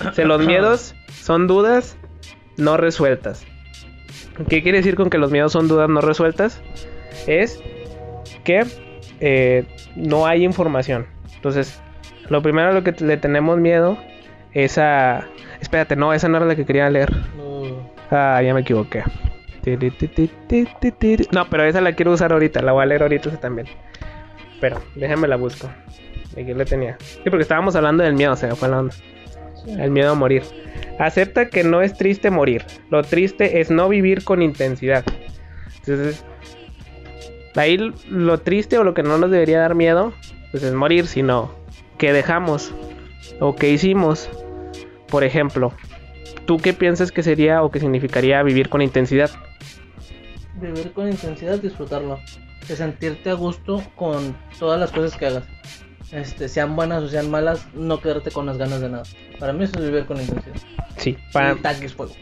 [0.03, 1.97] Dice, los miedos son dudas
[2.57, 3.45] no resueltas.
[4.49, 6.61] ¿Qué quiere decir con que los miedos son dudas no resueltas?
[7.27, 7.61] Es
[8.43, 8.65] que
[9.19, 9.65] eh,
[9.95, 11.07] no hay información.
[11.35, 11.79] Entonces,
[12.29, 13.97] lo primero a lo que le tenemos miedo
[14.53, 15.27] es a...
[15.59, 17.11] Espérate, no, esa no era la que quería leer.
[17.37, 17.91] No.
[18.11, 19.03] Ah, ya me equivoqué.
[21.31, 23.67] No, pero esa la quiero usar ahorita, la voy a leer ahorita esa también.
[24.61, 25.69] Pero, déjame la busco.
[26.33, 26.97] Aquí la tenía.
[26.99, 28.95] Sí, porque estábamos hablando del miedo, se me fue la onda.
[29.67, 30.43] El miedo a morir.
[30.99, 32.63] Acepta que no es triste morir.
[32.89, 35.03] Lo triste es no vivir con intensidad.
[35.79, 36.23] Entonces,
[37.55, 40.13] ahí lo triste o lo que no nos debería dar miedo,
[40.51, 41.51] pues es morir, sino
[41.97, 42.73] que dejamos
[43.39, 44.29] o que hicimos.
[45.07, 45.73] Por ejemplo,
[46.45, 49.29] ¿tú qué piensas que sería o que significaría vivir con intensidad?
[50.55, 52.19] Vivir con intensidad, disfrutarlo.
[52.67, 55.43] De sentirte a gusto con todas las cosas que hagas.
[56.11, 59.03] Este, sean buenas o sean malas, no quedarte con las ganas de nada.
[59.39, 60.55] Para mí eso es vivir con intensidad.
[60.97, 61.53] Sí, para...
[61.53, 62.13] Y taques fuego.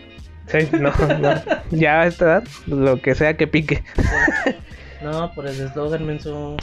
[0.48, 1.42] Sí, no, no.
[1.72, 3.84] Ya a esta edad, lo que sea que pique.
[5.04, 6.56] No, por el eslogan menso.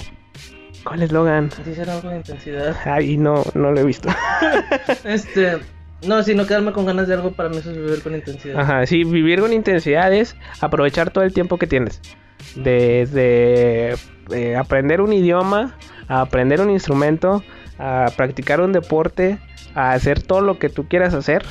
[0.85, 1.51] ¿Cuál eslogan?
[1.65, 2.77] Dicen algo de intensidad.
[2.85, 4.09] Ay, no, no lo he visto.
[5.05, 5.59] Este,
[6.07, 8.61] no, si no quedarme con ganas de algo, para mí eso es vivir con intensidad.
[8.61, 12.01] Ajá, sí, vivir con intensidad es aprovechar todo el tiempo que tienes.
[12.55, 13.95] Desde
[14.31, 15.77] eh, aprender un idioma,
[16.09, 17.45] a aprender un instrumento,
[17.79, 19.39] a practicar un deporte,
[19.75, 21.45] a hacer todo lo que tú quieras hacer.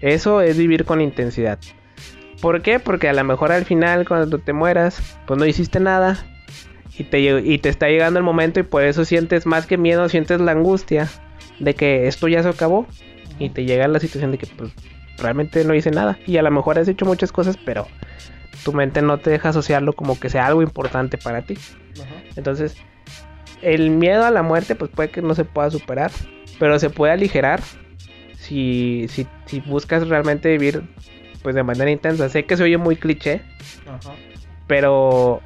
[0.00, 1.58] Eso es vivir con intensidad.
[2.40, 2.80] ¿Por qué?
[2.80, 6.26] Porque a lo mejor al final cuando te mueras, pues no hiciste nada
[6.98, 10.08] y te, y te está llegando el momento y por eso sientes más que miedo,
[10.08, 11.08] sientes la angustia
[11.58, 12.86] de que esto ya se acabó
[13.38, 14.72] y te llega la situación de que pues
[15.18, 17.86] realmente no hice nada y a lo mejor has hecho muchas cosas, pero
[18.64, 21.56] tu mente no te deja asociarlo como que sea algo importante para ti.
[21.94, 22.22] Ajá.
[22.36, 22.76] Entonces,
[23.62, 26.10] el miedo a la muerte, pues puede que no se pueda superar,
[26.58, 27.60] pero se puede aligerar
[28.36, 30.82] si, si, si buscas realmente vivir
[31.42, 32.28] pues de manera intensa.
[32.28, 33.42] Sé que se oye muy cliché,
[33.86, 34.14] Ajá.
[34.66, 35.42] pero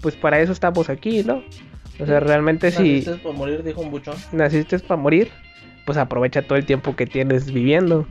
[0.00, 1.42] pues, para eso estamos aquí, ¿no?
[1.98, 4.14] O sea, realmente si Naciste por morir, dijo un buchón.
[4.32, 5.30] naciste para morir,
[5.84, 8.06] pues aprovecha todo el tiempo que tienes viviendo,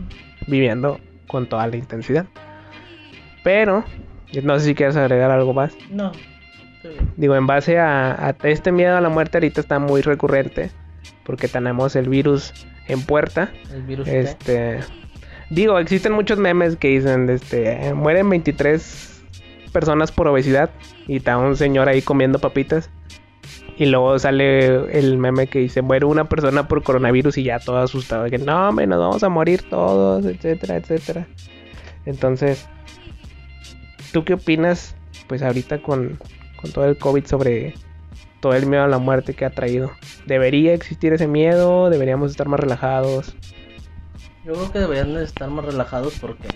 [0.48, 2.26] viviendo con toda la intensidad.
[3.44, 3.84] Pero,
[4.44, 5.76] no sé si quieres agregar algo más.
[5.90, 6.12] No.
[7.18, 10.72] Digo, en base a, a este miedo a la muerte ahorita está muy recurrente
[11.26, 12.54] porque tenemos el virus
[12.88, 13.52] en puerta.
[13.72, 14.06] El virus.
[14.08, 14.20] ¿qué?
[14.20, 14.80] Este,
[15.50, 19.19] digo, existen muchos memes que dicen, este, mueren 23
[19.70, 20.70] personas por obesidad
[21.08, 22.90] y está un señor ahí comiendo papitas.
[23.78, 27.78] Y luego sale el meme que dice, muere una persona por coronavirus y ya todo
[27.78, 28.30] asustado.
[28.30, 31.28] Que no, hombre, nos vamos a morir todos, etcétera, etcétera.
[32.06, 32.68] Entonces,
[34.12, 34.96] ¿tú qué opinas,
[35.28, 36.20] pues ahorita con,
[36.62, 37.74] con todo el COVID sobre
[38.42, 39.92] todo el miedo a la muerte que ha traído?
[40.26, 41.90] ¿Debería existir ese miedo?
[41.90, 43.34] ¿Deberíamos estar más relajados?
[44.46, 46.48] Yo creo que deberían de estar más relajados porque,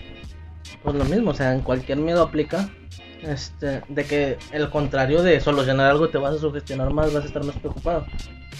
[0.82, 2.68] pues lo mismo, o sea, en cualquier miedo aplica.
[3.26, 7.26] Este, de que el contrario de solucionar algo te vas a sugestionar más, vas a
[7.26, 8.06] estar más preocupado.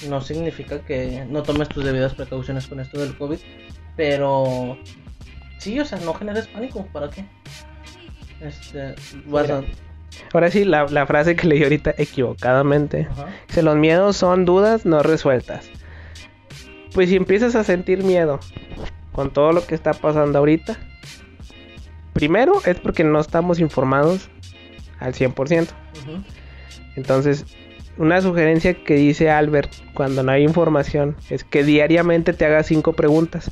[0.09, 3.39] No significa que no tomes tus debidas precauciones con esto del COVID,
[3.97, 4.79] pero
[5.59, 7.25] sí, o sea, no generes pánico, ¿para qué?
[8.41, 8.95] Este,
[9.27, 9.63] vas a...
[10.33, 13.07] Ahora sí, la, la frase que leí ahorita equivocadamente.
[13.11, 13.27] Ajá.
[13.49, 15.69] Dice, los miedos son dudas no resueltas.
[16.93, 18.41] Pues si empiezas a sentir miedo
[19.13, 20.77] con todo lo que está pasando ahorita,
[22.15, 24.31] primero es porque no estamos informados
[24.99, 25.69] al 100%.
[26.03, 26.23] Ujú.
[26.97, 27.45] Entonces,
[27.97, 32.93] una sugerencia que dice Albert cuando no hay información es que diariamente te hagas cinco
[32.93, 33.51] preguntas.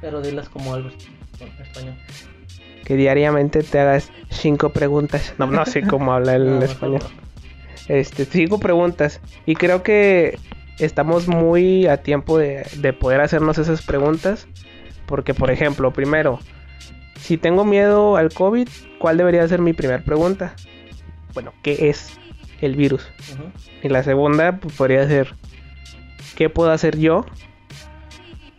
[0.00, 1.00] Pero dilas como Albert,
[1.40, 1.94] en español.
[2.84, 5.34] Que diariamente te hagas cinco preguntas.
[5.38, 7.02] No, no sé cómo habla el No, español.
[7.88, 9.20] Este, cinco preguntas.
[9.46, 10.38] Y creo que
[10.78, 14.46] estamos muy a tiempo de, de poder hacernos esas preguntas.
[15.06, 16.40] Porque, por ejemplo, primero,
[17.18, 18.68] si tengo miedo al COVID,
[18.98, 20.54] ¿cuál debería ser mi primera pregunta?
[21.34, 22.18] Bueno, ¿qué es
[22.60, 23.06] el virus?
[23.82, 25.34] Y la segunda pues, podría ser,
[26.36, 27.26] ¿qué puedo hacer yo?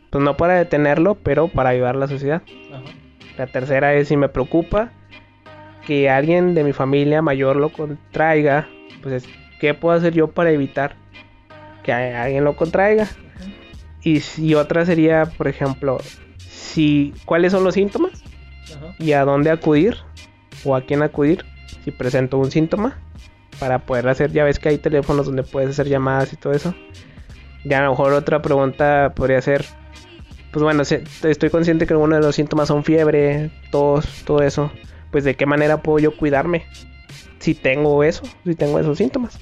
[0.09, 2.41] Pues no para detenerlo, pero para ayudar a la sociedad.
[3.37, 4.91] La tercera es si me preocupa
[5.85, 8.67] que alguien de mi familia mayor lo contraiga,
[9.01, 10.95] pues es, ¿qué puedo hacer yo para evitar
[11.83, 13.07] que alguien lo contraiga?
[14.01, 15.97] Y si otra sería, por ejemplo,
[16.37, 18.23] si cuáles son los síntomas
[18.99, 19.97] y a dónde acudir
[20.63, 21.45] o a quién acudir
[21.85, 22.97] si presento un síntoma
[23.59, 26.73] para poder hacer, ya ves que hay teléfonos donde puedes hacer llamadas y todo eso.
[27.63, 29.63] Ya a lo mejor otra pregunta podría ser,
[30.51, 34.71] pues bueno, estoy consciente que algunos de los síntomas son fiebre, tos, todo eso.
[35.11, 36.65] Pues de qué manera puedo yo cuidarme
[37.37, 39.39] si tengo eso, si tengo esos síntomas.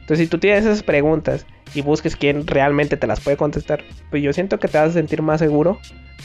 [0.00, 1.44] Entonces, si tú tienes esas preguntas
[1.74, 4.92] y busques quién realmente te las puede contestar, pues yo siento que te vas a
[4.92, 5.78] sentir más seguro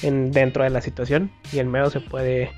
[0.04, 2.52] en, dentro de la situación y el miedo se puede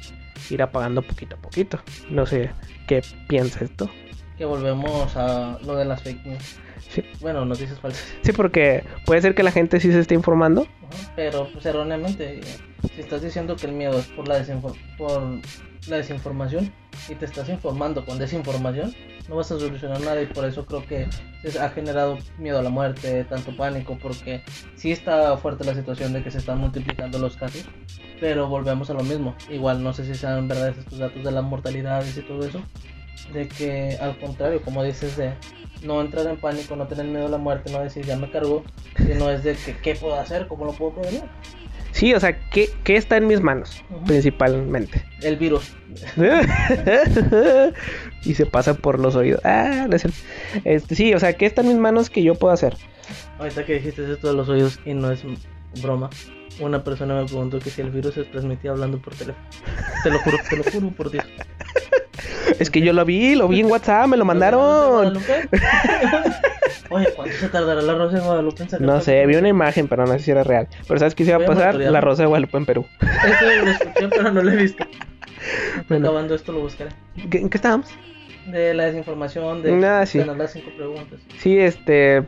[0.50, 1.80] ir apagando poquito a poquito.
[2.10, 2.52] No sé
[2.88, 3.90] qué piensa esto.
[4.38, 6.60] Que volvemos a lo de las fake news.
[6.90, 7.04] Sí.
[7.20, 8.06] Bueno, noticias falsas.
[8.22, 10.62] Sí, porque puede ser que la gente sí se esté informando.
[10.62, 12.42] Ajá, Pero pues erróneamente,
[12.94, 14.44] si estás diciendo que el miedo es por la,
[14.98, 15.24] por
[15.88, 16.72] la desinformación
[17.10, 18.94] y te estás informando con desinformación,
[19.28, 21.08] no vas a solucionar nada y por eso creo que
[21.44, 24.42] se ha generado miedo a la muerte, tanto pánico, porque
[24.76, 27.66] sí está fuerte la situación de que se están multiplicando los casos,
[28.20, 29.36] pero volvemos a lo mismo.
[29.50, 32.62] Igual no sé si sean verdades estos datos de las mortalidades y todo eso,
[33.34, 35.34] de que al contrario, como dices, de
[35.84, 38.64] no entrar en pánico, no tener miedo a la muerte, no decir ya me cargó,
[38.98, 41.24] sino es de que qué puedo hacer, cómo lo puedo prevenir.
[41.92, 43.84] Sí, o sea, ¿qué, qué está en mis manos?
[44.06, 45.04] Principalmente.
[45.22, 45.74] El virus.
[48.24, 49.42] y se pasa por los oídos.
[49.44, 50.06] Ah, no es.
[50.64, 52.78] Este, sí, o sea, ¿qué está en mis manos que yo puedo hacer?
[53.40, 55.24] Ahorita que dijiste esto de los oídos y no es
[55.82, 56.10] broma,
[56.60, 59.48] una persona me preguntó que si el virus se transmitía hablando por teléfono.
[60.04, 61.26] Te lo juro, te lo juro por Dios.
[62.60, 65.18] Es que yo lo vi, lo vi en WhatsApp, me lo ¿Lo mandaron.
[66.90, 69.88] Oye, ¿cuánto se tardará la Rosa de Guadalupe en sacar No sé, vi una imagen,
[69.88, 70.68] pero no sé si era real.
[70.88, 71.76] Pero ¿sabes qué se iba a pasar?
[71.76, 72.86] La Rosa de Guadalupe en Perú.
[73.02, 74.84] Eso lo escuché, pero no lo he visto.
[75.88, 76.08] Bueno.
[76.08, 76.90] Acabando esto lo buscaré.
[77.30, 77.88] ¿Qué- ¿En qué estábamos?
[78.48, 80.18] De la desinformación, de Ah, sí.
[80.20, 81.20] tener las cinco preguntas.
[81.38, 82.24] Sí, este.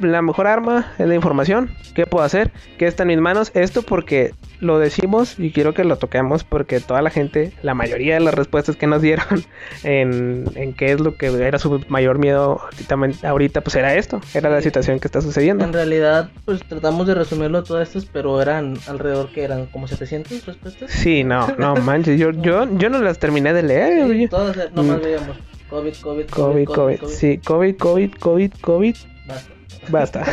[0.00, 1.70] La mejor arma es la información.
[1.94, 2.50] ¿Qué puedo hacer?
[2.78, 3.50] ¿Qué está en mis manos?
[3.54, 8.14] Esto porque lo decimos y quiero que lo toquemos porque toda la gente, la mayoría
[8.14, 9.44] de las respuestas que nos dieron
[9.84, 14.20] en, en qué es lo que era su mayor miedo ahorita, ahorita, pues era esto,
[14.34, 15.64] era la situación que está sucediendo.
[15.64, 20.46] En realidad, pues tratamos de resumirlo todas estas, pero eran alrededor que eran como 700
[20.46, 20.90] respuestas.
[20.90, 24.10] Sí, no, no manches, yo, yo, yo no las terminé de leer.
[24.10, 25.02] Sí, todas, eh, nomás Mm.
[25.02, 25.36] veíamos
[25.68, 28.96] COVID, COVID, COVID, COVID, sí, COVID, COVID, COVID, COVID,
[29.28, 29.59] Basta.
[29.88, 30.24] Basta.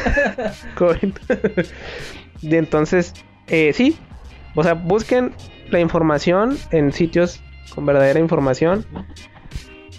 [2.41, 3.13] Y entonces,
[3.47, 3.97] eh, sí,
[4.55, 5.33] o sea, busquen
[5.69, 7.41] la información en sitios
[7.73, 8.85] con verdadera información.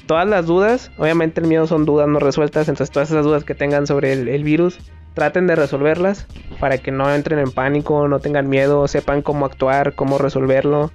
[0.07, 3.55] Todas las dudas, obviamente el miedo son dudas no resueltas, entonces todas esas dudas que
[3.55, 4.79] tengan sobre el, el virus,
[5.15, 6.27] traten de resolverlas
[6.61, 10.93] para que no entren en pánico, no tengan miedo, sepan cómo actuar, cómo resolverlo.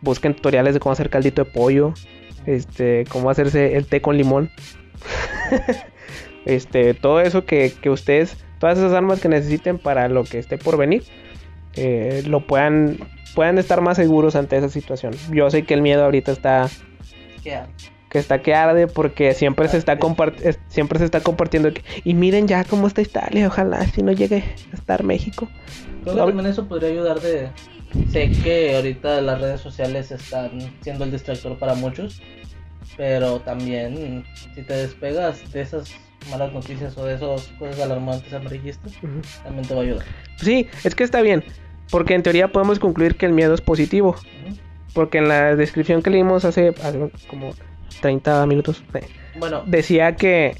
[0.00, 1.92] Busquen tutoriales de cómo hacer caldito de pollo,
[2.46, 4.50] este, cómo hacerse el té con limón.
[6.46, 10.56] este, todo eso que, que ustedes, todas esas armas que necesiten para lo que esté
[10.56, 11.02] por venir,
[11.76, 12.96] eh, lo puedan,
[13.34, 15.12] puedan estar más seguros ante esa situación.
[15.30, 16.68] Yo sé que el miedo ahorita está
[17.42, 17.66] ¿Qué hay?
[18.08, 19.98] que está que arde porque siempre se está
[20.68, 24.44] siempre se está compartiendo que- y miren ya cómo está Italia, ojalá si no llegue
[24.72, 25.48] a estar México.
[26.04, 27.48] Creo que también eso podría ayudar de...
[28.12, 30.50] Sé que ahorita las redes sociales están
[30.82, 32.22] siendo el distractor para muchos,
[32.96, 34.24] pero también
[34.54, 35.90] si te despegas de esas
[36.30, 39.20] malas noticias o de esas cosas alarmantes amarillistas, Ujú.
[39.44, 40.04] también te va a ayudar.
[40.38, 41.44] Sí, es que está bien,
[41.90, 44.16] porque en teoría podemos concluir que el miedo es positivo,
[44.94, 47.54] porque en la descripción que leímos hace, hace como
[48.00, 49.06] 30 minutos eh,
[49.38, 50.56] Bueno, decía que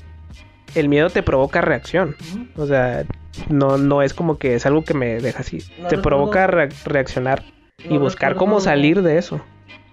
[0.75, 2.17] el miedo te provoca reacción.
[2.57, 3.05] O sea,
[3.49, 5.59] no, no es como que es algo que me deja así.
[5.79, 7.45] No te recuerdo- provoca re- reaccionar
[7.89, 9.41] y buscar recuerdo- cómo salir de eso.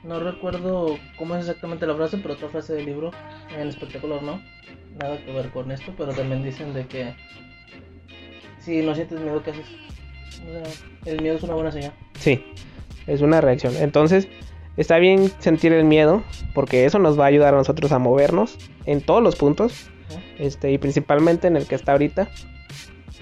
[0.03, 3.11] No recuerdo cómo es exactamente la frase, pero otra frase del libro,
[3.57, 4.41] en espectacular no,
[4.99, 7.13] nada que ver con esto, pero también dicen de que
[8.59, 9.65] si no sientes miedo, ¿qué haces?
[10.47, 11.93] O sea, el miedo es una buena señal.
[12.19, 12.43] Sí,
[13.07, 13.75] es una reacción.
[13.77, 14.27] Entonces,
[14.77, 18.57] está bien sentir el miedo, porque eso nos va a ayudar a nosotros a movernos
[18.85, 19.89] en todos los puntos,
[20.37, 22.29] este, y principalmente en el que está ahorita.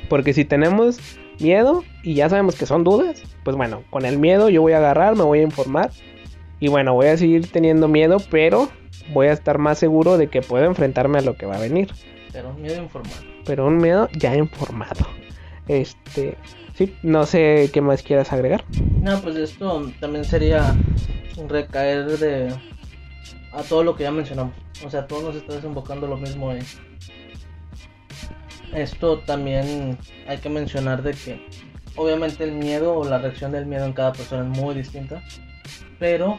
[0.10, 1.00] Porque si tenemos
[1.40, 4.78] miedo y ya sabemos que son dudas, pues bueno, con el miedo yo voy a
[4.78, 5.92] agarrar, me voy a informar.
[6.60, 8.70] Y bueno, voy a seguir teniendo miedo, pero
[9.14, 11.92] voy a estar más seguro de que puedo enfrentarme a lo que va a venir.
[12.32, 13.14] Pero miedo informal.
[13.46, 15.06] Pero un miedo ya informado.
[15.68, 16.38] Este,
[16.74, 18.64] sí, no sé qué más quieras agregar.
[19.02, 20.76] No, pues esto también sería
[21.48, 22.54] recaer de
[23.54, 24.54] a todo lo que ya mencionamos.
[24.86, 26.64] O sea, todos nos está desembocando lo mismo en
[28.74, 29.98] esto también
[30.28, 31.46] hay que mencionar de que
[31.96, 35.22] obviamente el miedo o la reacción del miedo en cada persona es muy distinta,
[36.00, 36.38] pero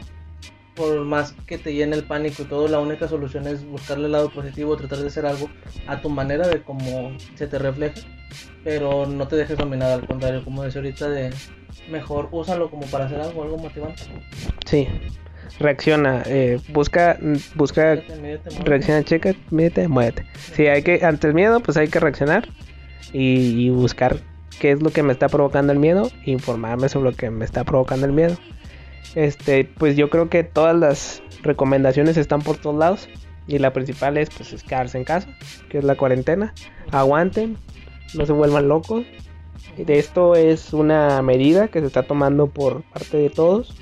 [0.75, 4.13] por más que te llene el pánico y todo, la única solución es buscarle el
[4.13, 5.49] lado positivo, tratar de hacer algo
[5.87, 8.01] a tu manera de cómo se te refleja,
[8.63, 11.31] pero no te dejes dominar, al contrario, como decía ahorita, de
[11.89, 14.03] mejor úsalo como para hacer algo, algo motivante.
[14.65, 14.87] Sí,
[15.59, 17.17] reacciona, eh, busca,
[17.55, 20.25] busca, mídete, reacciona, checa, mídete, muévete.
[20.55, 22.47] Sí, hay que, ante el miedo, pues hay que reaccionar
[23.11, 24.17] y, y buscar
[24.59, 27.45] qué es lo que me está provocando el miedo, e informarme sobre lo que me
[27.45, 28.37] está provocando el miedo.
[29.15, 33.09] Este, pues yo creo que todas las recomendaciones están por todos lados
[33.47, 35.27] y la principal es pues es quedarse en casa,
[35.69, 36.53] que es la cuarentena.
[36.91, 37.57] Aguanten,
[38.15, 39.05] no se vuelvan locos.
[39.77, 43.75] De Esto es una medida que se está tomando por parte de todos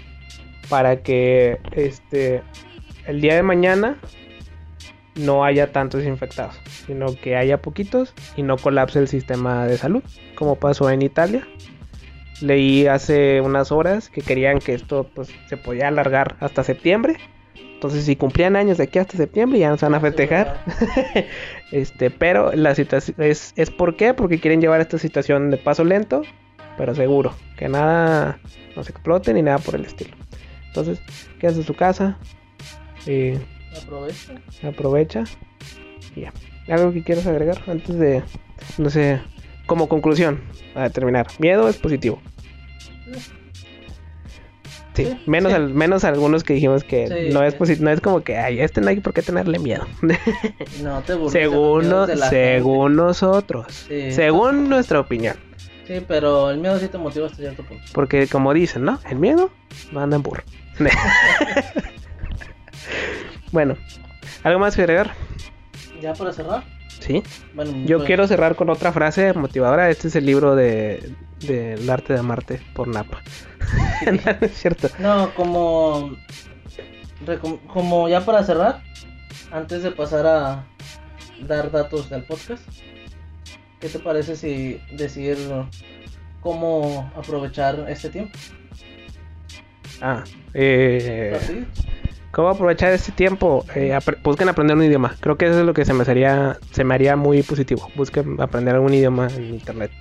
[0.69, 2.43] para que este
[3.07, 3.97] el día de mañana
[5.15, 10.03] no haya tantos infectados, sino que haya poquitos y no colapse el sistema de salud,
[10.35, 11.47] como pasó en Italia.
[12.41, 17.17] Leí hace unas horas que querían que esto pues, se podía alargar hasta septiembre.
[17.55, 20.63] Entonces, si cumplían años de aquí hasta septiembre, ya nos van a festejar.
[21.71, 25.83] este, pero la situación es, es por qué, porque quieren llevar esta situación de paso
[25.83, 26.21] lento,
[26.77, 28.39] pero seguro, que nada
[28.75, 30.15] no se explote ni nada por el estilo.
[30.67, 31.01] Entonces,
[31.39, 32.19] quédate en su casa,
[33.07, 33.39] eh,
[33.81, 34.33] Aprovecha.
[34.63, 35.23] aprovecha
[36.15, 36.33] y ya.
[36.67, 38.21] ¿Algo que quieras agregar antes de,
[38.77, 39.19] no sé,
[39.65, 40.39] como conclusión,
[40.73, 41.27] para terminar?
[41.39, 42.21] Miedo es positivo.
[44.93, 45.55] Sí, menos, sí.
[45.55, 47.33] al- menos algunos que dijimos que Sí.
[47.33, 49.87] no es no es como que, ay, este no hay por qué tenerle miedo.
[50.83, 51.31] No te burles.
[51.31, 54.11] según, no- de la según nosotros, Sí.
[54.11, 55.35] según nuestra opinión.
[55.87, 57.83] Sí, pero el miedo sí te motiva hasta cierto punto.
[57.93, 58.99] Porque como dicen, ¿no?
[59.09, 59.49] El miedo
[59.93, 60.43] no anda en burro.
[63.51, 63.75] bueno,
[64.43, 65.13] ¿algo más que agregar?
[66.01, 66.63] Ya para cerrar.
[67.01, 67.23] Sí.
[67.55, 69.89] Bueno, Yo pues, quiero cerrar con otra frase motivadora.
[69.89, 73.21] Este es el libro de del arte de amarte por Napa.
[74.05, 74.87] no, no es cierto.
[74.99, 76.15] No, como.
[77.67, 78.81] Como ya para cerrar,
[79.51, 80.65] antes de pasar a
[81.47, 82.63] dar datos del podcast,
[83.79, 85.37] ¿qué te parece si decir
[86.41, 88.37] cómo aprovechar este tiempo?
[90.01, 90.23] Ah,
[90.55, 91.37] eh.
[92.31, 93.65] ¿Cómo aprovechar este tiempo?
[93.75, 95.15] Eh, busquen aprender un idioma.
[95.19, 97.89] Creo que eso es lo que se me haría, se me haría muy positivo.
[97.95, 99.91] Busquen aprender algún idioma en internet.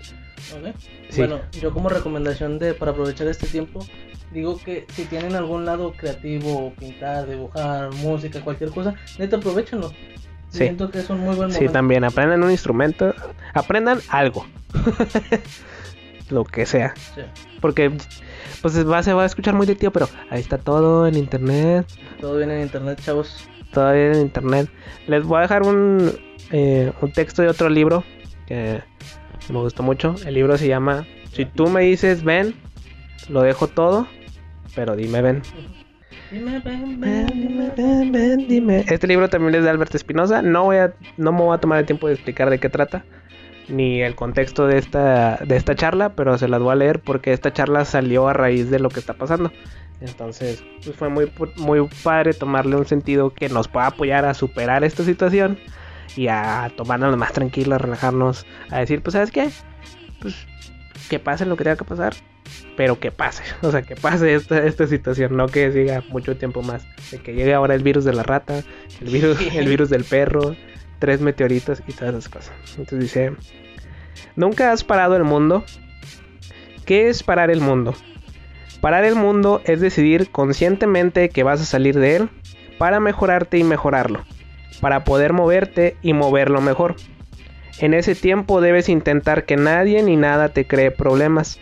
[1.10, 1.18] Sí.
[1.18, 3.84] Bueno, yo como recomendación de para aprovechar este tiempo,
[4.32, 9.90] digo que si tienen algún lado creativo, pintar, dibujar, música, cualquier cosa, neta aprovechenlo.
[10.48, 10.58] Sí.
[10.64, 11.72] Siento que es un muy buen Sí, momento.
[11.72, 13.14] también aprendan un instrumento,
[13.54, 14.44] aprendan algo.
[16.30, 16.94] lo que sea.
[17.14, 17.22] Sí.
[17.60, 17.92] Porque
[18.62, 21.86] pues va, se va a escuchar muy de tío, pero ahí está todo en internet.
[22.20, 23.48] Todo viene en internet, chavos.
[23.72, 24.68] todavía en internet.
[25.06, 26.12] Les voy a dejar un,
[26.50, 28.04] eh, un texto de otro libro
[28.46, 28.82] que
[29.48, 30.14] me gustó mucho.
[30.26, 32.54] El libro se llama Si tú me dices ven,
[33.28, 34.06] lo dejo todo,
[34.74, 35.42] pero dime ven.
[36.30, 37.72] Dime, ven, Ven, dime, dime.
[37.76, 38.84] ven, ven, dime.
[38.88, 40.42] Este libro también es de Alberto Espinosa.
[40.42, 43.04] No voy a, no me voy a tomar el tiempo de explicar de qué trata
[43.70, 47.32] ni el contexto de esta de esta charla, pero se las voy a leer porque
[47.32, 49.52] esta charla salió a raíz de lo que está pasando.
[50.00, 54.84] Entonces, pues fue muy muy padre tomarle un sentido que nos pueda apoyar a superar
[54.84, 55.58] esta situación
[56.16, 59.50] y a tomarnos más tranquilos, a relajarnos, a decir, pues sabes qué,
[60.20, 60.46] pues
[61.08, 62.14] que pase lo que tenga que pasar,
[62.76, 66.62] pero que pase, o sea, que pase esta, esta situación, no que siga mucho tiempo
[66.62, 68.62] más, de que llegue ahora el virus de la rata,
[69.00, 70.56] el virus, el virus del perro,
[71.00, 72.52] tres meteoritos y todas esas cosas.
[72.78, 73.32] Entonces dice,
[74.36, 75.64] nunca has parado el mundo.
[76.84, 77.94] ¿Qué es parar el mundo?
[78.80, 82.30] Parar el mundo es decidir conscientemente que vas a salir de él
[82.78, 84.24] para mejorarte y mejorarlo,
[84.80, 86.94] para poder moverte y moverlo mejor.
[87.80, 91.58] En ese tiempo debes intentar que nadie ni nada te cree problemas,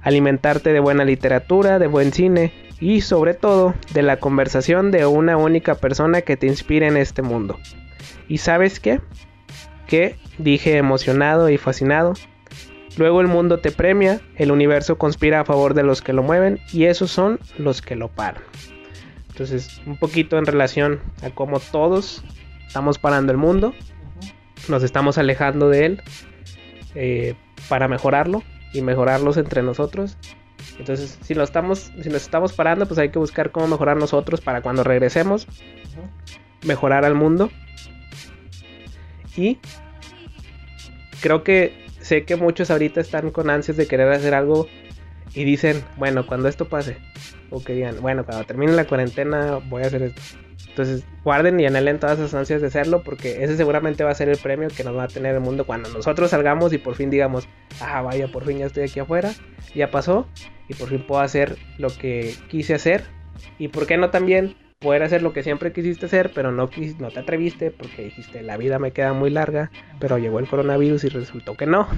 [0.00, 5.36] alimentarte de buena literatura, de buen cine y sobre todo de la conversación de una
[5.36, 7.58] única persona que te inspire en este mundo.
[8.28, 9.00] ¿Y sabes qué?
[9.86, 12.14] Que dije emocionado y fascinado.
[12.96, 16.60] Luego el mundo te premia, el universo conspira a favor de los que lo mueven
[16.72, 18.42] y esos son los que lo paran.
[19.28, 22.24] Entonces, un poquito en relación a cómo todos
[22.66, 23.74] estamos parando el mundo,
[24.68, 26.02] nos estamos alejando de él
[26.94, 27.34] eh,
[27.68, 28.42] para mejorarlo
[28.72, 30.16] y mejorarlos entre nosotros.
[30.78, 34.40] Entonces, si, lo estamos, si nos estamos parando, pues hay que buscar cómo mejorar nosotros
[34.40, 35.46] para cuando regresemos,
[36.64, 37.50] mejorar al mundo.
[39.36, 39.58] Y
[41.20, 44.66] creo que sé que muchos ahorita están con ansias de querer hacer algo
[45.34, 46.96] y dicen, bueno, cuando esto pase,
[47.50, 50.22] o que digan, bueno, cuando termine la cuarentena voy a hacer esto.
[50.68, 54.28] Entonces, guarden y anhelen todas esas ansias de hacerlo porque ese seguramente va a ser
[54.28, 57.08] el premio que nos va a tener el mundo cuando nosotros salgamos y por fin
[57.08, 57.48] digamos,
[57.80, 59.32] ah, vaya, por fin ya estoy aquí afuera,
[59.74, 60.28] ya pasó
[60.68, 63.04] y por fin puedo hacer lo que quise hacer
[63.58, 67.10] y por qué no también poder hacer lo que siempre quisiste hacer, pero no, no
[67.10, 71.08] te atreviste porque dijiste, la vida me queda muy larga, pero llegó el coronavirus y
[71.08, 71.88] resultó que no.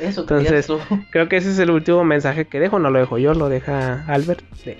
[0.00, 0.80] Eso Entonces- tú.
[1.10, 4.04] Creo que ese es el último mensaje que dejo, no lo dejo yo, lo deja
[4.06, 4.42] Albert.
[4.64, 4.78] de-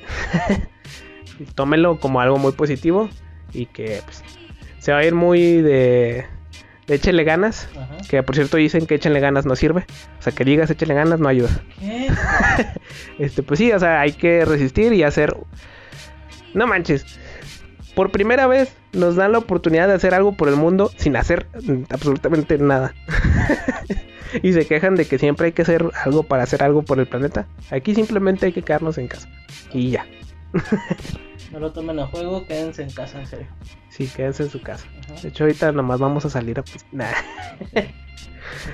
[1.54, 3.08] Tómelo como algo muy positivo
[3.52, 4.22] y que pues,
[4.78, 6.26] se va a ir muy de,
[6.86, 7.68] de échenle ganas.
[7.76, 7.96] Ajá.
[8.10, 9.86] Que por cierto dicen que échenle ganas no sirve.
[10.18, 11.50] O sea, que digas échenle ganas no ayuda.
[11.78, 12.08] ¿Qué?
[13.18, 15.36] Este, pues sí, o sea, hay que resistir y hacer.
[16.54, 17.04] No manches.
[17.94, 21.46] Por primera vez nos dan la oportunidad de hacer algo por el mundo sin hacer
[21.90, 22.94] absolutamente nada.
[24.42, 27.06] y se quejan de que siempre hay que hacer algo para hacer algo por el
[27.06, 27.46] planeta.
[27.70, 29.28] Aquí simplemente hay que quedarnos en casa.
[29.72, 30.06] Y ya.
[31.52, 33.48] No lo tomen a juego, quédense en casa, en serio.
[33.88, 34.86] Sí, quédense en su casa.
[35.04, 35.20] Ajá.
[35.20, 36.62] De hecho, ahorita nomás vamos a salir a...
[36.62, 36.86] Pues.
[36.92, 37.92] Ahorita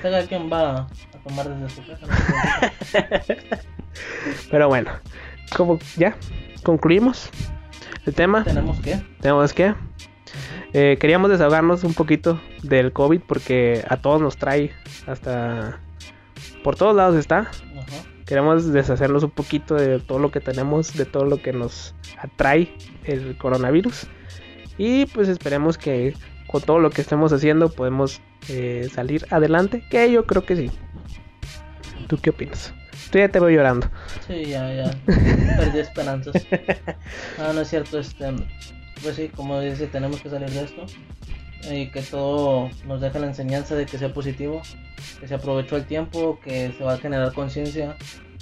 [0.01, 0.87] cada quien va a
[1.27, 2.73] tomar desde su casa.
[4.51, 4.91] Pero bueno,
[5.55, 6.15] como ya
[6.63, 7.29] concluimos
[8.07, 9.01] el tema, Tenemos que.
[9.21, 9.75] tenemos que...
[10.73, 14.71] eh, queríamos desahogarnos un poquito del COVID porque a todos nos trae
[15.05, 15.79] hasta...
[16.63, 17.49] Por todos lados está.
[18.25, 22.73] Queremos deshacernos un poquito de todo lo que tenemos, de todo lo que nos atrae
[23.05, 24.07] el coronavirus.
[24.77, 26.13] Y pues esperemos que
[26.47, 29.83] con todo lo que estemos haciendo podemos eh, salir adelante.
[29.89, 30.71] Que yo creo que sí.
[32.07, 32.73] ¿Tú qué opinas?
[33.11, 33.89] Tú ya te veo llorando.
[34.27, 34.91] Sí, ya, ya.
[35.05, 36.45] Perdí esperanzas.
[37.37, 37.99] No, no es cierto.
[37.99, 38.33] Este,
[39.01, 40.85] pues sí, como dice, tenemos que salir de esto.
[41.71, 44.61] Y que todo nos deja la enseñanza de que sea positivo.
[45.19, 47.95] Que se aprovechó el tiempo, que se va a generar conciencia.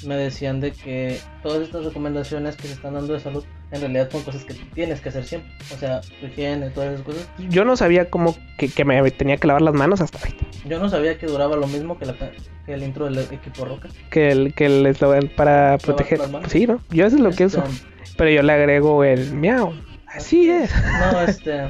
[0.06, 4.10] Me decían de que todas estas recomendaciones que se están dando de salud en realidad
[4.12, 5.52] son cosas que tienes que hacer siempre.
[5.74, 7.30] O sea, tu higiene, todas esas cosas.
[7.50, 10.46] Yo no sabía cómo que, que me tenía que lavar las manos hasta ahorita.
[10.68, 12.16] Yo no sabía que duraba lo mismo que, la,
[12.66, 13.90] que el intro del equipo Roca.
[14.12, 16.22] Que el, que el eslogan para proteger.
[16.48, 16.80] Sí, ¿no?
[16.90, 17.64] Yo eso es lo que Este, uso.
[18.18, 19.74] Pero yo le agrego el miau.
[20.08, 20.72] Así es.
[21.12, 21.70] No, este.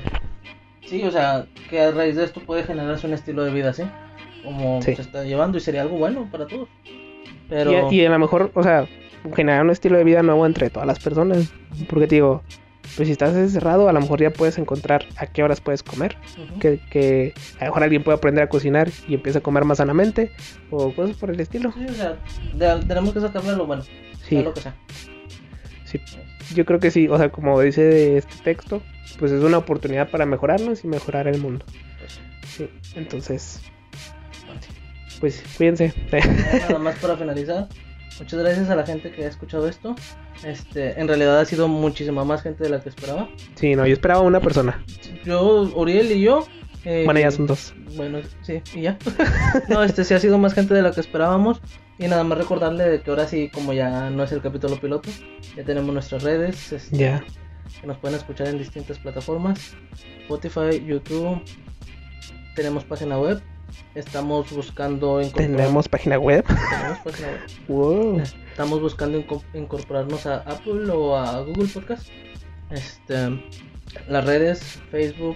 [0.85, 3.83] Sí, o sea, que a raíz de esto puede generarse un estilo de vida así.
[4.43, 4.95] Como Sí.
[4.95, 6.69] se está llevando y sería algo bueno para todos.
[7.49, 7.91] Pero.
[7.91, 8.87] Y, y a lo mejor, o sea,
[9.33, 11.51] generar un estilo de vida nuevo entre todas las personas.
[11.89, 12.43] Porque te digo,
[12.95, 16.17] pues si estás encerrado, a lo mejor ya puedes encontrar a qué horas puedes comer.
[16.59, 19.77] Que, que a lo mejor alguien puede aprender a cocinar y empieza a comer más
[19.79, 20.31] sanamente.
[20.71, 21.71] O cosas por el estilo.
[21.73, 22.17] Sí, o sea,
[22.53, 23.83] de- tenemos que sacarle lo bueno.
[24.27, 24.75] Sí, lo que sea.
[25.85, 25.99] sí.
[26.53, 27.07] Yo creo que sí.
[27.07, 28.81] O sea, como dice este texto,
[29.17, 31.65] pues es una oportunidad para mejorarnos y mejorar el mundo.
[31.99, 32.19] Pues,
[32.55, 32.69] Sí.
[32.95, 33.59] Entonces,
[35.19, 35.93] pues cuídense.
[36.69, 37.67] nada más para finalizar.
[38.19, 39.95] Muchas gracias a la gente que ha escuchado esto.
[40.43, 43.29] Este, en realidad ha sido muchísima más gente de la que esperaba.
[43.55, 44.83] sí, no, yo esperaba una persona.
[45.25, 46.45] Yo, Uriel y yo.
[46.85, 47.73] eh, Bueno, ya son dos.
[47.95, 48.97] Bueno, sí, y ya.
[49.69, 51.61] no, este sí ha sido más gente de la que esperábamos.
[51.97, 55.09] Y nada más recordarle de que ahora sí, como ya no es el capítulo piloto,
[55.55, 56.71] ya tenemos nuestras redes.
[56.73, 57.23] este, Ya.
[57.81, 59.75] Que nos pueden escuchar en distintas plataformas:
[60.23, 61.41] Spotify, YouTube.
[62.55, 63.41] Tenemos página web.
[63.95, 66.43] Estamos buscando incorporar- Tenemos página web.
[66.45, 67.39] tenemos página web.
[67.67, 68.21] Wow.
[68.49, 72.07] Estamos buscando inco- incorporarnos a Apple o a Google Podcast.
[72.71, 73.41] Este,
[74.09, 75.35] las redes, Facebook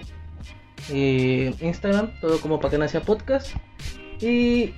[0.92, 3.54] y Instagram, todo como para que podcast.
[4.20, 4.74] Y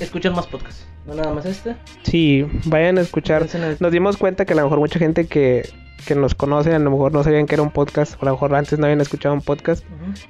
[0.00, 1.76] escuchen más podcasts, no nada más este.
[2.02, 3.46] Sí, vayan a escuchar.
[3.80, 5.68] Nos dimos cuenta que a lo mejor mucha gente que,
[6.06, 8.32] que nos conoce, a lo mejor no sabían que era un podcast, o a lo
[8.32, 9.84] mejor antes no habían escuchado un podcast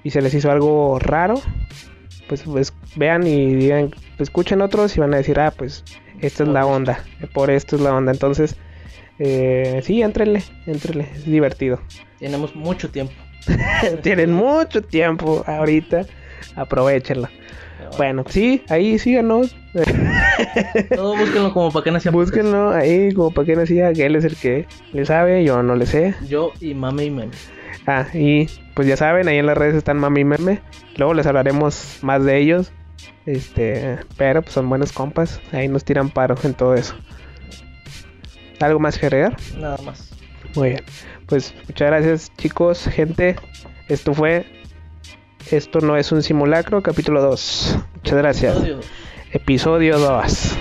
[0.04, 1.40] y se les hizo algo raro.
[2.28, 5.84] Pues, pues vean y digan, pues, escuchen otros y van a decir, ah, pues
[6.20, 7.00] esta es la onda,
[7.32, 8.12] por esto es la onda.
[8.12, 8.56] Entonces,
[9.18, 11.80] eh, sí, entrenle, entrenle, es divertido.
[12.18, 13.14] Tenemos mucho tiempo.
[14.02, 16.06] Tienen mucho tiempo ahorita,
[16.56, 17.28] aprovechenlo.
[17.96, 19.56] Bueno, sí, ahí síganos.
[20.94, 22.10] Todo búsquenlo como para que.
[22.10, 25.76] Búsquenlo ahí como para que siga que él es el que le sabe, yo no
[25.76, 26.14] le sé.
[26.28, 27.32] Yo y mame y meme.
[27.86, 30.60] Ah, y pues ya saben, ahí en las redes están Mami y Meme.
[30.96, 32.72] Luego les hablaremos más de ellos.
[33.26, 35.40] Este, pero pues son buenos compas.
[35.52, 36.94] Ahí nos tiran paro en todo eso.
[38.60, 39.36] ¿Algo más que agregar?
[39.58, 40.10] Nada más.
[40.54, 40.84] Muy bien.
[41.26, 43.36] Pues muchas gracias chicos, gente.
[43.88, 44.46] Esto fue...
[45.50, 47.78] Esto no es un simulacro, capítulo 2.
[47.96, 48.56] Muchas gracias.
[49.32, 50.56] Episodio 2.